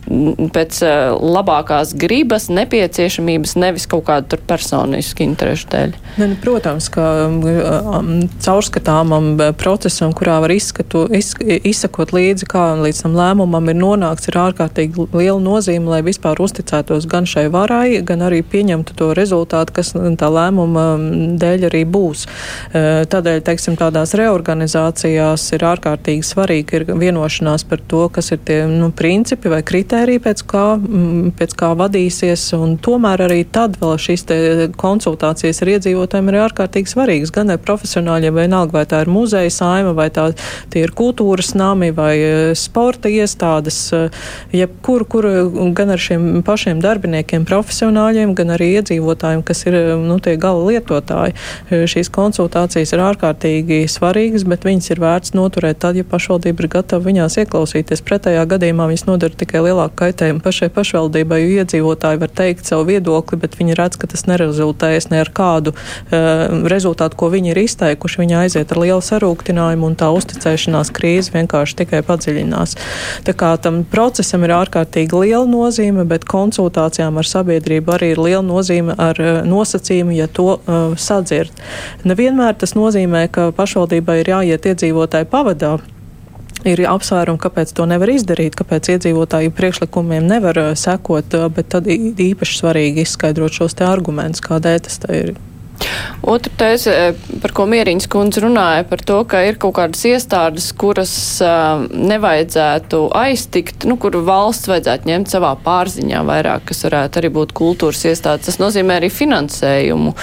pēc 0.05 0.79
labākās 1.17 1.95
gribas, 1.97 2.47
nepieciešamības, 2.53 3.55
nevis 3.57 3.87
kaut 3.89 4.05
kādu 4.05 4.37
personisku 4.47 5.23
interešu 5.25 5.69
dēļ. 5.71 5.95
Ne, 6.19 6.27
nu, 6.29 6.37
protams, 6.41 6.91
ka 6.93 7.05
um, 7.25 8.11
caurskatāmam 8.43 9.33
procesam, 9.57 10.13
kurā 10.15 10.37
var 10.43 10.53
izskatu, 10.53 11.07
iz, 11.09 11.33
izsakot 11.41 12.13
līdzi, 12.15 12.47
kā 12.51 12.67
līdz 12.83 13.01
tam 13.05 13.17
lēmumam 13.17 13.71
ir 13.73 13.79
nonākts, 13.79 14.29
ir 14.29 14.37
ārkārtīgi 14.43 15.07
liela 15.15 15.41
nozīme, 15.41 15.89
lai 15.95 16.03
vispār 16.05 16.39
uzticētos 16.43 17.09
gan 17.09 17.25
šai 17.29 17.47
varai, 17.53 18.03
gan 18.05 18.21
arī 18.27 18.43
pieņemtu 18.45 18.97
to 18.99 19.09
rezultātu, 19.17 19.73
kas 19.79 19.95
tā 19.95 20.31
lēmuma 20.31 20.85
dēļ 21.41 21.67
arī 21.71 21.81
būs. 21.89 22.27
Tādēļ, 22.75 23.41
teiksim, 23.49 23.79
tādās 23.81 24.13
reorganizācijās 24.17 25.04
ir 25.55 25.65
ārkārtīgi 25.65 26.25
svarīgi 26.25 26.79
ir 26.79 26.85
vienošanās 26.89 27.65
par 27.69 27.81
to, 27.89 28.05
kas 28.13 28.31
ir 28.35 28.41
tie 28.47 28.61
nu, 28.69 28.91
principi 28.95 29.51
vai 29.51 29.61
kritēriji, 29.65 30.21
pēc 30.25 30.43
kā, 30.49 30.65
pēc 31.39 31.55
kā 31.59 31.71
vadīsies, 31.77 32.47
tomēr 32.85 33.25
arī 33.27 33.43
tad 33.45 33.77
vēl 33.81 33.95
šīs 34.01 34.25
konsultācijas 34.79 35.61
ar 35.63 35.73
iedzīvotājiem 35.75 36.31
ir 36.31 36.39
ārkārtīgi 36.45 36.91
svarīgas, 36.91 37.33
gan 37.35 37.53
ar 37.53 37.61
profesionāļiem, 37.63 38.35
vienalga, 38.35 38.79
vai 38.79 38.85
tā 38.89 39.01
ir 39.05 39.11
muzeja 39.11 39.51
saima, 39.53 39.93
vai 39.97 40.09
tā 40.13 40.29
ir 40.75 40.93
kultūras 40.95 41.53
nami 41.57 41.91
vai 41.95 42.13
sporta 42.57 43.11
iestādes, 43.11 43.79
jebkur, 44.55 45.05
kur 45.09 45.29
gan 45.77 45.93
ar 45.93 46.01
šiem 46.01 46.43
pašiem 46.45 46.81
darbiniekiem, 46.83 47.45
profesionāļiem, 47.47 48.35
gan 48.37 48.55
arī 48.55 48.71
iedzīvotājiem, 48.79 49.43
kas 49.45 49.65
ir 49.69 49.79
nu, 50.01 50.19
tie 50.23 50.35
gala 50.41 50.65
lietotāji. 50.69 51.35
Šīs 51.91 52.11
konsultācijas 52.13 52.93
ir 52.95 53.03
ārkārtīgi 53.05 53.83
svarīgas, 53.91 54.45
bet 54.49 54.65
viņas 54.67 54.91
ir 54.93 54.94
vērts 55.01 55.33
noturēt 55.35 55.79
tad, 55.83 55.97
ja 55.99 56.05
pašvaldība 56.07 56.63
ir 56.63 56.69
gatava 56.77 57.05
viņās 57.05 57.37
ieklausīties. 57.43 58.03
Pretējā 58.05 58.43
gadījumā 58.49 58.87
viņas 58.91 59.05
nodara 59.07 59.37
tikai 59.37 59.63
lielāku 59.65 59.97
kaitējumu 60.01 60.43
pašai 60.45 60.69
pašvaldībai, 60.75 61.39
jo 61.41 61.61
iedzīvotāji 61.61 62.21
var 62.21 62.33
teikt 62.39 62.69
savu 62.69 62.87
viedokli, 62.89 63.39
bet 63.41 63.57
viņi 63.59 63.77
redz, 63.79 63.99
ka 64.01 64.09
tas 64.11 64.25
nerezultējas 64.29 65.09
ne 65.11 65.21
ar 65.23 65.31
kādu 65.35 65.73
uh, 65.75 66.67
rezultātu, 66.71 67.19
ko 67.19 67.29
viņi 67.33 67.53
ir 67.53 67.61
izteikuši. 67.65 68.21
Viņi 68.23 68.37
aiziet 68.43 68.73
ar 68.73 68.81
lielu 68.81 69.03
sarūktinājumu 69.05 69.89
un 69.89 69.97
tā 69.99 70.11
uzticēšanās 70.15 70.91
krīze 70.95 71.33
vienkārši 71.35 71.79
tikai 71.83 72.01
padziļinās. 72.07 72.75
Tā 73.27 73.35
kā 73.37 73.53
tam 73.61 73.83
procesam 73.89 74.45
ir 74.47 74.55
ārkārtīgi 74.55 75.23
liela 75.25 75.45
nozīme, 75.49 76.05
bet 76.09 76.27
konsultācijām 76.29 77.19
ar 77.21 77.29
sabiedrību 77.29 77.95
arī 77.97 78.13
ir 78.15 78.23
liela 78.23 78.45
nozīme 78.45 78.95
ar 78.97 79.19
uh, 79.21 79.41
nosacījumu, 79.47 80.15
ja 80.19 80.29
to 80.31 80.57
uh, 80.57 80.95
sadzird. 80.99 81.53
Nevienmēr 82.05 82.57
tas 82.59 82.75
nozīmē, 82.77 83.25
ka 83.31 83.49
pašvaldībai 83.55 84.19
ir 84.21 84.31
jāiet 84.33 84.67
iedzīvotāju 84.75 85.31
pavadā 85.31 85.77
ir 86.65 86.81
apsvērumi, 86.89 87.41
kāpēc 87.41 87.73
to 87.77 87.87
nevar 87.89 88.11
izdarīt, 88.13 88.55
kāpēc 88.59 88.91
iedzīvotāju 88.95 89.53
priekšlikumiem 89.55 90.27
nevar 90.29 90.59
sekot, 90.79 91.35
bet 91.55 91.73
tad 91.73 91.89
īpaši 91.89 92.61
svarīgi 92.61 93.05
izskaidrot 93.05 93.57
šos 93.57 93.77
argumentus, 93.85 94.43
kādēļ 94.45 94.79
tas 94.87 94.99
ir 95.13 95.35
Otra 96.25 96.51
tēze, 96.57 96.89
e, 96.89 97.37
par 97.43 97.51
ko 97.53 97.67
Mieriņas 97.69 98.07
kundze 98.09 98.41
runāja, 98.41 98.85
par 98.89 99.01
to, 99.05 99.19
ka 99.29 99.43
ir 99.45 99.59
kaut 99.61 99.75
kādas 99.77 100.01
iestādes, 100.09 100.71
kuras 100.73 101.11
uh, 101.43 101.83
nevajadzētu 101.85 103.01
aiztikt, 103.13 103.85
nu, 103.85 103.97
kur 104.01 104.15
valsts 104.25 104.69
vajadzētu 104.71 105.09
ņemt 105.09 105.29
savā 105.29 105.51
pārziņā 105.65 106.23
vairāk, 106.25 106.65
kas 106.71 106.81
varētu 106.87 107.21
arī 107.21 107.31
būt 107.35 107.53
kultūras 107.57 108.01
iestādes. 108.09 108.47
Tas 108.49 108.57
nozīmē 108.61 108.97
arī 108.99 109.11
finansējumu. 109.13 110.15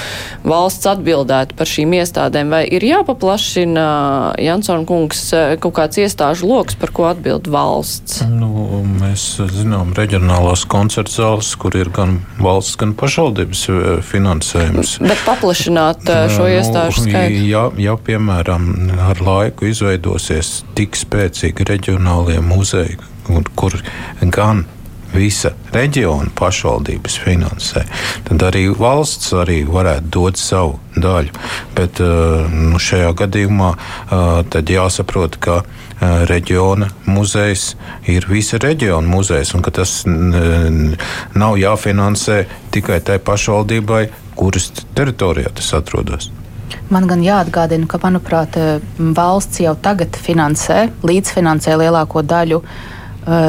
Valsts 0.49 0.91
atbildētu 0.91 1.57
par 1.59 1.71
šīm 1.71 1.95
iestādēm, 2.01 2.51
vai 2.51 2.65
ir 2.67 2.83
jāpaplašina 2.89 3.87
Jansona 4.43 4.89
kungs 4.89 5.23
kaut 5.63 5.77
kāds 5.79 6.03
iestāžu 6.03 6.51
loks, 6.51 6.79
par 6.81 6.91
ko 6.97 7.07
atbild 7.13 7.47
valsts? 7.53 8.25
Nu, 8.27 8.83
mēs 8.99 9.37
zinām 9.55 9.95
reģionālās 9.99 10.67
koncertzāles, 10.73 11.55
kur 11.61 11.79
ir 11.79 11.93
gan 11.95 12.19
valsts, 12.43 12.75
gan 12.81 12.97
pašvaldības 12.99 13.65
finansējums. 14.09 14.99
Bet 15.07 15.23
paplašināt 15.43 16.07
šo 16.33 16.47
nu, 16.47 16.51
iestāžu 16.55 17.07
skaitu? 17.07 17.43
Ja, 17.51 17.65
ja, 17.81 17.97
piemēram, 17.99 18.69
ar 19.11 19.23
laiku 19.25 19.67
izveidosies 19.71 20.61
tik 20.79 20.97
spēcīgi 20.99 21.67
reģionālie 21.67 22.39
muzeji, 22.45 23.01
kur 23.59 23.77
gan 24.23 24.65
visa 25.15 25.53
reģiona 25.75 26.33
pašvaldības 26.39 27.19
finansē, 27.23 27.85
tad 28.29 28.45
arī 28.49 28.67
valsts 28.77 29.33
arī 29.37 29.63
varētu 29.69 30.13
dot 30.13 30.41
savu 30.41 30.79
daļu. 30.97 31.33
Bet 31.77 32.01
uh, 32.05 32.49
nu, 32.53 32.81
šajā 32.83 33.13
gadījumā 33.23 33.71
uh, 33.73 34.43
tad 34.53 34.73
jāsaprot, 34.73 35.41
ka 35.43 35.63
reģiona 36.03 36.89
muzejs 37.07 37.77
ir 38.11 38.27
visa 38.27 38.59
reģiona 38.59 39.07
muzejs, 39.07 39.53
un 39.55 39.63
ka 39.63 39.71
tas 39.71 40.01
nav 40.07 41.59
jāfinansē 41.61 42.39
tikai 42.75 42.99
tai 43.07 43.21
pašvaldībai, 43.23 44.09
kuras 44.35 44.71
teritorijā 44.97 45.53
tas 45.55 45.71
atrodas. 45.79 46.31
Man 46.91 47.07
gan 47.07 47.23
jāatgādina, 47.25 47.87
ka, 47.87 48.01
manuprāt, 48.03 48.59
valsts 48.99 49.63
jau 49.63 49.77
tagad 49.85 50.17
finansē, 50.19 50.89
līdzfinansē 51.07 51.77
lielāko 51.81 52.25
daļu 52.27 52.59
uh, 52.59 52.75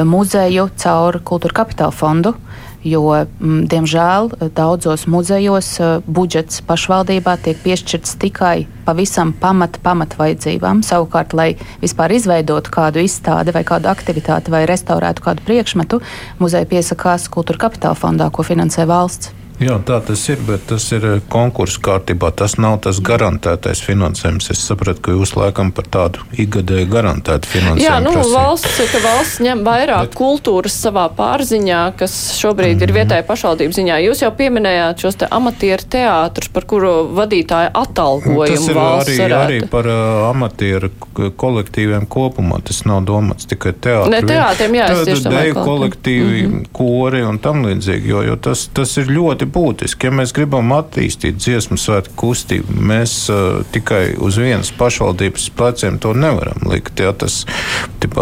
muzeju 0.06 0.68
caur 0.78 1.20
kultūra 1.26 1.64
kapitāla 1.64 1.96
fondu. 1.96 2.36
Jo, 2.84 3.00
m, 3.16 3.28
mm, 3.40 3.60
diemžēl, 3.72 4.30
daudzos 4.52 5.06
muzejos 5.08 5.68
uh, 5.80 5.92
budžets 6.04 6.60
pašvaldībā 6.68 7.38
tiek 7.40 7.62
piešķirts 7.64 8.18
tikai 8.20 8.66
pavisam 8.84 9.32
pamat, 9.40 9.80
pamat 9.86 10.18
vajadzībām. 10.20 10.82
Savukārt, 10.84 11.32
lai 11.32 11.54
vispār 11.80 12.12
izveidotu 12.18 12.74
kādu 12.76 13.06
izstādi 13.08 13.56
vai 13.56 13.64
kādu 13.64 13.88
aktivitāti 13.88 14.52
vai 14.52 14.66
restaurētu 14.68 15.24
kādu 15.24 15.48
priekšmetu, 15.48 16.02
muzeja 16.44 16.68
piesakās 16.68 17.30
kultūra 17.32 17.70
kapitāla 17.70 17.96
fondā, 17.96 18.28
ko 18.36 18.44
finansē 18.44 18.84
valsts. 18.90 19.32
Jā, 19.64 19.78
tā 19.88 20.00
tas 20.04 20.24
ir, 20.30 20.42
bet 20.48 20.66
tas 20.68 20.86
ir 20.96 21.06
eh, 21.08 21.22
konkursu 21.32 21.82
kārtībā. 21.84 22.32
Tas 22.36 22.58
nav 22.60 22.80
tas 22.84 23.00
garantētais 23.04 23.82
finansējums. 23.86 24.50
Es 24.54 24.64
sapratu, 24.68 25.02
ka 25.06 25.16
jūs 25.16 25.36
laikam 25.38 25.72
par 25.76 25.88
tādu 25.94 26.24
ikgadēju 26.44 26.90
garantētu 26.92 27.52
finansējumu. 27.52 27.86
Jā, 27.86 28.00
nu, 28.04 28.14
prasīt. 28.16 28.34
valsts, 28.36 28.98
valsts 29.04 29.42
ņem 29.44 29.64
vairāk 29.68 30.10
bet... 30.10 30.18
kultūras 30.20 30.76
savā 30.86 31.06
pārziņā, 31.16 31.82
kas 32.00 32.16
šobrīd 32.40 32.76
mm 32.76 32.80
-hmm. 32.80 32.84
ir 32.84 32.90
mhm. 32.90 32.98
vietēja 33.00 33.28
pašvaldības 33.30 33.80
ziņā. 33.80 34.00
Jūs 34.08 34.24
jau 34.26 34.32
pieminējāt 34.38 35.06
šos 35.06 35.20
te 35.24 35.30
amatieru 35.32 35.88
teātrus, 35.96 36.52
par 36.54 36.68
kuru 36.68 36.94
vadītāju 37.16 37.72
atalgojumu 37.84 38.48
tas 38.54 38.68
ir 38.68 38.78
valsts 38.78 39.14
arī, 39.14 39.22
varētu. 39.24 39.46
arī 39.46 39.70
par 39.72 39.88
uh, 39.88 40.30
amatieru 40.30 40.92
kolektīviem 41.38 42.08
kopumā. 42.10 42.60
Tas 42.68 42.84
nav 42.90 43.04
domāts 43.08 43.48
tikai 43.50 43.74
teātriem. 43.74 44.12
Ne, 44.14 44.22
teātriem, 44.28 44.78
jā, 44.80 44.90
es 44.92 45.08
tieši 45.08 45.28
domāju. 45.30 45.56
kolektīvi, 45.64 46.44
mm 46.44 46.54
-hmm. 46.54 46.68
kori 46.72 47.24
un 47.24 47.40
tam 47.40 47.64
līdzīgi, 47.66 48.08
jo, 48.08 48.22
jo 48.28 48.36
tas, 48.36 48.68
tas 48.74 48.98
ir 48.98 49.08
ļoti 49.14 49.46
būtiski. 49.54 50.10
Ja 50.10 50.16
mēs 50.16 50.34
gribam 50.36 50.74
attīstīt 50.76 51.40
dziesmu 51.42 51.78
svētku 51.80 52.16
kustību, 52.26 52.78
mēs 52.92 53.16
uh, 53.34 53.62
tikai 53.74 54.16
uz 54.24 54.40
vienas 54.42 54.74
pašvaldības 54.78 55.50
pleciem 55.58 56.00
to 56.04 56.14
nevaram 56.18 56.66
likt. 56.70 57.00
Ja, 57.04 57.14
tas 57.14 57.44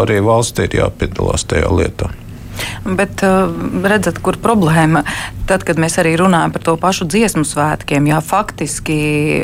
arī 0.02 0.20
valstī 0.24 0.68
ir 0.68 0.82
jāpiedalās 0.82 1.46
tajā 1.48 1.70
lietā. 1.72 2.12
Bet 2.84 3.22
uh, 3.24 3.48
redzat, 3.86 4.18
kur 4.24 4.36
problēma? 4.42 5.04
Tad, 5.52 5.66
kad 5.68 5.76
mēs 5.76 5.98
arī 6.00 6.14
runājam 6.16 6.52
par 6.54 6.62
to 6.64 6.72
pašu 6.80 7.04
dziesmu 7.12 7.42
svētkiem, 7.44 8.06
jā, 8.08 8.22
faktiski 8.24 8.94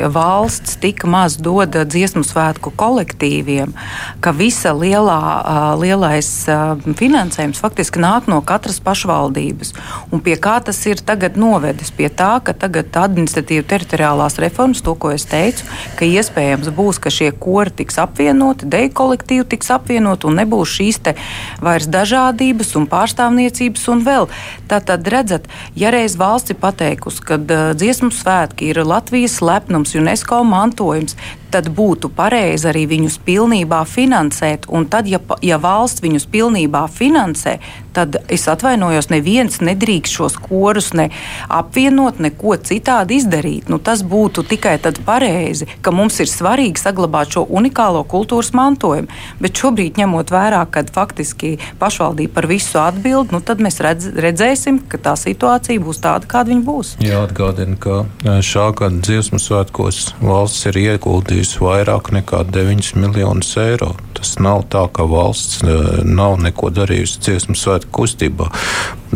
valsts 0.09 0.79
tik 0.81 1.03
maz 1.05 1.35
dod 1.37 1.75
dziesmu 1.85 2.23
svētku 2.25 2.71
kolektīviem, 2.73 3.75
ka 4.17 4.33
visa 4.33 4.71
lielā, 4.73 5.19
uh, 5.21 5.67
lielais 5.77 6.29
uh, 6.49 6.81
finansējums 6.97 7.61
faktiski 7.61 8.01
nāk 8.01 8.25
no 8.25 8.39
katras 8.41 8.79
pašvaldības. 8.81 9.75
Un 10.09 10.23
pie 10.25 10.33
kā 10.41 10.55
tas 10.65 10.79
ir 10.89 11.03
tagad 11.05 11.37
novedis? 11.37 11.93
Pie 11.93 12.09
tā, 12.09 12.31
ka 12.41 12.57
tagad 12.57 12.89
administratīva 12.97 13.67
teritoriālās 13.69 14.39
reformas, 14.41 14.81
to, 14.81 14.97
ko 14.97 15.13
es 15.13 15.27
teicu, 15.29 15.69
ka 15.99 16.09
iespējams 16.09 16.73
būs, 16.73 16.97
ka 17.05 17.13
šie 17.13 17.29
kori 17.37 17.75
tiks 17.83 18.01
apvienoti, 18.01 18.65
deju 18.65 18.95
kolektīvi 18.97 19.45
tiks 19.53 19.69
apvienoti 19.77 20.25
un 20.25 20.41
nebūs 20.41 20.73
šīs 20.79 21.01
te 21.05 21.15
vairs 21.61 21.85
dažādības 21.85 22.73
un 22.81 22.89
pārstāvniecības 22.89 23.87
un 23.93 24.03
vēl. 24.09 24.29
Tātad, 24.73 25.05
redzat, 25.13 25.45
ja 25.77 25.93
reiz 25.99 26.15
valsts 26.19 26.53
ir 26.53 26.59
pateikusi, 26.59 27.23
ka 27.27 27.37
dziesmu 27.77 28.11
svētki 28.15 28.71
ir 28.71 28.81
Latvijas 28.87 29.39
lepnums, 29.43 29.95
UNESCO 29.99 30.41
mantojums, 30.47 31.17
tad 31.51 31.69
būtu 31.75 32.11
pareizi 32.15 32.69
arī 32.71 32.85
viņus 32.89 33.19
pilnībā 33.25 33.81
finansēt. 33.89 34.67
Un 34.69 34.87
tad, 34.91 35.09
ja, 35.09 35.19
ja 35.45 35.59
valsts 35.61 36.03
viņus 36.03 36.27
pilnībā 36.31 36.85
finansē, 36.93 37.57
tad 37.93 38.19
es 38.31 38.45
atvainojos, 38.47 39.09
neviens 39.11 39.59
nedrīkst 39.65 40.19
šos 40.19 40.37
korus 40.39 40.91
ne 40.97 41.09
apvienot, 41.51 42.21
neko 42.23 42.55
citādi 42.63 43.19
izdarīt. 43.19 43.69
Nu, 43.71 43.79
tas 43.81 44.03
būtu 44.05 44.45
tikai 44.47 44.77
tad 44.83 45.01
pareizi, 45.05 45.67
ka 45.81 45.93
mums 45.95 46.19
ir 46.23 46.29
svarīgi 46.29 46.79
saglabāt 46.81 47.33
šo 47.35 47.45
unikālo 47.49 48.05
kultūras 48.07 48.53
mantojumu. 48.57 49.09
Bet 49.41 49.59
šobrīd, 49.59 49.99
ņemot 49.99 50.33
vērā, 50.33 50.61
ka 50.71 50.85
faktiski 50.93 51.57
pašvaldība 51.81 52.37
par 52.37 52.49
visu 52.49 52.79
atbild, 52.81 53.33
nu, 53.35 53.41
tad 53.45 53.63
mēs 53.63 53.81
redz, 53.83 54.11
redzēsim, 54.15 54.81
ka 54.89 55.01
tā 55.09 55.15
situācija 55.19 55.81
būs 55.83 56.01
tāda, 56.03 56.29
kāda 56.29 56.53
viņa 56.53 56.65
būs. 56.67 56.95
Jāatgādina, 57.03 57.77
ka 57.81 58.39
šā 58.45 58.69
gada 58.79 59.01
dziesmu 59.03 59.41
svētkos 59.41 60.13
valsts 60.21 60.69
ir 60.69 60.79
ieguldījusi 60.85 61.38
ieguldījusi 61.39 61.61
vairāk 61.63 62.11
nekā 62.11 62.43
9 62.51 62.95
miljonus 62.99 63.55
eiro. 63.57 63.95
Tas 64.13 64.37
nav 64.39 64.65
tā, 64.69 64.87
ka 64.91 65.05
valsts 65.07 65.63
nav 66.03 66.39
neko 66.43 66.69
darījusi 66.69 67.21
dziesmu 67.23 67.55
svētku 67.55 67.91
kustībā. 68.01 68.49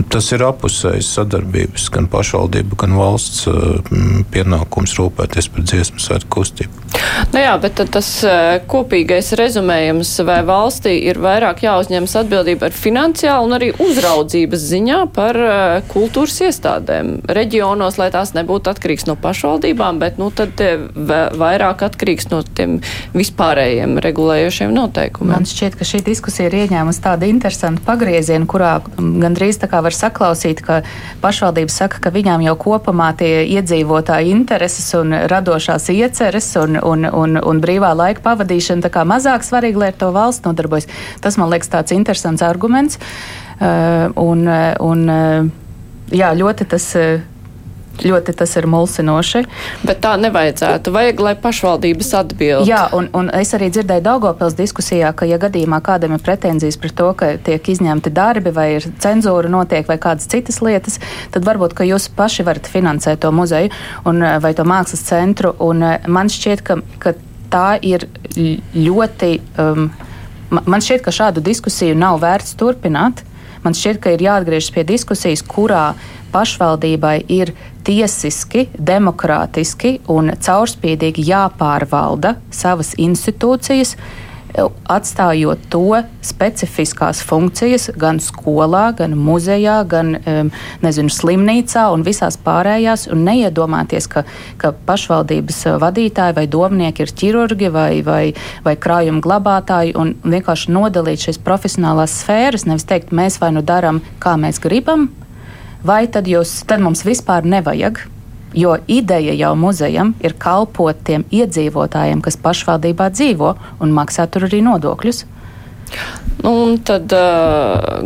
Tas 0.09 0.31
ir 0.31 0.43
apusējs 0.47 1.11
sadarbības, 1.17 1.89
gan 1.91 2.07
pašvaldība, 2.07 2.77
gan 2.79 2.95
valsts 2.95 3.47
pienākums 4.31 4.95
rūpēties 4.97 5.51
par 5.51 5.67
dziesmu 5.67 5.99
svētku 5.99 6.39
kustību. 6.39 6.82
Nu 7.33 7.41
jā, 7.41 7.53
bet 7.61 7.79
tas 7.93 8.09
kopīgais 8.69 9.31
rezumējums, 9.37 10.11
vai 10.27 10.39
valstī 10.45 10.95
ir 11.09 11.17
vairāk 11.21 11.63
jāuzņemas 11.65 12.13
atbildība 12.21 12.67
ar 12.69 12.75
finansiālu 12.77 13.47
un 13.47 13.55
arī 13.57 13.69
uzraudzības 13.81 14.65
ziņā 14.69 14.99
par 15.15 15.39
kultūras 15.89 16.37
iestādēm 16.49 17.15
reģionos, 17.25 17.97
lai 18.01 18.09
tās 18.13 18.35
nebūtu 18.37 18.69
atkarīgs 18.73 19.07
no 19.09 19.15
pašvaldībām, 19.19 20.01
bet 20.03 20.19
nu 20.21 20.29
tad 20.35 20.61
vairāk 20.93 21.81
atkarīgs 21.87 22.29
no 22.33 22.43
tiem 22.45 22.77
vispārējiem 23.17 23.97
regulējošiem 24.03 24.73
noteikumiem. 24.75 25.33
Man 25.33 25.49
šķiet, 25.49 25.79
ka 25.79 25.87
šī 25.89 26.03
diskusija 26.05 26.51
ir 26.51 26.59
ieņēmusi 26.63 27.03
tādu 27.03 27.29
interesantu 27.29 27.81
pagriezienu, 27.87 28.45
kurā 28.49 28.75
gandrīz 28.97 29.57
tā 29.61 29.71
kā 29.71 29.81
var 29.85 29.97
saklausīt, 29.97 30.61
ka 30.65 30.81
pašvaldības 31.23 31.79
saka, 31.81 32.03
ka 32.03 32.13
viņām 32.13 32.45
jau 32.45 32.55
kopumā 32.67 33.09
tie 33.17 33.43
iedzīvotāji 33.57 34.33
intereses 34.37 34.93
un 34.99 35.17
radošās 35.31 35.89
ieceres 35.93 36.51
un, 36.61 36.77
un, 36.85 37.07
un, 37.07 37.39
un 37.39 37.61
brīvā 37.63 37.93
laika 37.97 38.23
pavadīšana 38.25 39.05
mazāk 39.09 39.45
svarīgi, 39.45 39.79
lai 39.79 39.91
ar 39.93 39.99
to 39.99 40.11
valsts 40.15 40.45
nodarbojas. 40.45 40.89
Tas 41.21 41.37
man 41.37 41.51
liekas 41.53 41.71
tāds 41.71 41.95
interesants 41.95 42.43
arguments. 42.45 42.99
Uh, 43.59 44.09
un, 44.19 44.47
un, 44.81 45.05
uh, 45.09 45.45
jā, 46.11 46.33
ļoti 46.35 46.67
tas. 46.73 46.89
Uh, 46.99 47.32
ļoti 48.01 48.33
tas 48.37 48.55
ir 48.57 48.67
mulsinoši. 48.69 49.43
Bet 49.85 50.01
tā 50.03 50.15
nevajadzētu. 50.21 50.93
Vajag, 50.93 51.21
lai 51.23 51.33
pašvaldības 51.39 52.09
atbild. 52.19 52.67
Jā, 52.69 52.85
un, 52.95 53.09
un 53.17 53.29
es 53.35 53.53
arī 53.55 53.69
dzirdēju 53.73 54.05
Daugopils 54.05 54.57
diskusijā, 54.57 55.13
ka, 55.15 55.27
ja 55.29 55.37
gadījumā 55.41 55.79
kādam 55.85 56.15
ir 56.15 56.23
pretenzijas 56.23 56.79
par 56.81 56.95
to, 56.97 57.09
ka 57.19 57.33
tiek 57.45 57.69
izņemti 57.75 58.13
darbi 58.13 58.53
vai 58.55 58.67
ir 58.77 58.87
cenzūra 59.03 59.51
notiek 59.51 59.87
vai 59.89 59.99
kādas 60.01 60.29
citas 60.31 60.61
lietas, 60.65 60.99
tad 61.33 61.45
varbūt, 61.47 61.75
ka 61.77 61.87
jūs 61.87 62.09
paši 62.17 62.45
varat 62.47 62.69
finansēt 62.71 63.21
to 63.23 63.31
muzeju 63.35 63.71
un, 64.09 64.23
vai 64.43 64.53
to 64.57 64.65
mākslas 64.67 65.05
centru. 65.05 65.53
Un 65.63 65.85
man 66.07 66.31
šķiet, 66.33 66.65
ka, 66.65 66.79
ka 67.03 67.15
tā 67.53 67.67
ir 67.85 68.07
ļoti. 68.73 69.35
Um, 69.61 69.91
man 70.49 70.83
šķiet, 70.83 71.03
ka 71.05 71.13
šādu 71.13 71.43
diskusiju 71.45 71.97
nav 71.97 72.21
vērts 72.23 72.57
turpināt. 72.59 73.23
Man 73.63 73.75
šķiet, 73.77 74.01
ka 74.03 74.11
ir 74.11 74.23
jāatgriežas 74.25 74.73
pie 74.75 74.83
diskusijas, 74.87 75.43
kurā 75.47 75.93
pašvaldībai 76.33 77.17
ir 77.31 77.53
tiesiski, 77.87 78.67
demokrātiski 78.75 79.97
un 80.11 80.33
caurspīdīgi 80.43 81.23
jāpārvalda 81.29 82.35
savas 82.51 82.93
institūcijas, 82.99 83.95
atstājot 84.53 85.65
to 85.73 86.01
specifiskās 86.25 87.21
funkcijas 87.25 87.89
gan 87.99 88.19
skolā, 88.21 88.91
gan 88.97 89.15
muzejā, 89.17 89.79
gan 89.89 90.17
nezinu, 90.83 91.09
slimnīcā 91.13 91.87
un 91.93 92.05
visās 92.05 92.37
pārējās, 92.43 93.07
un 93.13 93.25
neiedomāties, 93.27 94.07
ka, 94.11 94.25
ka 94.61 94.73
pašvaldības 94.87 95.63
vadītāji 95.81 96.37
vai 96.37 96.45
domnieki 96.47 97.05
ir 97.05 97.15
ķirurgi 97.23 97.71
vai, 97.73 97.91
vai, 98.05 98.23
vai 98.65 98.75
krājuma 98.77 99.23
glabātāji, 99.25 99.95
un 99.97 100.15
vienkārši 100.23 100.73
nodalīt 100.73 101.27
šīs 101.27 101.41
profesionālās 101.43 102.19
sfēras, 102.21 102.67
nevis 102.69 102.87
teikt, 102.89 103.13
mēs 103.15 103.41
vai 103.41 103.53
nu 103.57 103.65
darām, 103.65 104.03
kā 104.23 104.37
mēs 104.39 104.61
gribam, 104.63 105.09
vai 105.83 106.05
tad, 106.07 106.29
jūs, 106.29 106.61
tad 106.69 106.83
mums 106.83 107.05
vispār 107.07 107.47
nevajag. 107.47 108.05
Jo 108.53 108.77
ideja 108.87 109.33
jau 109.33 109.53
muzejam 109.57 110.13
ir 110.21 110.35
kalpot 110.37 110.97
tiem 111.05 111.25
iedzīvotājiem, 111.33 112.21
kas 112.21 112.37
pašvaldībā 112.41 113.09
dzīvo 113.13 113.55
un 113.81 113.95
maksā 113.95 114.27
tur 114.29 114.45
arī 114.49 114.61
nodokļus. 114.65 115.23
Nu, 116.43 116.51
un 116.51 116.77
tad 116.85 117.13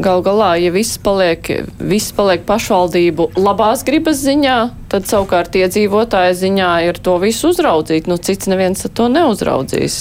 gal 0.04 0.24
galā, 0.26 0.50
ja 0.62 0.72
viss 0.76 1.00
paliek, 1.02 1.48
viss 1.80 2.14
paliek 2.16 2.44
pašvaldību 2.48 3.32
labās 3.40 3.84
gribas 3.88 4.22
ziņā, 4.26 4.58
tad 4.92 5.08
savukārt 5.10 5.56
iedzīvotāja 5.58 6.36
ziņā 6.38 6.72
ir 6.90 7.00
to 7.04 7.18
visu 7.24 7.54
uzraudzīt. 7.54 8.10
Nu, 8.12 8.20
cits 8.22 8.52
neviens 8.52 8.86
to 8.94 9.08
neuzraudzīs. 9.12 9.98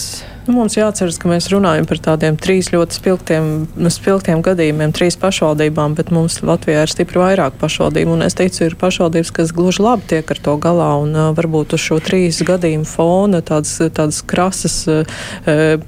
Nu, 0.47 0.53
mums 0.61 0.77
jāatceras, 0.79 1.17
ka 1.19 1.27
mēs 1.27 1.49
runājam 1.51 1.89
par 1.91 1.99
tādiem 1.99 2.37
trīs 2.39 2.69
ļoti 2.71 2.95
spilgtiem, 3.01 3.47
nu, 3.83 3.91
spilgtiem 3.91 4.45
gadījumiem, 4.47 4.93
trīs 4.95 5.17
pašvaldībām, 5.19 5.97
bet 5.99 6.13
mums 6.15 6.37
Latvijā 6.47 6.85
ir 6.87 6.93
stipri 6.93 7.19
vairāk 7.19 7.57
pašvaldību. 7.59 8.13
Un 8.15 8.23
es 8.23 8.39
teicu, 8.39 8.61
ir 8.63 8.77
pašvaldības, 8.79 9.33
kas 9.35 9.51
gluži 9.57 9.83
labi 9.83 10.07
tiek 10.13 10.31
ar 10.31 10.41
to 10.45 10.55
galā. 10.63 10.93
Un 11.03 11.11
uh, 11.19 11.33
varbūt 11.35 11.75
uz 11.75 11.83
šo 11.83 11.99
trīs 11.99 12.39
gadījumu 12.47 12.87
fona 12.87 13.41
tādas, 13.43 13.73
tādas 13.97 14.21
krasas 14.23 14.77
uh, 14.87 15.19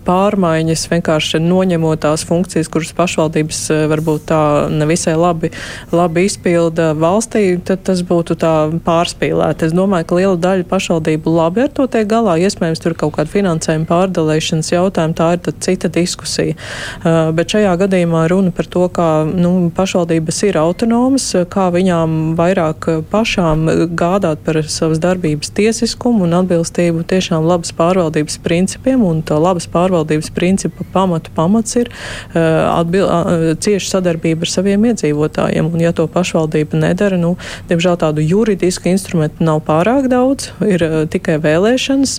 pārmaiņas, 0.09 0.89
vienkārši 0.91 1.39
noņemot 1.45 2.03
tās 2.03 2.27
funkcijas, 2.27 2.73
kuras 2.75 2.91
pašvaldības 2.99 3.63
uh, 3.77 3.85
varbūt 3.95 4.27
tā 4.33 4.43
nevisai 4.75 5.15
labi, 5.15 5.53
labi 5.95 6.27
izpilda 6.27 6.89
valstī, 6.99 7.45
tad 7.63 7.87
tas 7.87 8.03
būtu 8.03 8.35
tā 8.43 8.57
pārspīlēti. 8.83 9.71
Es 9.71 9.79
domāju, 9.79 10.11
ka 10.11 10.19
liela 10.19 10.43
daļa 10.49 10.67
pašvaldību 10.75 11.39
labi 11.39 11.69
ar 11.69 11.73
to 11.79 11.87
tiek 11.87 12.11
galā. 12.11 12.41
Iespējams, 12.43 12.83
tur 12.83 12.99
kaut 12.99 13.15
kāda 13.21 13.31
finansējuma 13.39 13.87
pārdalēšana 13.95 14.48
ievēlēšanas 14.49 14.73
jautājumu, 14.73 15.15
tā 15.15 15.29
ir 15.37 15.55
cita 15.61 15.89
diskusija. 15.89 16.55
Uh, 17.03 17.33
bet 17.35 17.53
šajā 17.53 17.75
gadījumā 17.83 18.29
runa 18.31 18.51
par 18.53 18.67
to, 18.67 18.89
kā 18.89 19.25
nu, 19.27 19.71
pašvaldības 19.75 20.43
ir 20.49 20.59
autonomas, 20.59 21.35
kā 21.51 21.69
viņām 21.73 22.35
vairāk 22.39 23.05
pašām 23.11 23.69
gādāt 23.97 24.39
par 24.45 24.63
savas 24.65 24.99
darbības 24.99 25.51
tiesiskumu 25.51 26.25
un 26.25 26.37
atbilstību 26.41 27.05
tiešām 27.09 27.45
labas 27.45 27.73
pārvaldības 27.73 28.39
principiem, 28.43 29.03
un 29.05 29.23
tā 29.23 29.39
labas 29.39 29.69
pārvaldības 29.69 30.31
principa 30.35 30.85
pamatu 30.93 31.31
pamats 31.35 31.77
ir 31.77 31.91
uh, 31.91 32.79
atbil, 32.79 33.07
uh, 33.07 33.55
cieša 33.59 33.99
sadarbība 33.99 34.47
ar 34.47 34.53
saviem 34.53 34.89
iedzīvotājiem. 34.93 35.69
Un, 35.69 35.83
ja 35.83 35.93
to 35.93 36.09
pašvaldība 36.11 36.79
nedara, 36.79 37.19
nu, 37.21 37.37
diemžēl 37.69 37.99
tādu 38.01 38.25
juridisku 38.25 38.89
instrumentu 38.91 39.45
nav 39.45 39.63
pārāk 39.67 40.09
daudz, 40.11 40.53
ir 40.65 40.83
tikai 41.13 41.37
vēlēšanas, 41.43 42.15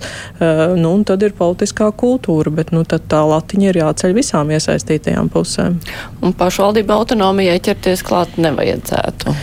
nu, 0.80 0.92
un 0.92 1.06
tad 1.08 1.24
ir 1.26 1.34
politiskā 1.38 1.90
kultūra 1.96 2.19
kultūru, 2.20 2.52
bet 2.52 2.72
nu, 2.72 2.84
tā 2.84 3.22
latiņa 3.26 3.70
ir 3.70 3.80
jāceļ 3.82 4.14
visām 4.14 4.52
iesaistītajām 4.52 5.30
pusēm. 5.30 5.80
Un 6.22 6.34
pašvaldība 6.34 6.94
autonomijai 7.00 7.60
ķerties 7.60 8.04
klāt 8.04 8.38
nevajadzētu. 8.38 9.36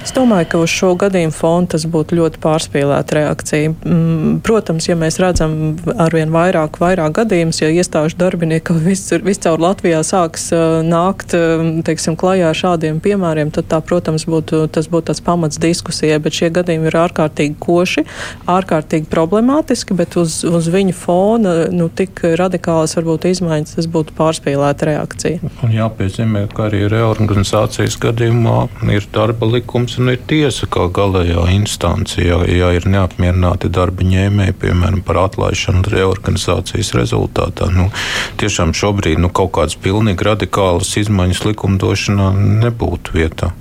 Es 0.00 0.14
domāju, 0.16 0.46
ka 0.48 0.58
uz 0.64 0.72
šo 0.72 0.94
gadījumu 0.96 1.34
fonu 1.36 1.68
tas 1.74 1.82
būtu 1.84 2.16
ļoti 2.16 2.40
pārspīlēta 2.40 3.16
reakcija. 3.18 3.72
Mm, 3.84 4.38
protams, 4.44 4.86
ja 4.88 4.94
mēs 4.96 5.18
redzam 5.20 5.76
arvien 6.00 6.32
vairāk, 6.32 6.78
vairāk 6.80 7.18
gadījumus, 7.18 7.60
ja 7.60 7.68
iestāžu 7.68 8.16
darbinieki 8.20 8.78
viscaur 9.28 9.60
Latvijā 9.60 10.00
sāks 10.06 10.48
uh, 10.56 10.80
nākt, 10.86 11.34
uh, 11.36 11.82
teiksim, 11.84 12.16
klajā 12.20 12.48
ar 12.48 12.56
šādiem 12.56 13.02
piemēriem, 13.04 13.52
tad 13.52 13.68
tā, 13.68 13.82
protams, 13.84 14.24
būtu, 14.30 14.62
tas 14.72 14.88
būtu 14.88 15.10
tāds 15.10 15.20
pamats 15.26 15.60
diskusijai, 15.60 16.16
bet 16.24 16.38
šie 16.38 16.48
gadījumi 16.56 16.88
ir 16.88 16.98
ārkārtīgi 17.02 17.58
koši, 17.60 18.06
ārkārtīgi 18.48 19.10
problemātiski, 19.12 19.98
bet 20.00 20.16
uz, 20.20 20.40
uz 20.48 20.70
viņu 20.72 20.96
fona, 20.96 21.54
nu, 21.76 21.90
tik 21.92 22.24
radikālas 22.40 22.96
varbūt 22.96 23.28
izmaiņas, 23.34 23.76
tas 23.76 23.90
būtu 23.92 24.16
pārspīlēta 24.16 24.90
reakcija. 24.94 25.52
Un 25.60 25.76
jāpiezīmē, 25.76 26.46
ka 26.56 26.70
arī 26.70 26.86
reorganizācijas 26.88 28.00
gadījumā 28.00 28.64
ir 28.96 29.12
darba 29.12 29.52
likums 29.58 29.89
likums 29.90 29.98
un 29.98 30.10
ir 30.12 30.20
tiesa 30.26 30.66
kā 30.66 30.88
galējā 30.90 31.50
instance. 31.54 32.20
Ja, 32.20 32.40
ja 32.46 32.72
ir 32.72 32.86
neapmierināti 32.86 33.70
darba 33.70 34.02
ņēmēji, 34.02 34.54
piemēram, 34.60 35.02
par 35.02 35.26
atlaišanu 35.26 35.82
reorganizācijas 35.90 36.94
rezultātā, 36.94 37.70
nu, 37.70 37.90
tiešām 38.38 38.72
šobrīd 38.72 39.18
nu, 39.18 39.30
kaut 39.30 39.52
kādas 39.52 39.76
pilnīgi 39.76 40.24
radikālas 40.24 40.96
izmaiņas 40.96 41.44
likumdošanā 41.44 42.32
nebūtu 42.64 43.16
vietā. 43.16 43.52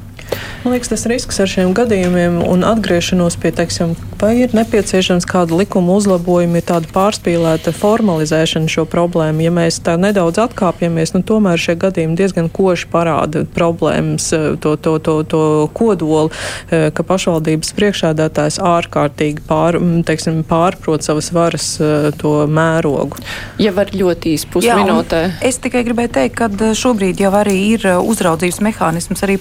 Man 0.64 0.74
liekas, 0.74 0.90
tas 0.92 1.06
risks 1.08 1.38
ar 1.40 1.48
šiem 1.48 1.72
gadījumiem 1.72 2.42
un 2.44 2.66
atgriešanos 2.68 3.38
pie, 3.40 3.54
teiksim, 3.56 3.94
vai 4.20 4.34
ir 4.42 4.52
nepieciešams 4.52 5.24
kāda 5.30 5.56
likuma 5.56 5.96
uzlabojuma, 5.96 6.60
ir 6.60 6.66
tāda 6.68 6.90
pārspīlēta 6.92 7.72
formalizēšana 7.78 8.68
šo 8.68 8.84
problēmu. 8.92 9.46
Ja 9.46 9.54
mēs 9.56 9.78
tā 9.86 9.96
nedaudz 9.96 10.42
atkāpjamies, 10.44 11.14
nu, 11.16 11.22
tomēr 11.24 11.62
šie 11.64 11.78
gadījumi 11.80 12.18
diezgan 12.20 12.50
koši 12.52 12.90
parāda 12.92 13.46
problēmas, 13.56 14.28
eh, 14.36 14.50
to, 14.60 14.76
to, 14.76 14.98
to, 15.00 15.16
to 15.24 15.42
kodolu, 15.74 16.34
eh, 16.68 16.90
ka 16.92 17.08
pašvaldības 17.08 17.72
priekšādātājs 17.80 18.60
ārkārtīgi 18.60 19.46
pār, 19.48 19.80
teiksim, 20.04 20.44
pārprot 20.44 21.08
savas 21.08 21.32
varas 21.32 21.70
eh, 21.80 22.10
to 22.20 22.36
mērogu. 22.52 23.24
Ja 23.64 23.72
var 23.72 23.96
ļoti 23.96 24.36
īsti 24.36 24.52
pusminūtē. 24.58 25.24
Es 25.40 25.64
tikai 25.64 25.86
gribēju 25.88 26.14
teikt, 26.20 26.36
ka 26.44 26.76
šobrīd 26.76 27.24
jau 27.24 27.32
arī 27.40 27.56
ir 27.78 27.88
uzraudzības 28.04 28.60
mehānisms 28.68 29.24
arī 29.24 29.40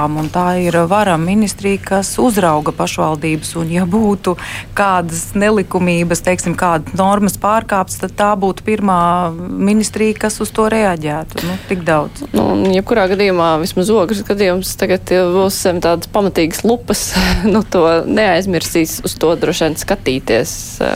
pašvaldībām. 0.00 0.16
Un 0.20 0.28
tā 0.30 0.60
ir 0.60 0.76
vara 0.88 1.16
ministrija, 1.16 1.78
kas 1.82 2.18
uzrauga 2.18 2.72
pašvaldības. 2.72 3.56
Un, 3.56 3.70
ja 3.70 3.84
būtu 3.86 4.36
kādas 4.74 5.34
nelikumības, 5.34 6.22
teiksim, 6.22 6.54
kādas 6.54 6.94
normas 6.94 7.36
pārkāptas, 7.38 8.00
tad 8.00 8.14
tā 8.16 8.36
būtu 8.36 8.62
pirmā 8.64 9.32
ministrija, 9.36 10.14
kas 10.18 10.40
uz 10.40 10.50
to 10.50 10.68
reaģētu. 10.68 11.44
Nu, 11.46 11.56
tik 11.68 11.84
daudz. 11.84 12.24
Nu, 12.32 12.54
jebkurā 12.70 13.08
gadījumā, 13.10 13.58
vismaz 13.60 13.90
ogres 13.90 14.22
gadījums, 14.24 14.76
tagad 14.76 15.10
būs 15.10 15.60
tādas 15.80 16.08
pamatīgas 16.08 16.64
lupas. 16.64 17.14
nu, 17.52 17.62
to 17.62 18.04
neaizmirsīs 18.06 19.00
uz 19.04 19.16
to 19.18 19.34
droši 19.36 19.68
vien 19.68 19.76
skatīties. 19.80 20.52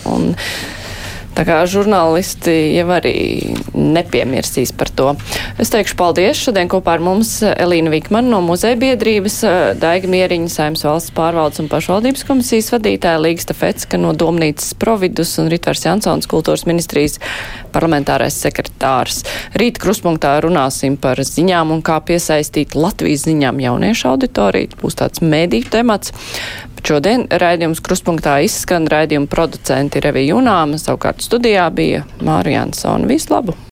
Un, 0.09 0.35
Tā 1.35 1.43
kā 1.43 1.57
žurnālisti 1.67 2.53
jau 2.77 2.87
arī 2.95 3.15
nepiemirsīs 3.75 4.71
par 4.79 4.91
to. 4.95 5.09
Es 5.59 5.73
teikšu 5.75 5.97
paldies. 5.99 6.39
Šodien 6.39 6.71
kopā 6.71 6.95
ar 6.95 7.03
mums 7.03 7.33
Elīna 7.43 7.91
Vikmana 7.91 8.37
no 8.37 8.41
muzeja 8.45 8.79
biedrības, 8.79 9.41
Daiga 9.83 10.11
Mieriņa, 10.11 10.51
Saimnes 10.53 10.85
valsts 10.87 11.15
pārvaldes 11.17 11.59
un 11.63 11.71
pašvaldības 11.73 12.23
komisijas 12.29 12.71
vadītāja, 12.77 13.23
Līgsta 13.25 13.57
Fecka 13.59 13.99
no 13.99 14.13
Domnīcas 14.15 14.77
Providus 14.79 15.35
un 15.43 15.51
Ritvars 15.51 15.83
Jansons 15.89 16.31
kultūras 16.31 16.67
ministrijas 16.71 17.19
parlamentārais 17.75 18.39
sekretārs. 18.39 19.25
Rīt 19.59 19.81
kruspunktā 19.83 20.37
runāsim 20.45 20.95
par 21.01 21.19
ziņām 21.19 21.75
un 21.75 21.83
kā 21.83 21.99
piesaistīt 22.07 22.79
Latvijas 22.79 23.27
ziņām 23.27 23.59
jauniešu 23.65 24.13
auditoriju. 24.13 24.79
Būs 24.85 25.03
tāds 25.03 25.25
mēdīju 25.25 25.75
temats. 25.75 26.15
Šodien 26.85 27.23
raidījums 27.41 27.81
kruspunktā 27.81 28.35
izskan 28.45 28.85
raidījuma 28.93 29.31
producenti 29.33 30.03
Revija 30.05 30.35
Junāma, 30.35 30.77
savukārt 30.77 31.25
studijā 31.25 31.71
bija 31.73 32.03
Mārija 32.21 32.67
Ansona. 32.67 33.09
Visu 33.09 33.33
labu! 33.33 33.55